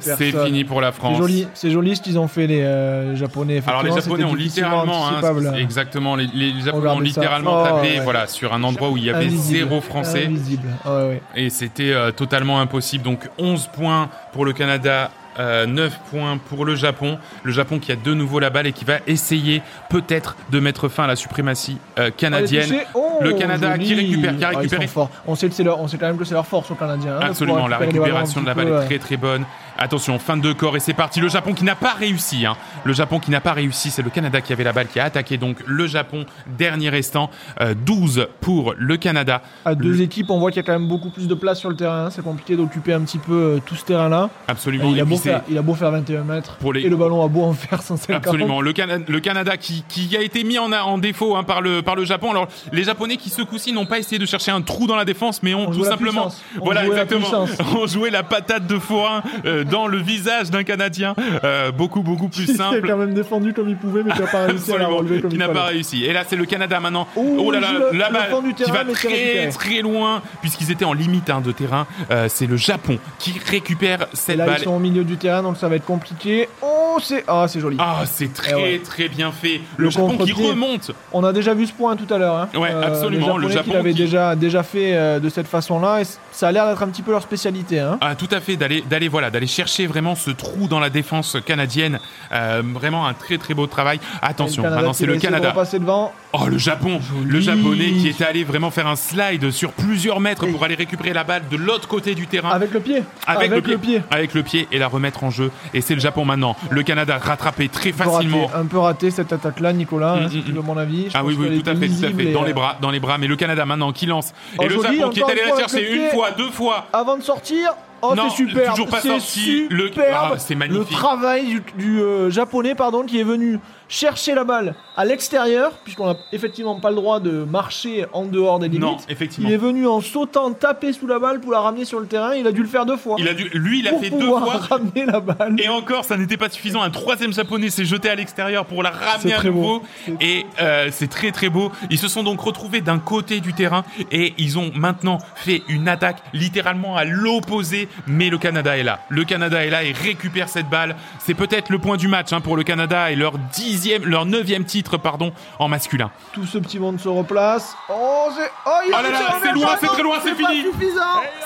C'est 0.00 0.30
fini 0.32 0.64
pour 0.64 0.80
la 0.80 0.92
C'est 0.92 0.98
France. 0.98 1.18
joli, 1.18 1.48
c'est 1.52 1.70
joli 1.70 1.96
ce 1.96 2.00
qu'ils 2.02 2.18
ont 2.18 2.28
fait 2.28 2.46
les 2.46 2.62
euh, 2.62 3.14
japonais. 3.16 3.60
Alors 3.66 3.82
les 3.82 3.92
Japonais 3.92 4.24
ont 4.24 4.34
littéralement, 4.34 5.08
hein, 5.08 5.20
c'est- 5.20 5.60
exactement, 5.60 6.16
les, 6.16 6.28
les 6.32 6.60
Japonais 6.60 6.88
ont 6.90 7.00
littéralement 7.00 7.62
Oh, 7.62 7.64
tapé, 7.66 7.98
ouais. 7.98 8.00
voilà, 8.04 8.26
sur 8.26 8.52
un 8.54 8.62
endroit 8.62 8.90
où 8.90 8.96
il 8.96 9.04
y 9.04 9.10
avait 9.10 9.26
Invisible. 9.26 9.58
zéro 9.68 9.80
français. 9.80 10.26
Invisible. 10.26 10.68
Ouais. 10.86 11.20
et 11.34 11.50
c'était 11.50 11.92
euh, 11.92 12.12
totalement 12.12 12.60
impossible. 12.60 13.04
Donc 13.04 13.28
11 13.38 13.68
points 13.68 14.08
pour 14.32 14.44
le 14.44 14.52
Canada. 14.52 15.10
Euh, 15.38 15.66
9 15.66 15.98
points 16.10 16.38
pour 16.48 16.64
le 16.64 16.74
Japon. 16.74 17.18
Le 17.42 17.52
Japon 17.52 17.78
qui 17.78 17.92
a 17.92 17.96
de 17.96 18.14
nouveau 18.14 18.40
la 18.40 18.50
balle 18.50 18.66
et 18.66 18.72
qui 18.72 18.84
va 18.84 18.98
essayer 19.06 19.62
peut-être 19.88 20.36
de 20.50 20.60
mettre 20.60 20.88
fin 20.88 21.04
à 21.04 21.06
la 21.06 21.16
suprématie 21.16 21.78
euh, 21.98 22.10
canadienne. 22.10 22.70
Oh, 22.94 23.18
Le 23.20 23.32
Canada 23.34 23.78
qui 23.78 23.94
récupère, 23.94 24.36
qui 24.36 24.44
a 24.44 24.50
Ah, 24.54 24.58
récupéré. 24.58 24.88
On 25.26 25.34
sait 25.34 25.48
que 25.48 25.54
c'est 25.54 25.64
leur, 25.64 25.80
on 25.80 25.88
sait 25.88 25.98
quand 25.98 26.06
même 26.06 26.18
que 26.18 26.24
c'est 26.24 26.34
leur 26.34 26.46
force 26.46 26.70
aux 26.70 26.74
Canadiens. 26.74 27.16
hein, 27.16 27.26
Absolument, 27.28 27.68
la 27.68 27.78
récupération 27.78 28.40
de 28.40 28.46
la 28.46 28.54
balle 28.54 28.66
peu, 28.66 28.82
est 28.82 28.86
très 28.86 28.98
très 28.98 29.16
bonne. 29.16 29.44
Attention, 29.82 30.18
fin 30.18 30.36
de 30.36 30.52
corps 30.52 30.76
et 30.76 30.80
c'est 30.80 30.92
parti. 30.92 31.20
Le 31.20 31.28
Japon 31.30 31.54
qui 31.54 31.64
n'a 31.64 31.74
pas 31.74 31.94
réussi. 31.94 32.44
Hein. 32.44 32.54
Le 32.84 32.92
Japon 32.92 33.18
qui 33.18 33.30
n'a 33.30 33.40
pas 33.40 33.54
réussi, 33.54 33.90
c'est 33.90 34.02
le 34.02 34.10
Canada 34.10 34.42
qui 34.42 34.52
avait 34.52 34.62
la 34.62 34.74
balle, 34.74 34.88
qui 34.88 35.00
a 35.00 35.04
attaqué 35.04 35.38
donc 35.38 35.56
le 35.66 35.86
Japon. 35.86 36.26
Dernier 36.46 36.90
restant, 36.90 37.30
euh, 37.62 37.72
12 37.74 38.28
pour 38.42 38.74
le 38.76 38.98
Canada. 38.98 39.40
À 39.64 39.74
deux 39.74 39.88
Le- 39.92 40.02
équipes, 40.02 40.28
on 40.28 40.38
voit 40.38 40.50
qu'il 40.50 40.58
y 40.58 40.64
a 40.64 40.66
quand 40.66 40.78
même 40.78 40.86
beaucoup 40.86 41.08
plus 41.08 41.26
de 41.26 41.34
place 41.34 41.58
sur 41.58 41.70
le 41.70 41.76
terrain. 41.76 42.04
hein. 42.06 42.10
C'est 42.10 42.22
compliqué 42.22 42.56
d'occuper 42.56 42.92
un 42.92 43.00
petit 43.00 43.16
peu 43.16 43.32
euh, 43.32 43.58
tout 43.64 43.74
ce 43.74 43.84
terrain-là. 43.86 44.28
Absolument. 44.48 44.90
il, 44.92 45.00
a 45.00 45.04
beau 45.06 45.16
faire, 45.16 45.40
il 45.48 45.56
a 45.56 45.62
beau 45.62 45.74
faire 45.74 45.90
21 45.90 46.24
mètres 46.24 46.56
Pour 46.56 46.74
les- 46.74 46.82
et 46.82 46.88
le 46.90 46.96
ballon 46.96 47.24
a 47.24 47.28
beau 47.28 47.44
en 47.44 47.54
faire 47.54 47.80
150. 47.80 48.16
Absolument. 48.26 48.60
Le, 48.60 48.74
Cana- 48.74 48.98
le 49.08 49.20
Canada 49.20 49.56
qui, 49.56 49.82
qui 49.88 50.14
a 50.14 50.20
été 50.20 50.44
mis 50.44 50.58
en, 50.58 50.70
en 50.72 50.98
défaut 50.98 51.36
hein, 51.36 51.42
par, 51.42 51.62
le, 51.62 51.80
par 51.80 51.96
le 51.96 52.04
Japon. 52.04 52.32
Alors, 52.32 52.48
les 52.72 52.84
Japonais 52.84 53.16
qui, 53.16 53.30
ce 53.30 53.40
coup-ci, 53.40 53.72
n'ont 53.72 53.86
pas 53.86 53.98
essayé 53.98 54.18
de 54.18 54.26
chercher 54.26 54.50
un 54.50 54.60
trou 54.60 54.86
dans 54.86 54.96
la 54.96 55.06
défense, 55.06 55.42
mais 55.42 55.54
ont 55.54 55.68
On 55.68 55.72
tout 55.72 55.84
simplement. 55.84 56.28
On 56.60 56.64
Voilà, 56.66 56.84
jouait 56.84 57.00
exactement. 57.00 57.46
ont 57.80 57.86
joué 57.86 58.10
la 58.10 58.22
patate 58.22 58.66
de 58.66 58.78
forain 58.78 59.22
euh, 59.46 59.64
dans 59.70 59.86
le 59.86 59.98
visage 59.98 60.50
d'un 60.50 60.62
Canadien. 60.64 61.14
Euh, 61.44 61.70
beaucoup, 61.72 62.02
beaucoup 62.02 62.28
plus 62.28 62.44
Il 62.48 62.52
a 62.60 62.64
simple. 62.64 62.86
quand 62.88 62.96
même 62.96 63.14
défendu 63.14 63.52
comme 63.52 63.68
il 63.68 63.76
pouvait, 63.76 64.02
mais 64.02 64.12
qui 64.12 64.20
n'a 64.20 64.26
pas 64.26 64.44
réussi 64.46 64.72
à 64.72 64.78
la 64.78 64.84
Absolument, 64.84 64.96
relever 64.98 65.20
comme 65.20 65.30
qui 65.30 65.36
il 65.36 65.38
n'a 65.38 65.48
pas 65.48 65.64
réussi. 65.64 66.04
Et 66.04 66.12
là, 66.12 66.22
c'est 66.26 66.36
le 66.36 66.44
Canada 66.44 66.80
maintenant. 66.80 67.06
Oh, 67.16 67.36
Oh, 67.38 67.50
là 67.50 67.60
là, 67.60 67.68
le- 67.72 67.96
la 67.98 68.08
le 68.08 68.12
balle 68.14 68.54
qui 68.54 68.70
va 68.70 68.84
très 68.84 69.48
très 69.50 69.80
loin, 69.82 70.22
puisqu'ils 70.40 70.70
étaient 70.70 70.84
en 70.84 70.92
limite 70.92 71.30
hein, 71.30 71.40
de 71.40 71.52
terrain. 71.52 71.86
Euh, 72.10 72.26
c'est 72.28 72.46
le 72.46 72.56
Japon 72.56 72.98
qui 73.18 73.34
récupère 73.50 74.02
Et 74.02 74.06
cette 74.16 74.36
là, 74.36 74.46
balle. 74.46 74.56
ils 74.60 74.64
sont 74.64 74.70
au 74.74 74.78
milieu 74.78 75.04
du 75.04 75.16
terrain, 75.16 75.42
donc 75.42 75.56
ça 75.56 75.68
va 75.68 75.76
être 75.76 75.84
compliqué. 75.84 76.48
Oh, 76.62 76.98
c'est 77.02 77.24
ah, 77.28 77.46
c'est 77.48 77.60
joli. 77.60 77.76
Ah, 77.78 78.02
c'est 78.06 78.32
très 78.32 78.52
Eh 78.52 78.54
ouais. 78.62 78.78
très 78.84 79.08
bien 79.08 79.30
fait. 79.32 79.60
Le, 79.76 79.84
Le 79.84 79.90
Japon 79.90 80.16
qui 80.18 80.32
remonte. 80.32 80.90
On 81.12 81.24
a 81.24 81.32
déjà 81.32 81.54
vu 81.54 81.66
ce 81.66 81.72
point 81.72 81.96
tout 81.96 82.12
à 82.12 82.18
l'heure. 82.18 82.34
Hein. 82.36 82.48
Ouais, 82.58 82.70
absolument, 82.70 83.36
Les 83.38 83.46
le 83.48 83.52
Japon 83.52 83.70
qui 83.70 83.76
l'avaient 83.76 83.92
qui- 83.92 83.98
déjà, 84.02 84.34
déjà 84.36 84.62
fait 84.62 84.96
euh, 84.96 85.18
de 85.20 85.28
cette 85.28 85.46
façon-là. 85.48 86.00
Ça 86.40 86.48
a 86.48 86.52
l'air 86.52 86.66
d'être 86.66 86.82
un 86.82 86.88
petit 86.88 87.02
peu 87.02 87.10
leur 87.10 87.20
spécialité. 87.20 87.80
Hein. 87.80 87.98
Ah, 88.00 88.14
tout 88.14 88.28
à 88.30 88.40
fait, 88.40 88.56
d'aller, 88.56 88.82
d'aller, 88.88 89.08
voilà, 89.08 89.30
d'aller 89.30 89.46
chercher 89.46 89.86
vraiment 89.86 90.14
ce 90.14 90.30
trou 90.30 90.68
dans 90.68 90.80
la 90.80 90.88
défense 90.88 91.36
canadienne. 91.44 92.00
Euh, 92.32 92.62
vraiment 92.64 93.06
un 93.06 93.12
très 93.12 93.36
très 93.36 93.52
beau 93.52 93.66
travail. 93.66 94.00
Attention, 94.22 94.62
Le 94.62 94.68
Canada 94.70 94.76
maintenant 94.80 94.92
c'est 94.94 95.04
le 95.04 95.16
de 95.16 95.20
Canada. 95.20 95.52
devant. 95.74 96.14
Oh, 96.32 96.46
le 96.48 96.56
Japon, 96.56 97.00
Joli. 97.00 97.28
le 97.28 97.40
japonais 97.40 97.90
qui 97.90 98.08
était 98.08 98.24
allé 98.24 98.44
vraiment 98.44 98.70
faire 98.70 98.86
un 98.86 98.96
slide 98.96 99.50
sur 99.50 99.72
plusieurs 99.72 100.20
mètres 100.20 100.46
pour 100.46 100.64
aller 100.64 100.76
récupérer 100.76 101.12
la 101.12 101.24
balle 101.24 101.42
de 101.50 101.56
l'autre 101.56 101.88
côté 101.88 102.14
du 102.14 102.26
terrain. 102.26 102.50
Avec 102.50 102.72
le 102.72 102.80
pied. 102.80 103.02
Avec, 103.26 103.50
le, 103.50 103.60
pied. 103.76 104.00
Avec 104.10 104.32
le 104.32 104.42
pied 104.42 104.68
et 104.72 104.78
la 104.78 104.86
remettre 104.86 105.24
en 105.24 105.30
jeu. 105.30 105.50
Et 105.74 105.80
c'est 105.80 105.94
le 105.94 106.00
Japon 106.00 106.24
maintenant. 106.24 106.56
Le 106.70 106.82
Canada 106.84 107.18
rattrapé 107.18 107.68
très 107.68 107.90
Un 107.90 107.92
peu 107.92 107.98
raté, 108.04 108.12
facilement. 108.14 108.50
un 108.54 108.64
peu 108.64 108.78
raté 108.78 109.10
cette 109.10 109.32
attaque-là, 109.32 109.72
Nicolas, 109.72 110.12
hein, 110.14 110.28
Mm, 110.28 110.52
mm, 110.52 110.58
mm. 110.58 110.64
mon 110.64 110.78
avis. 110.78 111.10
Je 111.10 111.18
Ah 111.18 111.24
oui, 111.24 111.36
oui, 111.38 111.60
tout 111.60 111.68
à 111.68 111.74
fait, 111.74 111.88
tout 111.88 112.04
à 112.04 112.10
fait. 112.10 112.32
Dans 112.32 112.44
les 112.44 112.52
euh, 112.52 112.54
bras, 112.54 112.78
dans 112.80 112.90
les 112.92 113.00
bras. 113.00 113.18
Mais 113.18 113.26
le 113.26 113.36
Canada 113.36 113.66
maintenant 113.66 113.92
qui 113.92 114.06
lance. 114.06 114.32
Oh, 114.56 114.62
et 114.62 114.68
le 114.68 114.76
joli, 114.76 114.98
Japon 114.98 115.10
qui 115.10 115.20
est 115.20 115.24
allé 115.24 115.40
une 115.42 115.48
la 115.48 115.48
fois 115.48 115.58
chercher 115.58 115.82
le 115.82 115.96
une 115.96 116.08
pied. 116.10 116.10
Fois, 116.34 116.44
deux 116.44 116.50
fois. 116.50 116.86
Avant 116.92 117.16
de 117.16 117.22
sortir, 117.22 117.74
oh 118.02 118.14
c'est 118.16 118.30
super, 118.36 118.72
toujours 118.74 118.88
pas 118.88 119.00
sorti. 119.00 119.66
Le- 119.70 119.88
superbe. 119.88 120.32
Ah, 120.34 120.38
c'est 120.38 120.54
magnifique. 120.54 120.90
Le 120.90 120.96
travail 120.96 121.46
du, 121.46 121.62
du, 121.76 122.00
euh, 122.00 122.30
japonais 122.30 122.74
pardon 122.74 123.02
qui 123.04 123.20
est 123.20 123.24
venu 123.24 123.58
chercher 123.90 124.34
la 124.34 124.44
balle 124.44 124.74
à 124.96 125.04
l'extérieur, 125.04 125.72
puisqu'on 125.82 126.06
n'a 126.06 126.16
effectivement 126.32 126.78
pas 126.78 126.90
le 126.90 126.96
droit 126.96 127.20
de 127.20 127.44
marcher 127.44 128.06
en 128.12 128.24
dehors 128.24 128.58
des 128.60 128.68
limites. 128.68 128.80
Non, 128.82 128.96
effectivement. 129.08 129.48
Il 129.48 129.54
est 129.54 129.58
venu 129.58 129.86
en 129.86 130.00
sautant 130.00 130.52
taper 130.52 130.92
sous 130.92 131.06
la 131.06 131.18
balle 131.18 131.40
pour 131.40 131.50
la 131.50 131.60
ramener 131.60 131.84
sur 131.84 132.00
le 132.00 132.06
terrain. 132.06 132.34
Il 132.34 132.46
a 132.46 132.52
dû 132.52 132.62
le 132.62 132.68
faire 132.68 132.86
deux 132.86 132.96
fois. 132.96 133.16
Il 133.18 133.28
a 133.28 133.34
dû, 133.34 133.50
lui, 133.52 133.80
il 133.80 133.88
a 133.88 133.90
pour 133.90 134.00
fait 134.00 134.10
deux 134.10 134.26
fois. 134.26 134.58
ramener 134.70 135.06
la 135.06 135.20
balle. 135.20 135.56
Et 135.58 135.68
encore, 135.68 136.04
ça 136.04 136.16
n'était 136.16 136.36
pas 136.36 136.48
suffisant. 136.48 136.82
Un 136.82 136.90
troisième 136.90 137.32
japonais 137.32 137.70
s'est 137.70 137.84
jeté 137.84 138.08
à 138.08 138.14
l'extérieur 138.14 138.64
pour 138.64 138.82
la 138.82 138.90
ramener 138.90 139.34
à 139.34 139.42
nouveau. 139.42 139.82
Et 140.20 140.46
euh, 140.60 140.88
c'est 140.92 141.08
très 141.08 141.32
très 141.32 141.48
beau. 141.48 141.72
Ils 141.90 141.98
se 141.98 142.08
sont 142.08 142.22
donc 142.22 142.40
retrouvés 142.40 142.80
d'un 142.80 142.98
côté 142.98 143.40
du 143.40 143.52
terrain 143.54 143.84
et 144.12 144.34
ils 144.38 144.58
ont 144.58 144.70
maintenant 144.74 145.18
fait 145.34 145.62
une 145.68 145.88
attaque 145.88 146.22
littéralement 146.32 146.96
à 146.96 147.04
l'opposé. 147.04 147.88
Mais 148.06 148.30
le 148.30 148.38
Canada 148.38 148.78
est 148.78 148.84
là. 148.84 149.00
Le 149.08 149.24
Canada 149.24 149.64
est 149.64 149.70
là 149.70 149.82
et 149.82 149.92
récupère 149.92 150.48
cette 150.48 150.68
balle. 150.68 150.94
C'est 151.18 151.34
peut-être 151.34 151.70
le 151.70 151.78
point 151.78 151.96
du 151.96 152.06
match 152.06 152.32
hein, 152.32 152.40
pour 152.40 152.56
le 152.56 152.62
Canada 152.62 153.10
et 153.10 153.16
leur 153.16 153.32
dixième, 153.80 154.04
leur 154.04 154.26
neuvième 154.26 154.64
titre 154.64 154.96
pardon 154.96 155.32
en 155.58 155.68
masculin. 155.68 156.10
Tout 156.32 156.46
ce 156.46 156.58
petit 156.58 156.78
monde 156.78 157.00
se 157.00 157.08
replace. 157.08 157.74
Oh. 157.88 158.20
Oh, 158.66 158.70
il 158.86 158.94
Oh 158.96 159.02
là 159.02 159.10
là, 159.10 159.38
c'est 159.42 159.52
loin, 159.52 159.76
c'est 159.80 159.86
très 159.86 160.02
loin, 160.02 160.16
c'est 160.22 160.34
fini. 160.34 160.66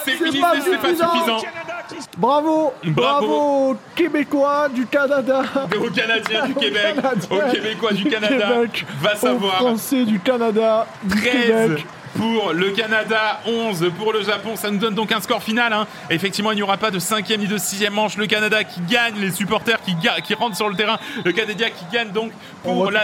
C'est 0.05 0.12
fini, 0.12 0.41
c'est 0.64 0.78
pas 0.78 0.89
suffisant. 0.89 1.43
Bravo, 2.18 2.72
Bravo. 2.85 3.76
Québécois 3.95 4.68
du 4.68 4.87
Canada. 4.87 5.43
Aux 5.80 5.91
Canadiens 5.91 6.47
du 6.47 6.55
Québec, 6.55 6.97
aux 7.30 7.53
Québécois 7.53 7.93
du 7.93 8.05
Canada, 8.05 8.49
va 9.01 9.16
savoir. 9.16 9.57
Français 9.57 10.05
du 10.05 10.18
Canada, 10.20 10.87
du 11.03 11.20
13 11.20 11.32
Québec. 11.32 11.87
Pour 12.16 12.52
le 12.52 12.70
Canada, 12.70 13.40
11 13.46 13.90
pour 13.98 14.12
le 14.12 14.22
Japon. 14.22 14.50
Ça 14.56 14.70
nous 14.70 14.78
donne 14.78 14.94
donc 14.94 15.12
un 15.12 15.20
score 15.20 15.42
final. 15.42 15.72
hein. 15.72 15.86
Effectivement, 16.10 16.52
il 16.52 16.56
n'y 16.56 16.62
aura 16.62 16.76
pas 16.76 16.90
de 16.90 16.98
cinquième 16.98 17.40
ni 17.40 17.46
de 17.46 17.58
sixième 17.58 17.92
manche. 17.94 18.16
Le 18.16 18.26
Canada 18.26 18.62
qui 18.64 18.80
gagne, 18.82 19.14
les 19.18 19.30
supporters 19.30 19.78
qui, 19.82 20.34
rentrent 20.34 20.56
sur 20.56 20.68
le 20.68 20.76
terrain. 20.76 20.98
Le 21.24 21.32
Canadien 21.32 21.68
qui 21.70 21.84
gagne 21.92 22.10
donc 22.10 22.32
On 22.64 22.74
pour 22.74 22.90
la 22.90 23.00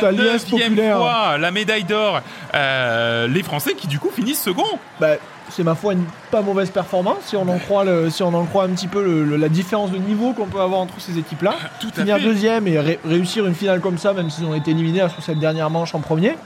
populaire. 0.67 0.97
fois 0.99 1.39
la 1.39 1.51
médaille 1.51 1.85
d'or. 1.85 2.21
Euh, 2.55 3.27
les 3.29 3.43
Français 3.43 3.75
qui 3.75 3.87
du 3.87 3.99
coup 3.99 4.11
finissent 4.11 4.43
second. 4.43 4.65
Bah, 5.01 5.15
c'est 5.49 5.65
ma 5.65 5.75
foi 5.75 5.95
une 5.95 6.05
pas 6.31 6.43
mauvaise 6.43 6.71
performance 6.71 7.17
si 7.25 7.37
on 7.37 7.49
en 7.49 7.59
croit, 7.59 7.83
le, 7.85 8.09
si 8.09 8.23
on 8.23 8.33
en 8.35 8.45
croit 8.45 8.65
un 8.65 8.69
petit 8.69 8.87
peu 8.87 9.03
le- 9.03 9.25
le- 9.25 9.37
la 9.37 9.49
différence 9.49 9.91
de 9.91 9.99
niveau 9.99 10.33
qu'on 10.33 10.47
peut 10.47 10.61
avoir 10.61 10.81
entre 10.81 11.01
ces 11.01 11.19
équipes-là. 11.19 11.55
Finir 12.03 12.19
fait. 12.19 12.23
deuxième 12.23 12.69
et 12.69 12.79
ré- 12.79 13.01
réussir 13.05 13.45
une 13.47 13.55
finale 13.57 13.81
comme 13.81 13.99
ça, 13.99 14.13
même 14.13 14.31
s'ils 14.31 14.45
ont 14.45 14.55
été 14.55 14.71
éliminés 14.71 15.01
sur 15.13 15.23
cette 15.25 15.41
dernière 15.41 15.69
manche 15.69 15.93
en 15.95 15.99
premier. 16.01 16.37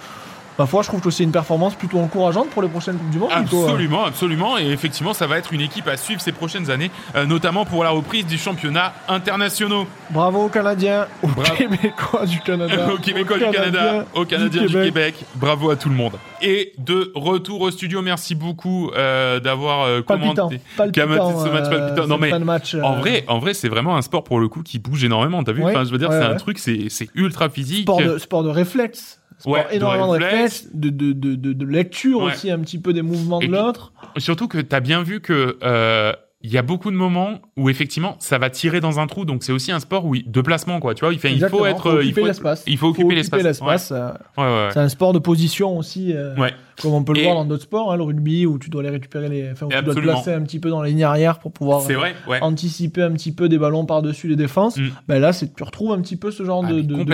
Ma 0.58 0.66
foi, 0.66 0.82
je 0.82 0.88
trouve 0.88 1.00
que 1.00 1.10
c'est 1.10 1.24
une 1.24 1.32
performance 1.32 1.74
plutôt 1.74 1.98
encourageante 1.98 2.48
pour 2.50 2.62
les 2.62 2.68
prochaines 2.68 2.96
Coupes 2.96 3.10
du 3.10 3.18
Monde. 3.18 3.30
plutôt, 3.30 3.62
euh, 3.62 3.68
Absolument, 3.70 4.04
absolument. 4.04 4.58
Et 4.58 4.70
effectivement, 4.70 5.12
ça 5.12 5.26
va 5.26 5.38
être 5.38 5.52
une 5.52 5.60
équipe 5.60 5.88
à 5.88 5.96
suivre 5.96 6.20
ces 6.20 6.32
prochaines 6.32 6.70
années, 6.70 6.90
euh, 7.16 7.26
notamment 7.26 7.64
pour 7.64 7.82
la 7.82 7.90
reprise 7.90 8.26
du 8.26 8.38
championnat 8.38 8.92
internationaux. 9.08 9.86
Bravo 10.10 10.44
aux 10.44 10.48
Canadiens, 10.48 11.06
aux 11.22 11.28
Bravo. 11.28 11.54
Québécois 11.54 12.26
du 12.26 12.38
Canada. 12.40 12.88
Aux 12.94 12.98
Québécois 12.98 13.38
du 13.38 13.50
Canada, 13.50 14.06
aux 14.14 14.24
Canadiens 14.24 14.66
du 14.66 14.72
Québec. 14.72 15.24
Bravo 15.34 15.70
à 15.70 15.76
tout 15.76 15.88
le 15.88 15.94
monde. 15.94 16.12
Et 16.42 16.72
de 16.78 17.10
retour 17.14 17.62
au 17.62 17.70
studio, 17.70 18.02
merci 18.02 18.34
beaucoup 18.34 18.90
euh, 18.94 19.40
d'avoir 19.40 19.82
euh, 19.82 20.02
commenté 20.02 20.60
palpitant, 20.76 21.44
ce 21.44 21.48
match 21.48 21.66
euh, 21.66 21.70
palpitant. 21.70 22.06
Non 22.06 22.18
mais 22.18 22.30
fin 22.30 22.38
de 22.38 22.44
match, 22.44 22.74
en 22.74 22.96
vrai, 22.96 23.24
en 23.28 23.38
vrai, 23.38 23.54
c'est 23.54 23.68
vraiment 23.68 23.96
un 23.96 24.02
sport 24.02 24.24
pour 24.24 24.38
le 24.38 24.48
coup 24.48 24.62
qui 24.62 24.78
bouge 24.78 25.04
énormément. 25.04 25.42
T'as 25.42 25.52
vu? 25.52 25.62
Ouais, 25.62 25.70
Enfin, 25.70 25.84
je 25.84 25.90
veux 25.90 25.98
dire, 25.98 26.10
ouais, 26.10 26.20
c'est 26.20 26.26
un 26.26 26.34
truc, 26.36 26.58
c'est 26.58 26.88
c'est 26.90 27.08
ultra 27.14 27.48
physique. 27.48 27.82
sport 27.82 28.00
de, 28.00 28.18
sport 28.18 28.42
de 28.42 28.50
réflexe. 28.50 29.20
Ouais, 29.46 29.66
énormément 29.72 30.06
de 30.08 30.12
réflexe. 30.12 30.32
réflexe, 30.62 30.68
de, 30.74 30.90
de, 30.90 31.12
de, 31.34 31.52
de, 31.52 31.64
lecture 31.66 32.20
Ouais. 32.22 32.32
aussi 32.32 32.50
un 32.50 32.58
petit 32.60 32.78
peu 32.78 32.92
des 32.92 33.02
mouvements 33.02 33.40
Et 33.40 33.46
de 33.48 33.52
l'autre. 33.52 33.92
Surtout 34.16 34.48
que 34.48 34.58
t'as 34.58 34.80
bien 34.80 35.02
vu 35.02 35.20
que 35.20 35.58
euh, 35.62 36.12
il 36.42 36.52
y 36.52 36.58
a 36.58 36.62
beaucoup 36.62 36.90
de 36.90 36.96
moments 36.96 37.40
où 37.56 37.70
effectivement 37.70 38.16
ça 38.18 38.36
va 38.38 38.50
tirer 38.50 38.80
dans 38.80 39.00
un 39.00 39.06
trou. 39.06 39.24
Donc 39.24 39.42
c'est 39.44 39.52
aussi 39.52 39.72
un 39.72 39.80
sport 39.80 40.04
où 40.04 40.14
il- 40.14 40.30
de 40.30 40.40
placement 40.42 40.78
quoi. 40.80 40.94
Tu 40.94 41.04
vois, 41.04 41.12
il, 41.14 41.18
fait, 41.18 41.32
il 41.32 41.40
faut 41.48 41.64
être, 41.66 41.86
il 42.02 42.08
occuper 42.08 42.20
faut 42.20 42.26
l'espace. 42.26 42.64
il 42.66 42.76
faut 42.78 42.88
occuper 42.88 43.14
l'espace. 43.14 43.90
euh, 43.92 44.10
ouais, 44.36 44.44
ouais. 44.44 44.68
C'est 44.72 44.80
un 44.80 44.88
sport 44.88 45.12
de 45.14 45.18
position 45.18 45.78
aussi, 45.78 46.12
euh, 46.14 46.36
Ouais. 46.36 46.52
Comme 46.82 46.92
on 46.92 47.04
peut 47.04 47.12
le 47.12 47.20
Et- 47.20 47.22
voir 47.24 47.34
dans 47.36 47.44
d'autres 47.44 47.62
sports, 47.64 47.92
hein, 47.92 47.96
le 47.96 48.02
rugby 48.02 48.46
où 48.46 48.58
tu 48.58 48.70
dois 48.70 48.82
aller 48.82 48.90
récupérer 48.90 49.28
les, 49.28 49.50
enfin 49.52 49.66
où 49.66 49.70
tu 49.70 49.82
dois 49.82 49.94
te 49.94 50.00
placer 50.00 50.32
un 50.32 50.42
petit 50.42 50.58
peu 50.58 50.70
dans 50.70 50.82
la 50.82 50.88
ligne 50.88 51.04
arrière 51.04 51.38
pour 51.38 51.52
pouvoir 51.52 51.80
C'est 51.82 51.94
vrai. 51.94 52.14
Ouais. 52.28 52.38
anticiper 52.42 53.02
un 53.02 53.12
petit 53.12 53.32
peu 53.32 53.48
des 53.48 53.58
ballons 53.58 53.86
par-dessus 53.86 54.28
les 54.28 54.36
défenses. 54.36 54.76
Mm. 54.76 54.88
Ben 55.08 55.18
là, 55.20 55.32
c'est 55.32 55.54
tu 55.54 55.62
retrouves 55.62 55.92
un 55.92 56.00
petit 56.00 56.16
peu 56.16 56.30
ce 56.30 56.44
genre 56.44 56.64
Ah, 56.66 56.72
de, 56.72 56.80
de- 56.80 56.94
de. 57.04 57.10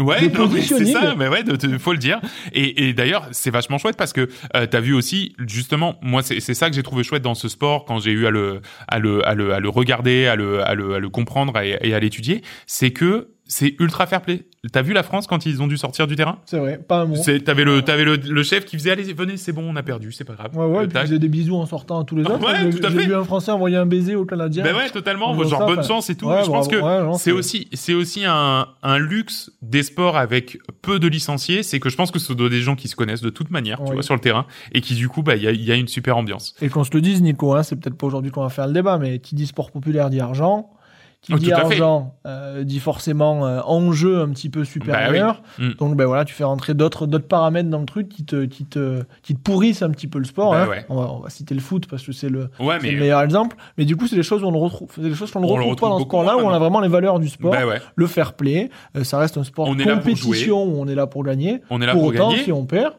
Ouais, 0.00 0.18
c'est 0.62 0.84
ça, 0.92 1.14
mais 1.16 1.28
ouais, 1.28 1.42
de- 1.42 1.78
faut 1.78 1.92
le 1.92 1.98
dire. 1.98 2.20
Et, 2.52 2.88
et 2.88 2.92
d'ailleurs, 2.92 3.28
c'est 3.32 3.50
vachement 3.50 3.78
chouette 3.78 3.96
parce 3.96 4.12
que 4.12 4.28
euh, 4.56 4.66
t'as 4.66 4.80
vu 4.80 4.94
aussi, 4.94 5.34
justement, 5.46 5.96
moi, 6.02 6.22
c'est 6.22 6.40
c'est 6.40 6.54
ça 6.54 6.68
que 6.70 6.76
j'ai 6.76 6.82
trouvé 6.82 7.02
chouette 7.04 7.22
dans 7.22 7.34
ce 7.34 7.48
sport 7.48 7.84
quand 7.84 7.98
j'ai 8.00 8.12
eu 8.12 8.26
à 8.26 8.30
le, 8.30 8.60
à 8.88 8.98
le, 8.98 9.26
à 9.26 9.34
le, 9.34 9.52
à 9.52 9.60
le 9.60 9.68
regarder, 9.68 10.26
à 10.26 10.36
le, 10.36 10.62
à 10.66 10.74
le, 10.74 10.94
à 10.94 10.98
le 10.98 11.08
comprendre 11.08 11.58
et, 11.60 11.78
et 11.82 11.94
à 11.94 12.00
l'étudier, 12.00 12.42
c'est 12.66 12.90
que 12.90 13.28
c'est 13.46 13.74
ultra 13.78 14.06
fair 14.06 14.22
play. 14.22 14.42
T'as 14.72 14.82
vu 14.82 14.92
la 14.92 15.02
France 15.02 15.26
quand 15.26 15.46
ils 15.46 15.62
ont 15.62 15.66
dû 15.66 15.76
sortir 15.76 16.06
du 16.06 16.16
terrain? 16.16 16.38
C'est 16.46 16.58
vrai, 16.58 16.78
pas 16.78 17.00
un 17.02 17.04
mot. 17.06 17.16
T'avais 17.44 17.64
le, 17.64 17.80
le, 17.80 18.16
le 18.16 18.42
chef 18.42 18.64
qui 18.64 18.76
faisait, 18.76 18.90
allez, 18.90 19.12
venez, 19.12 19.36
c'est 19.36 19.52
bon, 19.52 19.62
on 19.68 19.76
a 19.76 19.82
perdu, 19.82 20.12
c'est 20.12 20.24
pas 20.24 20.34
grave. 20.34 20.56
Ouais, 20.56 20.64
ouais, 20.66 20.76
Euh, 20.78 20.80
puis 20.84 20.88
tac. 20.92 21.02
ils 21.02 21.06
faisaient 21.08 21.18
des 21.18 21.28
bisous 21.28 21.56
en 21.56 21.66
sortant 21.66 22.00
à 22.00 22.04
tous 22.04 22.16
les 22.16 22.24
autres. 22.24 22.40
Ouais, 22.44 22.70
J'ai- 22.70 22.78
tout 22.78 22.86
à 22.86 22.90
J'ai 22.90 22.98
fait. 23.00 23.06
vu 23.06 23.14
un 23.14 23.24
Français 23.24 23.50
envoyer 23.52 23.76
un 23.76 23.86
baiser 23.86 24.14
au 24.16 24.24
Canadien. 24.24 24.64
Ben 24.64 24.74
ouais, 24.74 24.88
totalement. 24.90 25.34
Genre 25.44 25.60
ça, 25.60 25.66
bonne 25.66 25.84
chance 25.84 26.08
et 26.10 26.14
tout. 26.16 26.26
ouais, 26.26 26.42
je 26.44 26.50
pense 26.50 26.68
que 26.68 26.76
Ouais, 26.76 27.18
c'est 27.18 27.32
aussi, 27.32 27.68
c'est 27.72 27.94
aussi 27.94 28.24
un, 28.26 28.68
un 28.82 28.98
luxe 28.98 29.50
des 29.62 29.82
sports 29.82 30.16
avec 30.16 30.58
peu 30.82 30.98
de 30.98 31.08
licenciés. 31.08 31.62
C'est 31.62 31.80
que 31.80 31.88
je 31.88 31.96
pense 31.96 32.10
que 32.10 32.18
ce 32.18 32.26
sont 32.26 32.34
des 32.34 32.60
gens 32.60 32.76
qui 32.76 32.88
se 32.88 32.96
connaissent 32.96 33.22
de 33.22 33.30
toute 33.30 33.50
manière, 33.50 33.82
tu 33.84 33.92
vois, 33.92 34.02
sur 34.02 34.14
le 34.14 34.20
terrain 34.20 34.46
et 34.72 34.80
qui 34.80 34.94
du 34.94 35.08
coup, 35.08 35.22
bah, 35.22 35.36
il 35.36 35.42
y 35.42 35.46
a, 35.48 35.50
il 35.52 35.62
y 35.64 35.72
a 35.72 35.74
une 35.74 35.88
super 35.88 36.16
ambiance. 36.16 36.54
Et 36.62 36.68
qu'on 36.68 36.84
se 36.84 36.90
le 36.94 37.00
dise, 37.00 37.20
Nico, 37.22 37.54
hein, 37.54 37.62
c'est 37.62 37.76
peut-être 37.76 37.96
pas 37.96 38.06
aujourd'hui 38.06 38.30
qu'on 38.30 38.42
va 38.42 38.48
faire 38.48 38.66
le 38.66 38.72
débat, 38.72 38.98
mais 38.98 39.18
qui 39.18 39.34
dit 39.34 39.46
sport 39.46 39.70
populaire 39.70 40.10
dit 40.10 40.20
argent. 40.20 40.70
Qui 41.24 41.32
Oh, 41.34 41.38
dit 41.38 41.52
argent 41.52 42.14
euh, 42.26 42.64
dit 42.64 42.80
forcément 42.80 43.46
euh, 43.46 43.60
enjeu 43.64 44.20
un 44.20 44.28
petit 44.28 44.50
peu 44.50 44.62
supérieur. 44.64 45.42
Mm. 45.58 45.70
Donc 45.78 45.96
ben 45.96 46.04
voilà, 46.04 46.26
tu 46.26 46.34
fais 46.34 46.44
rentrer 46.44 46.74
d'autres 46.74 47.06
d'autres 47.06 47.26
paramètres 47.26 47.70
dans 47.70 47.78
le 47.78 47.86
truc 47.86 48.10
qui 48.10 48.24
te 48.26 48.44
qui 48.44 48.66
te 48.66 49.02
qui 49.22 49.34
te 49.34 49.40
pourrissent 49.40 49.80
un 49.82 49.90
petit 49.90 50.06
peu 50.06 50.18
le 50.18 50.26
sport. 50.26 50.50
Bah 50.52 50.64
hein. 50.64 50.68
ouais. 50.68 50.84
on, 50.90 50.96
va, 50.96 51.10
on 51.12 51.20
va 51.20 51.30
citer 51.30 51.54
le 51.54 51.62
foot 51.62 51.86
parce 51.88 52.02
que 52.04 52.12
c'est 52.12 52.28
le, 52.28 52.50
Ouais, 52.60 52.76
c'est 52.78 52.88
mais 52.88 52.92
le 52.92 53.00
meilleur 53.00 53.22
exemple. 53.22 53.56
Mais 53.78 53.86
du 53.86 53.96
coup, 53.96 54.06
c'est 54.06 54.16
des 54.16 54.22
choses 54.22 54.42
où 54.42 54.46
on 54.46 54.50
le 54.52 54.58
retrouve, 54.58 54.88
c'est 54.94 55.00
des 55.00 55.14
choses 55.14 55.30
qu'on 55.30 55.40
ne 55.40 55.46
retrouve, 55.46 55.70
retrouve 55.70 55.88
pas 55.88 55.88
dans 55.94 55.98
ce 55.98 56.04
sport-là 56.04 56.36
où 56.36 56.40
on 56.40 56.50
a 56.50 56.58
vraiment 56.58 56.80
les 56.80 56.88
valeurs 56.88 57.18
du 57.18 57.28
sport. 57.28 57.52
bah 57.52 57.66
ouais, 57.66 57.80
Le 57.94 58.06
fair 58.06 58.34
play, 58.34 58.68
euh, 58.96 59.04
ça 59.04 59.18
reste 59.18 59.38
un 59.38 59.44
sport 59.44 59.68
On 59.68 59.74
compétition 59.76 60.64
où 60.64 60.80
on 60.80 60.86
est 60.88 60.94
là 60.94 61.06
pour 61.06 61.24
gagner. 61.24 61.60
on 61.70 61.80
est 61.80 61.86
là 61.86 61.92
pour, 61.92 62.02
pour, 62.02 62.10
autant, 62.10 62.30
gagner. 62.30 62.42
si 62.44 62.52
on 62.52 62.66
perd, 62.66 62.94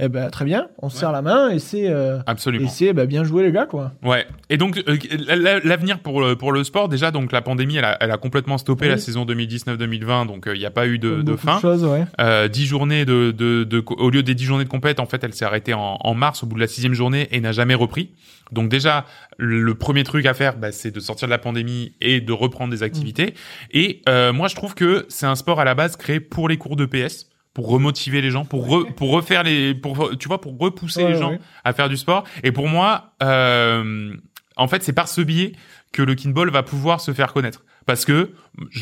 eh 0.00 0.08
ben 0.08 0.30
très 0.30 0.44
bien, 0.44 0.66
on 0.82 0.88
se 0.88 0.98
serre 0.98 1.12
la 1.12 1.22
main 1.22 1.50
et 1.50 1.58
c'est 1.58 1.88
euh, 1.88 2.18
et 2.28 2.66
c'est 2.68 2.92
ben, 2.92 3.06
bien 3.06 3.24
joué 3.24 3.42
les 3.44 3.52
gars 3.52 3.66
quoi. 3.66 3.92
Ouais. 4.02 4.26
Et 4.50 4.56
donc 4.56 4.82
la- 5.28 5.60
l'avenir 5.60 5.98
pour 6.00 6.20
le, 6.20 6.36
pour 6.36 6.52
le 6.52 6.64
sport, 6.64 6.88
déjà, 6.88 7.10
donc 7.10 7.32
la 7.32 7.42
pandémie, 7.42 7.67
elle 7.76 7.84
a, 7.84 7.96
elle 8.00 8.10
a 8.10 8.16
complètement 8.16 8.58
stoppé 8.58 8.86
Oui. 8.86 8.90
la 8.90 8.98
saison 8.98 9.24
2019-2020, 9.24 10.26
donc 10.26 10.48
il 10.52 10.58
n'y 10.58 10.66
a 10.66 10.70
pas 10.70 10.86
eu 10.86 10.98
de, 10.98 11.36
fin. 11.36 11.60
choses, 11.60 11.84
ouais. 11.84 12.04
Euh, 12.20 12.48
10 12.48 12.66
journées 12.66 13.04
de, 13.04 13.30
de, 13.30 13.64
de, 13.64 13.82
au 13.86 14.10
lieu 14.10 14.22
des 14.22 14.34
10 14.34 14.44
journées 14.44 14.64
de 14.64 14.68
compète, 14.68 15.00
en 15.00 15.06
fait, 15.06 15.22
elle 15.24 15.34
s'est 15.34 15.44
arrêtée 15.44 15.74
en, 15.74 15.98
en 16.00 16.14
mars 16.14 16.42
au 16.42 16.46
bout 16.46 16.54
de 16.56 16.60
la 16.60 16.66
sixième 16.66 16.94
journée 16.94 17.28
et 17.32 17.40
n'a 17.40 17.52
jamais 17.52 17.74
repris. 17.74 18.10
Donc 18.52 18.68
déjà, 18.70 19.04
le 19.36 19.74
premier 19.74 20.04
truc 20.04 20.24
à 20.26 20.32
faire, 20.34 20.56
bah, 20.56 20.72
c'est 20.72 20.90
de 20.90 21.00
sortir 21.00 21.28
de 21.28 21.30
la 21.30 21.38
pandémie 21.38 21.92
et 22.00 22.20
de 22.20 22.32
reprendre 22.32 22.70
des 22.70 22.82
activités. 22.82 23.34
Et 23.72 24.00
euh, 24.08 24.32
moi, 24.32 24.48
je 24.48 24.54
trouve 24.54 24.74
que 24.74 25.04
c'est 25.08 25.26
un 25.26 25.34
sport 25.34 25.60
à 25.60 25.64
la 25.64 25.74
base 25.74 25.96
créé 25.96 26.18
pour 26.20 26.48
les 26.48 26.56
cours 26.56 26.76
de 26.76 26.86
PS 26.86 27.26
pour 27.54 27.68
remotiver 27.70 28.20
les 28.20 28.30
gens, 28.30 28.44
pour 28.44 28.68
re- 28.68 28.92
pour 28.94 29.10
refaire 29.10 29.42
les, 29.42 29.74
pour 29.74 30.16
tu 30.16 30.28
vois, 30.28 30.40
pour 30.40 30.56
repousser 30.58 31.02
Ouais, 31.02 31.12
les 31.12 31.18
gens 31.18 31.32
ouais. 31.32 31.40
à 31.64 31.72
faire 31.72 31.88
du 31.88 31.96
sport. 31.96 32.22
Et 32.44 32.52
pour 32.52 32.68
moi, 32.68 33.14
euh, 33.20 34.14
en 34.58 34.68
fait, 34.68 34.82
c'est 34.82 34.92
par 34.92 35.08
ce 35.08 35.20
biais 35.20 35.52
que 35.92 36.02
le 36.02 36.14
kinball 36.14 36.50
va 36.50 36.62
pouvoir 36.62 37.00
se 37.00 37.12
faire 37.12 37.32
connaître. 37.32 37.64
Parce 37.86 38.04
que, 38.04 38.32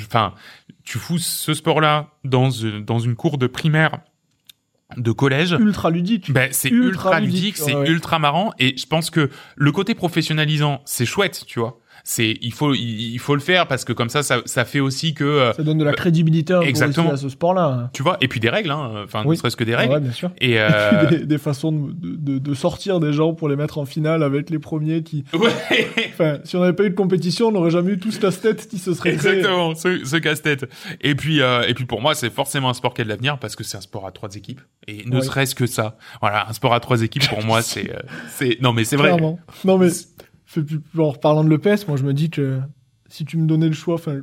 enfin, 0.01 0.35
tu 0.85 0.99
fous 0.99 1.19
ce 1.19 1.55
sport-là 1.55 2.11
dans 2.25 2.51
une- 2.51 2.85
dans 2.85 2.99
une 2.99 3.15
cour 3.15 3.39
de 3.39 3.47
primaire, 3.47 4.01
de 4.97 5.13
collège. 5.13 5.53
Ultra 5.59 5.91
ludique. 5.91 6.33
Ben, 6.33 6.49
c'est 6.53 6.69
Ultra 6.71 6.87
ultra, 6.89 7.21
ludique, 7.21 7.35
ludique, 7.37 7.57
c'est 7.57 7.75
ouais. 7.75 7.89
ultra 7.89 8.19
marrant 8.19 8.53
et 8.59 8.77
je 8.77 8.87
pense 8.87 9.11
que 9.11 9.31
le 9.57 9.73
côté 9.73 9.95
professionnalisant, 9.95 10.81
c'est 10.85 11.07
chouette, 11.07 11.45
tu 11.47 11.59
vois. 11.61 11.79
C'est 12.09 12.39
il 12.41 12.53
faut 12.53 12.73
il, 12.73 13.15
il 13.15 13.19
faut 13.19 13.35
le 13.35 13.41
faire 13.41 13.67
parce 13.67 13.85
que 13.85 13.93
comme 13.93 14.11
ça 14.11 14.23
ça, 14.23 14.41
ça 14.45 14.65
fait 14.65 14.79
aussi 14.79 15.13
que 15.13 15.25
euh, 15.25 15.53
Ça 15.55 15.65
donne 15.65 15.79
de 15.79 15.83
la 15.85 15.93
crédibilité 15.93 16.55
peu 16.55 16.63
exactement. 16.63 17.11
à 17.11 17.17
ce 17.17 17.29
sport-là. 17.29 17.91
tu 17.93 18.05
vois 18.05 18.17
et 18.21 18.29
puis 18.29 18.39
des 18.39 18.49
règles 18.49 18.71
hein, 18.71 19.03
enfin 19.05 19.25
ne 19.25 19.35
serait-ce 19.35 19.57
que 19.57 19.65
des 19.65 19.75
règles 19.75 19.93
ouais, 19.95 19.99
bien 20.01 20.13
sûr. 20.13 20.31
et 20.41 20.53
Et 20.53 20.61
euh, 20.61 21.05
puis 21.09 21.17
des, 21.19 21.27
des 21.27 21.39
façons 21.39 21.73
de, 21.73 21.93
de, 22.17 22.39
de 22.39 22.55
sortir 22.55 23.01
des 23.01 23.13
gens 23.13 23.35
pour 23.35 23.49
les 23.49 23.57
mettre 23.57 23.79
en 23.79 23.87
finale 23.87 24.23
avec 24.23 24.51
les 24.51 24.61
premiers 24.61 25.03
qui. 25.03 25.25
ouais 25.33 25.51
Enfin, 26.11 26.39
si 26.45 26.57
on 26.57 26.61
n'avait 26.61 26.75
pas 26.75 26.85
eu 26.85 26.91
de 26.91 26.95
compétition, 26.95 27.49
on 27.49 27.53
n'aurait 27.53 27.71
jamais 27.73 27.93
eu 27.95 27.99
tout 27.99 28.13
ce 28.13 28.21
casse-tête 28.21 28.69
qui 28.69 28.79
se 28.79 28.95
serait 28.95 29.17
créé. 29.17 29.33
Exactement, 29.39 29.75
ce, 29.75 30.05
ce 30.05 30.17
casse-tête. 30.17 30.67
Et 31.01 31.15
puis, 31.17 31.43
euh, 31.43 31.63
et 31.67 31.75
puis 31.75 31.85
pour 31.87 32.01
moi, 32.01 32.15
c'est 32.15 32.31
forcément 32.31 32.71
un 32.71 32.75
sport 32.75 32.95
qui 32.95 33.01
a 33.01 33.05
de 33.05 33.09
l'avenir 33.11 33.39
parce 33.39 33.57
que 33.57 33.65
c'est 33.65 33.77
un 33.77 33.81
sport 33.83 34.07
à 34.07 34.13
trois 34.13 34.35
équipes. 34.37 34.61
Et 34.87 35.05
ne 35.07 35.17
Ouais. 35.17 35.23
serait-ce 35.23 35.55
que 35.57 35.67
ça, 35.67 35.97
voilà, 36.21 36.49
un 36.49 36.53
sport 36.53 36.73
à 36.73 36.79
trois 36.81 37.03
équipes 37.03 37.29
pour 37.29 37.45
moi, 37.45 37.61
c'est, 37.63 37.91
euh, 37.91 37.99
c'est, 38.31 38.59
non 38.63 38.73
mais 38.73 38.85
c'est 38.85 38.97
vrai. 38.97 39.09
Clairement. 39.09 39.39
Non 39.65 39.77
mais, 39.77 39.89
en 40.99 41.11
reparlant 41.11 41.45
de 41.45 41.51
l'EPS, 41.51 41.87
moi 41.89 41.97
je 41.97 42.05
me 42.05 42.13
dis 42.15 42.31
que 42.31 42.61
si 43.09 43.25
tu 43.25 43.37
me 43.37 43.47
donnais 43.47 43.69
le 43.69 43.73
choix, 43.75 43.95
enfin, 43.95 44.21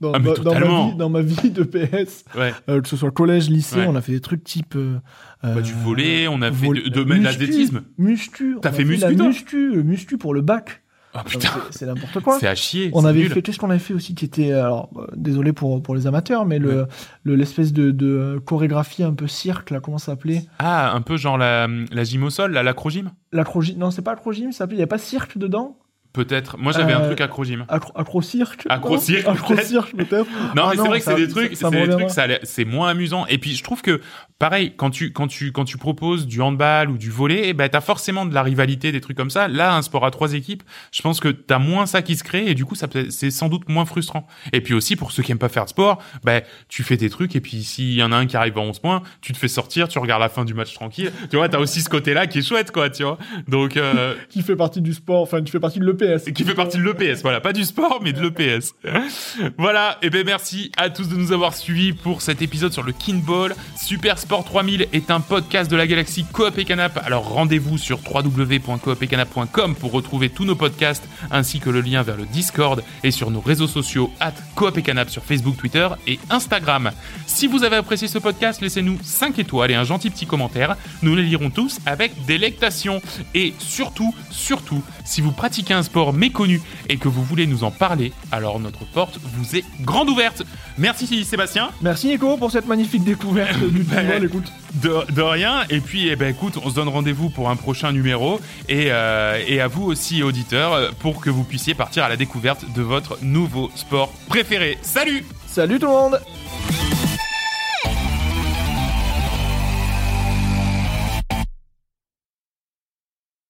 dans, 0.00 0.12
Ah, 0.12 0.18
mais 0.18 0.32
dans- 0.42 0.54
ma 0.54 0.60
vie, 0.90 0.96
dans 0.96 1.10
ma 1.10 1.20
vie 1.22 1.50
de 1.50 1.62
PS, 1.62 2.24
Ouais. 2.36 2.52
euh, 2.68 2.80
que 2.80 2.88
ce 2.88 2.96
soit 2.96 3.10
collège, 3.10 3.50
lycée, 3.50 3.76
Ouais. 3.80 3.86
on 3.86 3.96
a 3.96 4.00
fait 4.00 4.12
des 4.12 4.20
trucs 4.20 4.42
type. 4.44 4.74
euh, 4.76 4.98
Bah, 5.42 5.60
du 5.60 5.72
volet, 5.72 6.26
on 6.28 6.40
a 6.42 6.50
fait 6.52 6.68
de, 6.68 6.88
de, 6.88 7.14
l'athlétisme. 7.14 7.82
Muscu. 7.98 8.56
T'as 8.62 8.72
fait 8.72 8.84
muscu, 8.84 9.14
muscu, 9.16 9.82
muscu 9.82 10.16
pour 10.18 10.32
le 10.34 10.40
bac. 10.42 10.82
Putain, 11.26 11.48
c'est- 11.70 11.86
n'importe 11.86 12.20
quoi. 12.20 12.38
c'est 12.38 12.46
à 12.46 12.54
chier. 12.54 12.90
On 12.94 13.04
avait 13.04 13.20
nul. 13.22 13.30
fait, 13.30 13.42
qu'est-ce 13.42 13.58
qu'on 13.58 13.70
avait 13.70 13.78
fait 13.80 13.94
aussi 13.94 14.14
qui 14.14 14.24
était, 14.24 14.52
alors, 14.52 14.90
euh, 14.96 15.06
désolé 15.16 15.52
pour, 15.52 15.82
pour 15.82 15.94
les 15.96 16.06
amateurs, 16.06 16.46
mais 16.46 16.58
le, 16.60 16.86
le, 17.24 17.34
l'espèce 17.34 17.72
de, 17.72 17.90
de 17.90 18.06
euh, 18.06 18.40
chorégraphie 18.40 19.02
un 19.02 19.12
peu 19.14 19.26
cirque, 19.26 19.70
là, 19.70 19.80
comment 19.80 19.98
ça 19.98 20.06
s'appelait? 20.12 20.44
Ah, 20.60 20.92
un 20.94 21.00
peu 21.00 21.16
genre 21.16 21.36
la, 21.36 21.66
la 21.90 22.04
gym 22.04 22.22
au 22.22 22.30
sol, 22.30 22.52
la 22.52 22.62
l'acrogym? 22.62 23.10
L'acrogym, 23.32 23.76
non, 23.78 23.90
c'est 23.90 24.02
pas 24.02 24.12
acrogym, 24.12 24.52
ça 24.52 24.58
s'appelait, 24.58 24.76
il 24.76 24.78
n'y 24.80 24.84
a 24.84 24.88
pas 24.88 24.98
cirque 24.98 25.36
dedans? 25.36 25.78
Peut-être. 26.12 26.58
Moi, 26.58 26.72
j'avais 26.72 26.92
un 26.92 27.02
Euh, 27.02 27.06
truc 27.06 27.20
acrogym. 27.20 27.64
Acro, 27.68 27.92
acro-cirque? 27.94 28.66
Acro-cirque, 28.68 29.28
Acro-cirque, 29.28 29.94
peut-être. 29.96 30.26
Non, 30.56 30.62
Ah 30.64 30.70
mais 30.70 30.76
c'est 30.76 30.88
vrai 30.88 30.98
que 30.98 31.04
c'est 31.04 31.14
des 31.14 31.28
trucs, 31.28 31.56
c'est 31.56 31.70
des 31.70 31.88
trucs, 31.88 32.10
ça 32.10 32.26
c'est 32.42 32.64
moins 32.64 32.88
amusant. 32.88 33.26
Et 33.26 33.38
puis 33.38 33.54
je 33.54 33.62
trouve 33.62 33.80
que, 33.80 34.00
pareil, 34.40 34.74
quand 34.76 34.90
tu 34.90 35.12
quand 35.12 35.28
tu 35.28 35.52
quand 35.52 35.64
tu 35.64 35.78
proposes 35.78 36.26
du 36.26 36.40
handball 36.42 36.90
ou 36.90 36.98
du 36.98 37.10
volley, 37.10 37.42
eh 37.44 37.52
ben 37.52 37.68
t'as 37.68 37.80
forcément 37.80 38.26
de 38.26 38.34
la 38.34 38.42
rivalité, 38.42 38.90
des 38.90 39.00
trucs 39.00 39.16
comme 39.16 39.30
ça. 39.30 39.46
Là, 39.46 39.74
un 39.76 39.82
sport 39.82 40.04
à 40.04 40.10
trois 40.10 40.34
équipes, 40.34 40.64
je 40.92 41.00
pense 41.02 41.20
que 41.20 41.28
t'as 41.28 41.58
moins 41.60 41.86
ça 41.86 42.02
qui 42.02 42.16
se 42.16 42.24
crée 42.24 42.46
et 42.50 42.54
du 42.54 42.64
coup, 42.64 42.74
ça 42.74 42.88
peut- 42.88 43.08
c'est 43.10 43.30
sans 43.30 43.48
doute 43.48 43.68
moins 43.68 43.84
frustrant. 43.84 44.26
Et 44.52 44.60
puis 44.60 44.74
aussi 44.74 44.96
pour 44.96 45.12
ceux 45.12 45.22
qui 45.22 45.30
aiment 45.30 45.38
pas 45.38 45.48
faire 45.48 45.64
de 45.64 45.70
sport, 45.70 46.02
ben 46.24 46.42
tu 46.68 46.82
fais 46.82 46.96
tes 46.96 47.08
trucs 47.08 47.36
et 47.36 47.40
puis 47.40 47.62
s'il 47.62 47.94
y 47.94 48.02
en 48.02 48.10
a 48.10 48.16
un 48.16 48.26
qui 48.26 48.36
arrive 48.36 48.58
à 48.58 48.62
11 48.62 48.80
points, 48.80 49.02
tu 49.20 49.32
te 49.32 49.38
fais 49.38 49.46
sortir, 49.48 49.86
tu 49.86 50.00
regardes 50.00 50.22
la 50.22 50.28
fin 50.28 50.44
du 50.44 50.54
match 50.54 50.74
tranquille. 50.74 51.12
Tu 51.30 51.36
vois, 51.36 51.48
t'as 51.48 51.58
aussi 51.58 51.82
ce 51.82 51.88
côté-là 51.88 52.26
qui 52.26 52.38
est 52.38 52.42
chouette, 52.42 52.72
quoi, 52.72 52.90
tu 52.90 53.04
vois. 53.04 53.16
Donc 53.46 53.76
euh, 53.76 54.14
Qui 54.28 54.42
fait 54.42 54.56
partie 54.56 54.80
du 54.80 54.92
sport, 54.92 55.22
enfin, 55.22 55.42
qui 55.42 55.50
fait 55.52 55.60
partie 55.60 55.78
de 55.78 55.84
l'EPS. 56.00 56.32
Qui 56.32 56.44
fait 56.44 56.54
partie 56.54 56.78
de 56.78 56.82
l'EPS, 56.82 57.22
voilà, 57.22 57.40
pas 57.40 57.52
du 57.52 57.64
sport, 57.64 58.00
mais 58.02 58.12
de 58.12 58.20
l'EPS. 58.20 58.74
voilà, 59.58 59.98
et 60.02 60.10
ben 60.10 60.24
merci 60.24 60.72
à 60.76 60.90
tous 60.90 61.08
de 61.08 61.16
nous 61.16 61.32
avoir 61.32 61.54
suivis 61.54 61.92
pour 61.92 62.22
cet 62.22 62.42
épisode 62.42 62.72
sur 62.72 62.82
le 62.82 62.92
Kinball. 62.92 63.54
Super 63.76 64.18
Sport 64.18 64.44
3000 64.44 64.88
est 64.92 65.10
un 65.10 65.20
podcast 65.20 65.70
de 65.70 65.76
la 65.76 65.86
galaxie 65.86 66.24
Coop 66.24 66.58
et 66.58 66.64
Canap. 66.64 67.00
Alors 67.04 67.28
rendez-vous 67.28 67.78
sur 67.78 68.00
www.coopetcanap.com 68.04 69.74
pour 69.74 69.92
retrouver 69.92 70.28
tous 70.28 70.44
nos 70.44 70.54
podcasts 70.54 71.04
ainsi 71.30 71.60
que 71.60 71.70
le 71.70 71.80
lien 71.80 72.02
vers 72.02 72.16
le 72.16 72.26
Discord 72.26 72.82
et 73.02 73.10
sur 73.10 73.30
nos 73.30 73.40
réseaux 73.40 73.68
sociaux 73.68 74.10
at 74.20 74.34
Coop 74.54 74.76
et 74.78 74.82
Canap 74.82 75.10
sur 75.10 75.24
Facebook, 75.24 75.56
Twitter 75.56 75.88
et 76.06 76.18
Instagram. 76.30 76.90
Si 77.26 77.46
vous 77.46 77.64
avez 77.64 77.76
apprécié 77.76 78.08
ce 78.08 78.18
podcast, 78.18 78.60
laissez-nous 78.60 78.98
5 79.02 79.38
étoiles 79.38 79.70
et 79.70 79.74
un 79.74 79.84
gentil 79.84 80.10
petit 80.10 80.26
commentaire. 80.26 80.76
Nous 81.02 81.14
les 81.14 81.22
lirons 81.22 81.50
tous 81.50 81.78
avec 81.86 82.12
délectation. 82.26 83.00
Et 83.34 83.54
surtout, 83.58 84.14
surtout, 84.30 84.82
si 85.04 85.20
vous 85.20 85.32
pratiquez 85.32 85.74
un 85.74 85.82
sport 85.90 86.12
méconnu 86.12 86.60
et 86.88 86.98
que 86.98 87.08
vous 87.08 87.24
voulez 87.24 87.48
nous 87.48 87.64
en 87.64 87.72
parler, 87.72 88.12
alors 88.30 88.60
notre 88.60 88.84
porte 88.84 89.18
vous 89.34 89.56
est 89.56 89.64
grande 89.80 90.08
ouverte. 90.08 90.44
Merci 90.78 91.24
Sébastien. 91.24 91.70
Merci 91.82 92.06
Nico 92.06 92.36
pour 92.36 92.52
cette 92.52 92.68
magnifique 92.68 93.02
découverte 93.02 93.58
du 93.70 93.84
écoute. 94.24 94.52
De, 94.74 95.12
de 95.12 95.22
rien. 95.22 95.64
Et 95.68 95.80
puis, 95.80 96.08
eh 96.08 96.14
ben, 96.14 96.28
écoute, 96.28 96.54
on 96.64 96.70
se 96.70 96.76
donne 96.76 96.88
rendez-vous 96.88 97.28
pour 97.28 97.50
un 97.50 97.56
prochain 97.56 97.90
numéro. 97.90 98.40
Et, 98.68 98.86
euh, 98.90 99.42
et 99.48 99.60
à 99.60 99.66
vous 99.66 99.82
aussi, 99.82 100.22
auditeurs, 100.22 100.94
pour 101.00 101.20
que 101.20 101.28
vous 101.28 101.42
puissiez 101.42 101.74
partir 101.74 102.04
à 102.04 102.08
la 102.08 102.16
découverte 102.16 102.64
de 102.72 102.82
votre 102.82 103.18
nouveau 103.22 103.68
sport 103.74 104.12
préféré. 104.28 104.78
Salut 104.82 105.24
Salut 105.48 105.80
tout 105.80 105.86
le 105.86 105.92
monde 105.92 106.20